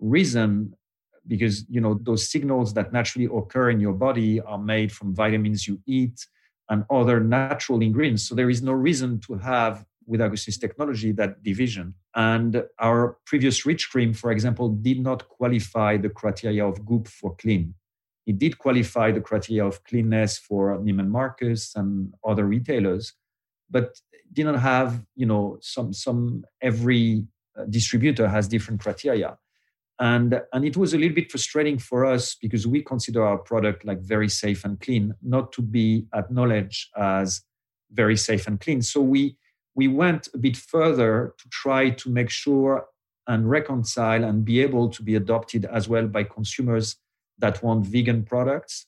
reason 0.00 0.74
because 1.26 1.64
you 1.68 1.80
know 1.80 1.98
those 2.02 2.28
signals 2.30 2.74
that 2.74 2.92
naturally 2.92 3.26
occur 3.26 3.70
in 3.70 3.80
your 3.80 3.92
body 3.92 4.40
are 4.40 4.58
made 4.58 4.92
from 4.92 5.14
vitamins 5.14 5.66
you 5.66 5.80
eat 5.86 6.26
and 6.68 6.84
other 6.90 7.20
natural 7.20 7.80
ingredients. 7.80 8.28
So 8.28 8.34
there 8.34 8.50
is 8.50 8.62
no 8.62 8.72
reason 8.72 9.20
to 9.26 9.34
have 9.38 9.84
with 10.06 10.20
augustin's 10.20 10.58
technology 10.58 11.12
that 11.12 11.42
division. 11.42 11.94
And 12.14 12.64
our 12.78 13.18
previous 13.26 13.66
rich 13.66 13.90
cream 13.90 14.12
for 14.12 14.30
example 14.30 14.68
did 14.68 15.00
not 15.00 15.28
qualify 15.28 15.96
the 15.96 16.10
criteria 16.10 16.66
of 16.66 16.84
goop 16.84 17.08
for 17.08 17.34
clean. 17.36 17.74
It 18.26 18.38
did 18.38 18.58
qualify 18.58 19.12
the 19.12 19.20
criteria 19.20 19.64
of 19.64 19.84
cleanness 19.84 20.38
for 20.38 20.78
Neiman 20.78 21.08
Marcus 21.08 21.74
and 21.76 22.12
other 22.26 22.44
retailers, 22.44 23.12
but 23.70 24.00
didn't 24.32 24.58
have, 24.58 25.04
you 25.14 25.26
know, 25.26 25.58
some 25.60 25.92
some 25.92 26.44
every 26.60 27.26
uh, 27.58 27.64
distributor 27.70 28.28
has 28.28 28.48
different 28.48 28.80
criteria. 28.80 29.38
And, 29.98 30.42
and 30.52 30.64
it 30.64 30.76
was 30.76 30.92
a 30.92 30.98
little 30.98 31.14
bit 31.14 31.30
frustrating 31.30 31.78
for 31.78 32.04
us 32.04 32.34
because 32.34 32.66
we 32.66 32.82
consider 32.82 33.24
our 33.24 33.38
product 33.38 33.84
like 33.86 34.00
very 34.00 34.28
safe 34.28 34.62
and 34.62 34.78
clean, 34.78 35.14
not 35.22 35.52
to 35.52 35.62
be 35.62 36.06
acknowledged 36.14 36.90
as 36.98 37.40
very 37.90 38.16
safe 38.16 38.46
and 38.46 38.60
clean. 38.60 38.82
So 38.82 39.00
we 39.00 39.36
we 39.74 39.88
went 39.88 40.28
a 40.34 40.38
bit 40.38 40.56
further 40.56 41.34
to 41.38 41.48
try 41.50 41.90
to 41.90 42.10
make 42.10 42.30
sure 42.30 42.86
and 43.26 43.50
reconcile 43.50 44.24
and 44.24 44.44
be 44.44 44.60
able 44.60 44.88
to 44.88 45.02
be 45.02 45.14
adopted 45.14 45.66
as 45.66 45.88
well 45.88 46.06
by 46.06 46.24
consumers 46.24 46.96
that 47.38 47.62
want 47.62 47.86
vegan 47.86 48.22
products, 48.22 48.86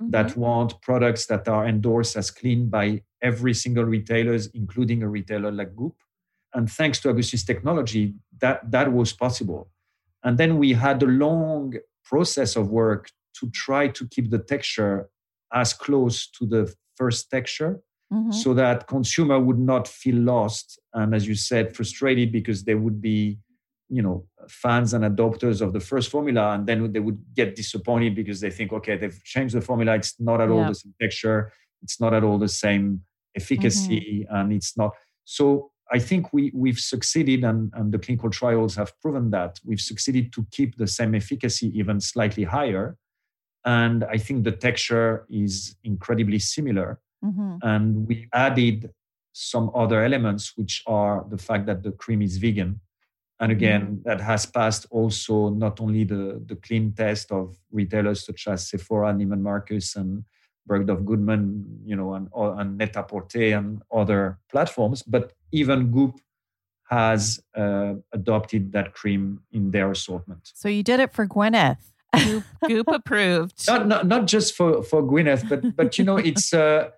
that 0.00 0.36
want 0.36 0.80
products 0.82 1.26
that 1.26 1.48
are 1.48 1.66
endorsed 1.66 2.16
as 2.16 2.30
clean 2.30 2.68
by 2.68 3.02
every 3.22 3.54
single 3.54 3.84
retailers, 3.84 4.46
including 4.48 5.02
a 5.02 5.08
retailer 5.08 5.50
like 5.50 5.74
Goop. 5.74 5.94
And 6.54 6.70
thanks 6.70 7.00
to 7.00 7.10
Augustus 7.10 7.44
technology, 7.44 8.14
that, 8.40 8.70
that 8.70 8.92
was 8.92 9.12
possible. 9.12 9.70
And 10.22 10.38
then 10.38 10.58
we 10.58 10.72
had 10.72 11.02
a 11.02 11.06
long 11.06 11.74
process 12.04 12.56
of 12.56 12.68
work 12.68 13.10
to 13.40 13.50
try 13.50 13.88
to 13.88 14.06
keep 14.08 14.30
the 14.30 14.38
texture 14.38 15.08
as 15.52 15.72
close 15.72 16.26
to 16.30 16.46
the 16.46 16.72
first 16.96 17.30
texture 17.30 17.80
Mhm. 18.10 18.32
so 18.32 18.54
that 18.54 18.86
consumer 18.86 19.38
would 19.38 19.58
not 19.58 19.86
feel 19.86 20.16
lost 20.16 20.80
and 20.94 21.14
as 21.14 21.28
you 21.28 21.34
said 21.34 21.76
frustrated 21.76 22.32
because 22.32 22.64
they 22.64 22.74
would 22.74 23.02
be 23.02 23.38
you 23.90 24.02
know 24.02 24.26
fans 24.48 24.92
and 24.94 25.04
adopters 25.04 25.60
of 25.60 25.72
the 25.72 25.80
first 25.80 26.10
formula 26.10 26.52
and 26.54 26.66
then 26.66 26.92
they 26.92 27.00
would 27.00 27.18
get 27.34 27.56
disappointed 27.56 28.14
because 28.14 28.40
they 28.40 28.50
think 28.50 28.72
okay 28.72 28.96
they've 28.96 29.22
changed 29.24 29.54
the 29.54 29.60
formula. 29.60 29.94
It's 29.94 30.14
not 30.20 30.40
at 30.40 30.50
all 30.50 30.62
the 30.68 30.74
same 30.74 30.94
texture. 31.00 31.52
It's 31.82 32.00
not 32.00 32.12
at 32.14 32.22
all 32.24 32.38
the 32.38 32.48
same 32.48 33.02
efficacy 33.34 34.26
and 34.30 34.52
it's 34.52 34.76
not 34.76 34.90
so 35.24 35.70
i 35.92 35.98
think 35.98 36.32
we 36.32 36.50
we've 36.54 36.78
succeeded 36.78 37.44
and, 37.44 37.70
and 37.74 37.92
the 37.92 37.98
clinical 37.98 38.30
trials 38.30 38.74
have 38.76 38.90
proven 39.00 39.30
that. 39.30 39.58
We've 39.64 39.80
succeeded 39.80 40.32
to 40.34 40.46
keep 40.50 40.76
the 40.76 40.86
same 40.86 41.14
efficacy 41.14 41.68
even 41.78 42.00
slightly 42.00 42.44
higher 42.44 42.96
and 43.64 44.04
i 44.04 44.16
think 44.18 44.44
the 44.44 44.52
texture 44.52 45.26
is 45.30 45.76
incredibly 45.84 46.38
similar. 46.38 47.00
Mhm. 47.24 47.58
and 47.62 48.06
we 48.08 48.28
added 48.32 48.90
some 49.32 49.70
other 49.74 49.98
elements 50.04 50.44
which 50.56 50.74
are 50.86 51.24
the 51.30 51.38
fact 51.46 51.66
that 51.66 51.82
the 51.82 51.92
cream 52.02 52.20
is 52.22 52.36
vegan 52.38 52.80
and 53.40 53.52
again 53.52 54.00
that 54.04 54.20
has 54.20 54.46
passed 54.46 54.86
also 54.90 55.48
not 55.48 55.80
only 55.80 56.04
the, 56.04 56.42
the 56.46 56.56
clean 56.56 56.92
test 56.92 57.30
of 57.30 57.56
retailers 57.70 58.26
such 58.26 58.48
as 58.48 58.68
sephora 58.68 59.12
neiman 59.12 59.40
marcus 59.40 59.96
and 59.96 60.24
Bergdorf 60.68 61.04
Goodman, 61.04 61.80
you 61.84 61.96
know, 61.96 62.14
and, 62.14 62.28
and 62.34 62.78
Net-a-Porter 62.78 63.56
and 63.56 63.82
other 63.92 64.38
platforms. 64.50 65.02
But 65.02 65.32
even 65.50 65.90
Goop 65.90 66.20
has 66.90 67.40
uh, 67.56 67.94
adopted 68.12 68.72
that 68.72 68.94
cream 68.94 69.40
in 69.50 69.70
their 69.70 69.90
assortment. 69.90 70.50
So 70.54 70.68
you 70.68 70.82
did 70.82 71.00
it 71.00 71.12
for 71.12 71.26
Gwyneth. 71.26 71.78
Goop, 72.16 72.44
Goop 72.66 72.88
approved. 72.88 73.66
Not, 73.66 73.86
not 73.86 74.06
not 74.06 74.26
just 74.26 74.54
for 74.54 74.82
for 74.82 75.02
Gwyneth, 75.02 75.48
but 75.48 75.76
but 75.76 75.98
you 75.98 76.04
know 76.04 76.16
it's 76.16 76.54
uh, 76.54 76.88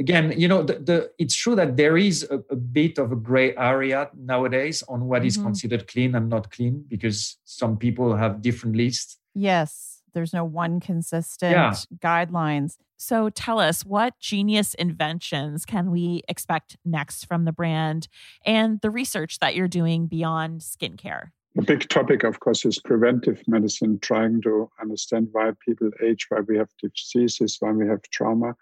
again 0.00 0.32
you 0.36 0.48
know 0.48 0.62
the, 0.62 0.74
the 0.88 1.10
it's 1.18 1.36
true 1.36 1.54
that 1.54 1.76
there 1.76 1.96
is 1.96 2.26
a, 2.30 2.38
a 2.50 2.56
bit 2.56 2.98
of 2.98 3.12
a 3.12 3.16
gray 3.16 3.54
area 3.56 4.10
nowadays 4.16 4.82
on 4.88 5.04
what 5.06 5.24
is 5.24 5.36
Mhm. 5.38 5.42
considered 5.44 5.86
clean 5.86 6.14
and 6.16 6.28
not 6.28 6.50
clean 6.50 6.84
because 6.88 7.36
some 7.44 7.76
people 7.76 8.16
have 8.16 8.42
different 8.42 8.74
lists. 8.76 9.18
Yes, 9.34 10.02
there's 10.14 10.32
no 10.32 10.44
one 10.44 10.80
consistent 10.80 11.52
Yeah. 11.52 11.74
guidelines. 12.08 12.76
So 12.96 13.30
tell 13.30 13.58
us, 13.60 13.84
what 13.84 14.18
genius 14.18 14.74
inventions 14.74 15.64
can 15.64 15.90
we 15.90 16.22
expect 16.28 16.76
next 16.84 17.24
from 17.26 17.44
the 17.44 17.52
brand 17.52 18.08
and 18.44 18.80
the 18.80 18.90
research 18.90 19.38
that 19.38 19.54
you're 19.54 19.68
doing 19.80 20.06
beyond 20.06 20.60
skincare? 20.60 21.30
The 21.54 21.62
big 21.62 21.88
topic, 21.88 22.24
of 22.24 22.40
course, 22.40 22.64
is 22.64 22.78
preventive 22.78 23.42
medicine, 23.48 23.98
trying 24.00 24.40
to 24.42 24.70
understand 24.80 25.28
why 25.32 25.52
people 25.66 25.90
age, 26.08 26.26
why 26.28 26.40
we 26.48 26.56
have 26.58 26.68
diseases, 26.82 27.56
why 27.60 27.72
we 27.72 27.86
have 27.88 28.02
trauma, 28.16 28.54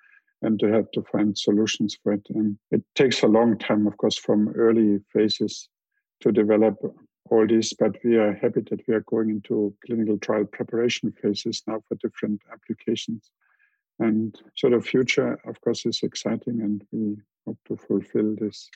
and 0.42 0.58
to 0.60 0.66
have 0.66 0.90
to 0.92 1.02
find 1.02 1.36
solutions 1.36 1.96
for 2.02 2.12
it. 2.12 2.26
And 2.30 2.58
it 2.70 2.82
takes 2.94 3.22
a 3.22 3.26
long 3.26 3.58
time, 3.58 3.86
of 3.86 3.96
course, 3.96 4.16
from 4.16 4.48
early 4.50 4.98
phases 5.12 5.68
to 6.20 6.32
develop 6.32 6.76
all 7.30 7.46
this, 7.46 7.72
but 7.74 7.96
we 8.04 8.16
are 8.16 8.32
happy 8.32 8.62
that 8.70 8.80
we 8.86 8.94
are 8.94 9.04
going 9.06 9.30
into 9.30 9.74
clinical 9.86 10.18
trial 10.18 10.44
preparation 10.44 11.12
phases 11.12 11.62
now 11.66 11.80
for 11.86 11.96
different 11.96 12.40
applications. 12.52 13.30
And 13.98 14.34
so 14.54 14.70
the 14.70 14.80
future, 14.80 15.38
of 15.46 15.60
course, 15.60 15.84
is 15.84 16.00
exciting, 16.02 16.60
and 16.60 16.84
we 16.92 17.16
hope 17.46 17.58
to 17.66 17.76
fulfill 17.76 18.36
this 18.40 18.70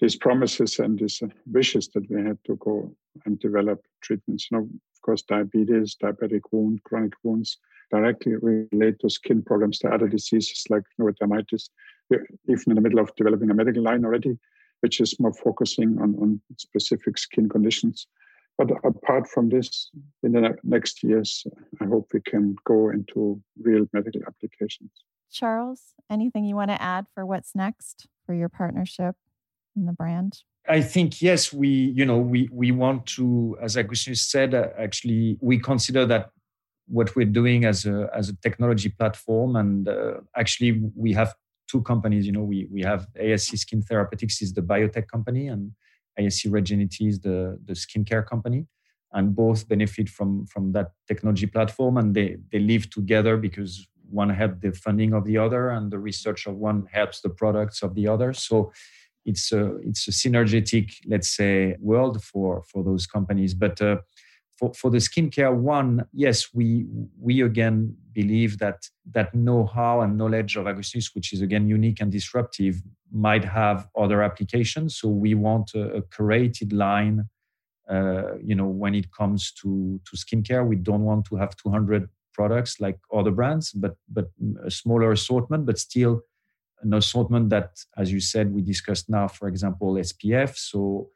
these 0.00 0.16
promises 0.16 0.78
and 0.78 0.98
these 0.98 1.22
wishes 1.46 1.88
that 1.88 2.08
we 2.10 2.22
had 2.22 2.38
to 2.46 2.56
go 2.56 2.90
and 3.26 3.38
develop 3.38 3.80
treatments. 4.00 4.48
Know, 4.50 4.60
of 4.60 5.02
course, 5.02 5.20
diabetes, 5.20 5.94
diabetic 6.02 6.40
wound, 6.50 6.82
chronic 6.84 7.12
wounds 7.22 7.58
directly 7.90 8.34
relate 8.36 8.98
to 9.00 9.10
skin 9.10 9.42
problems. 9.42 9.78
to 9.80 9.88
other 9.88 10.08
diseases 10.08 10.64
like 10.70 10.82
neurodermitis. 11.00 11.70
We're 12.08 12.26
even 12.48 12.64
in 12.68 12.74
the 12.74 12.80
middle 12.80 13.00
of 13.00 13.14
developing 13.16 13.50
a 13.50 13.54
medical 13.54 13.82
line 13.82 14.04
already, 14.04 14.38
which 14.80 15.00
is 15.00 15.18
more 15.20 15.32
focusing 15.32 15.98
on, 16.00 16.14
on 16.20 16.40
specific 16.56 17.18
skin 17.18 17.48
conditions. 17.48 18.06
But 18.58 18.70
apart 18.84 19.28
from 19.28 19.48
this, 19.48 19.90
in 20.22 20.32
the 20.32 20.56
next 20.64 21.02
years, 21.02 21.46
I 21.80 21.86
hope 21.86 22.08
we 22.12 22.20
can 22.20 22.56
go 22.64 22.90
into 22.90 23.40
real 23.62 23.86
medical 23.92 24.20
applications. 24.26 24.90
Charles, 25.32 25.94
anything 26.10 26.44
you 26.44 26.56
want 26.56 26.70
to 26.70 26.82
add 26.82 27.06
for 27.14 27.24
what's 27.24 27.54
next 27.54 28.08
for 28.26 28.34
your 28.34 28.48
partnership 28.48 29.14
in 29.76 29.86
the 29.86 29.92
brand? 29.92 30.42
I 30.68 30.82
think 30.82 31.22
yes, 31.22 31.52
we 31.52 31.68
you 31.68 32.04
know 32.04 32.18
we 32.18 32.48
we 32.52 32.70
want 32.70 33.06
to, 33.16 33.56
as 33.62 33.76
Augustin 33.76 34.14
said, 34.14 34.54
uh, 34.54 34.68
actually 34.78 35.38
we 35.40 35.58
consider 35.58 36.04
that 36.06 36.30
what 36.90 37.14
we're 37.14 37.24
doing 37.40 37.64
as 37.64 37.86
a 37.86 38.10
as 38.14 38.28
a 38.28 38.36
technology 38.36 38.88
platform, 38.88 39.56
and 39.56 39.88
uh, 39.88 40.14
actually 40.36 40.82
we 40.96 41.12
have 41.12 41.34
two 41.70 41.82
companies. 41.82 42.26
You 42.26 42.32
know, 42.32 42.42
we 42.42 42.66
we 42.70 42.82
have 42.82 43.06
ASC 43.20 43.58
Skin 43.58 43.82
Therapeutics 43.82 44.42
is 44.42 44.52
the 44.52 44.62
biotech 44.62 45.06
company, 45.08 45.48
and 45.48 45.72
ASC 46.18 46.52
Regenity 46.52 47.08
is 47.08 47.20
the 47.20 47.58
the 47.64 47.74
skincare 47.74 48.26
company, 48.26 48.66
and 49.12 49.34
both 49.34 49.68
benefit 49.68 50.08
from 50.08 50.46
from 50.46 50.72
that 50.72 50.92
technology 51.06 51.46
platform, 51.46 51.96
and 51.96 52.14
they 52.14 52.36
they 52.50 52.58
live 52.58 52.90
together 52.90 53.36
because 53.36 53.86
one 54.10 54.30
helps 54.30 54.60
the 54.60 54.72
funding 54.72 55.14
of 55.14 55.24
the 55.24 55.38
other, 55.38 55.70
and 55.70 55.92
the 55.92 55.98
research 55.98 56.46
of 56.46 56.56
one 56.56 56.86
helps 56.92 57.20
the 57.20 57.30
products 57.30 57.82
of 57.82 57.94
the 57.94 58.08
other. 58.08 58.32
So 58.32 58.72
it's 59.24 59.52
a 59.52 59.76
it's 59.76 60.08
a 60.08 60.10
synergetic 60.10 60.94
let's 61.06 61.30
say 61.36 61.76
world 61.78 62.22
for 62.24 62.62
for 62.62 62.82
those 62.82 63.06
companies 63.06 63.52
but 63.52 63.80
uh, 63.82 63.96
for 64.60 64.72
for 64.74 64.90
the 64.90 64.98
skincare 64.98 65.54
one 65.54 66.04
yes 66.12 66.52
we 66.52 66.86
we 67.18 67.40
again 67.40 67.96
believe 68.12 68.58
that 68.58 68.78
that 69.10 69.34
know-how 69.34 70.02
and 70.02 70.18
knowledge 70.18 70.56
of 70.56 70.66
augustinus 70.66 71.14
which 71.14 71.32
is 71.32 71.40
again 71.40 71.66
unique 71.66 72.00
and 72.00 72.12
disruptive 72.12 72.82
might 73.10 73.44
have 73.44 73.88
other 73.96 74.22
applications 74.22 74.96
so 74.98 75.08
we 75.08 75.34
want 75.34 75.72
a, 75.74 75.84
a 76.00 76.02
curated 76.02 76.72
line 76.72 77.24
uh, 77.88 78.36
you 78.50 78.54
know 78.54 78.66
when 78.82 78.94
it 78.94 79.10
comes 79.12 79.50
to 79.52 80.00
to 80.06 80.16
skincare 80.16 80.64
we 80.66 80.76
don't 80.76 81.04
want 81.10 81.24
to 81.24 81.36
have 81.36 81.56
200 81.56 82.08
products 82.34 82.80
like 82.80 82.98
other 83.12 83.30
brands 83.30 83.72
but 83.72 83.96
but 84.08 84.26
a 84.64 84.70
smaller 84.70 85.10
assortment 85.12 85.64
but 85.64 85.78
still 85.78 86.22
an 86.82 86.94
assortment 86.94 87.50
that, 87.50 87.72
as 87.96 88.12
you 88.12 88.20
said, 88.20 88.52
we 88.54 88.62
discussed 88.62 89.08
now, 89.08 89.28
for 89.28 89.48
example, 89.48 89.94
SPF. 89.94 90.56
So, 90.56 91.10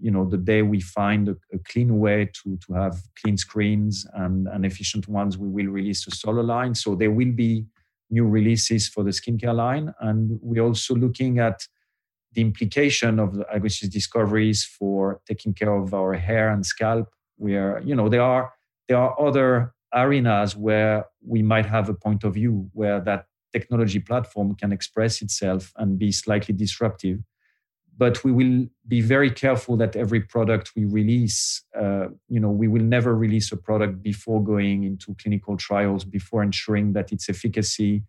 you 0.00 0.10
know, 0.10 0.28
the 0.28 0.36
day 0.36 0.62
we 0.62 0.80
find 0.80 1.28
a, 1.28 1.36
a 1.52 1.58
clean 1.58 1.98
way 1.98 2.30
to, 2.42 2.58
to 2.66 2.72
have 2.74 2.96
clean 3.20 3.36
screens 3.36 4.06
and, 4.14 4.48
and 4.48 4.64
efficient 4.64 5.08
ones, 5.08 5.38
we 5.38 5.48
will 5.48 5.72
release 5.72 6.06
a 6.06 6.10
solar 6.10 6.42
line. 6.42 6.74
So 6.74 6.94
there 6.94 7.10
will 7.10 7.32
be 7.32 7.66
new 8.10 8.26
releases 8.26 8.88
for 8.88 9.02
the 9.04 9.10
skincare 9.10 9.54
line. 9.54 9.92
And 10.00 10.38
we're 10.42 10.62
also 10.62 10.94
looking 10.94 11.38
at 11.38 11.66
the 12.32 12.40
implication 12.40 13.18
of 13.18 13.34
the 13.34 13.46
Augustin's 13.54 13.92
discoveries 13.92 14.64
for 14.64 15.20
taking 15.26 15.54
care 15.54 15.74
of 15.74 15.92
our 15.92 16.14
hair 16.14 16.50
and 16.50 16.64
scalp, 16.64 17.08
where, 17.36 17.80
you 17.84 17.94
know, 17.94 18.08
there 18.08 18.22
are 18.22 18.52
there 18.88 18.98
are 18.98 19.18
other 19.20 19.74
arenas 19.94 20.56
where 20.56 21.04
we 21.24 21.42
might 21.42 21.66
have 21.66 21.88
a 21.88 21.94
point 21.94 22.24
of 22.24 22.34
view 22.34 22.68
where 22.72 23.00
that 23.00 23.26
technology 23.52 24.00
platform 24.00 24.54
can 24.54 24.72
express 24.72 25.22
itself 25.22 25.72
and 25.76 25.98
be 25.98 26.10
slightly 26.10 26.54
disruptive. 26.54 27.18
But 27.96 28.24
we 28.24 28.32
will 28.32 28.66
be 28.88 29.00
very 29.00 29.30
careful 29.30 29.76
that 29.76 29.96
every 29.96 30.20
product 30.20 30.72
we 30.74 30.84
release, 30.84 31.62
uh, 31.78 32.06
you 32.28 32.40
know, 32.40 32.50
we 32.50 32.66
will 32.66 32.82
never 32.82 33.14
release 33.14 33.52
a 33.52 33.56
product 33.56 34.02
before 34.02 34.42
going 34.42 34.84
into 34.84 35.14
clinical 35.20 35.56
trials, 35.56 36.04
before 36.04 36.42
ensuring 36.42 36.94
that 36.94 37.12
its 37.12 37.28
efficacy 37.28 38.02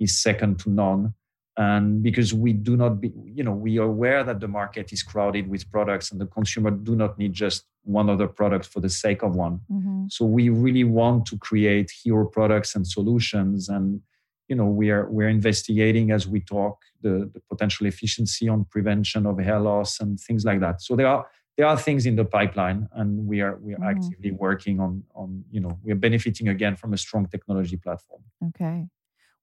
is 0.00 0.18
second 0.18 0.58
to 0.60 0.70
none. 0.70 1.14
And 1.58 2.02
because 2.02 2.34
we 2.34 2.52
do 2.52 2.76
not 2.76 3.00
be, 3.00 3.12
you 3.24 3.42
know, 3.42 3.52
we 3.52 3.78
are 3.78 3.84
aware 3.84 4.22
that 4.24 4.40
the 4.40 4.48
market 4.48 4.92
is 4.92 5.02
crowded 5.02 5.48
with 5.48 5.70
products 5.70 6.12
and 6.12 6.20
the 6.20 6.26
consumer 6.26 6.70
do 6.70 6.94
not 6.94 7.18
need 7.18 7.32
just 7.32 7.64
one 7.82 8.10
other 8.10 8.26
product 8.26 8.66
for 8.66 8.80
the 8.80 8.90
sake 8.90 9.22
of 9.22 9.36
one. 9.36 9.60
Mm-hmm. 9.70 10.06
So 10.10 10.26
we 10.26 10.50
really 10.50 10.84
want 10.84 11.24
to 11.26 11.38
create 11.38 11.90
hero 12.02 12.26
products 12.26 12.74
and 12.74 12.86
solutions 12.86 13.68
and 13.68 14.02
you 14.48 14.56
know 14.56 14.66
we 14.66 14.90
are 14.90 15.08
we're 15.10 15.28
investigating 15.28 16.10
as 16.10 16.26
we 16.26 16.40
talk 16.40 16.82
the, 17.02 17.30
the 17.34 17.40
potential 17.50 17.86
efficiency 17.86 18.48
on 18.48 18.64
prevention 18.70 19.26
of 19.26 19.38
hair 19.38 19.60
loss 19.60 20.00
and 20.00 20.18
things 20.20 20.44
like 20.44 20.60
that 20.60 20.80
so 20.80 20.96
there 20.96 21.06
are 21.08 21.26
there 21.56 21.66
are 21.66 21.76
things 21.76 22.04
in 22.06 22.16
the 22.16 22.24
pipeline 22.24 22.88
and 22.92 23.26
we 23.26 23.40
are 23.40 23.56
we 23.56 23.74
are 23.74 23.80
Mhm. 23.80 23.90
actively 23.90 24.30
working 24.32 24.80
on 24.80 25.02
on 25.14 25.44
you 25.50 25.60
know 25.60 25.78
we 25.82 25.92
are 25.92 25.96
benefiting 25.96 26.48
again 26.48 26.76
from 26.76 26.92
a 26.92 26.96
strong 26.98 27.26
technology 27.26 27.76
platform 27.76 28.22
Okay. 28.48 28.88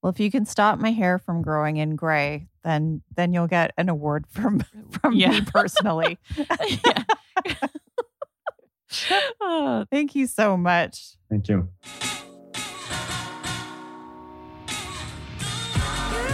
Well, 0.02 0.12
if 0.12 0.20
you 0.20 0.30
can 0.30 0.44
stop 0.44 0.78
my 0.78 0.92
hair 0.92 1.18
from 1.18 1.40
growing 1.40 1.78
in 1.78 1.96
gray, 1.96 2.48
then 2.62 3.02
then 3.16 3.32
you'll 3.32 3.46
get 3.48 3.72
an 3.78 3.88
award 3.88 4.26
from 4.28 4.60
from 4.90 5.16
Yeah. 5.16 5.30
me 5.30 5.40
personally. 5.46 6.18
Oh, 9.40 9.84
thank 9.90 10.14
you 10.14 10.26
so 10.26 10.56
much. 10.56 11.16
thank 11.30 11.48
you 11.48 11.68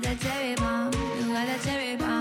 got 0.00 0.16
that 0.16 0.20
cherry 0.20 0.54
bomb, 0.54 0.92
you 1.18 1.32
got 1.32 1.46
that 1.46 1.60
cherry 1.62 1.96
bomb. 1.96 2.17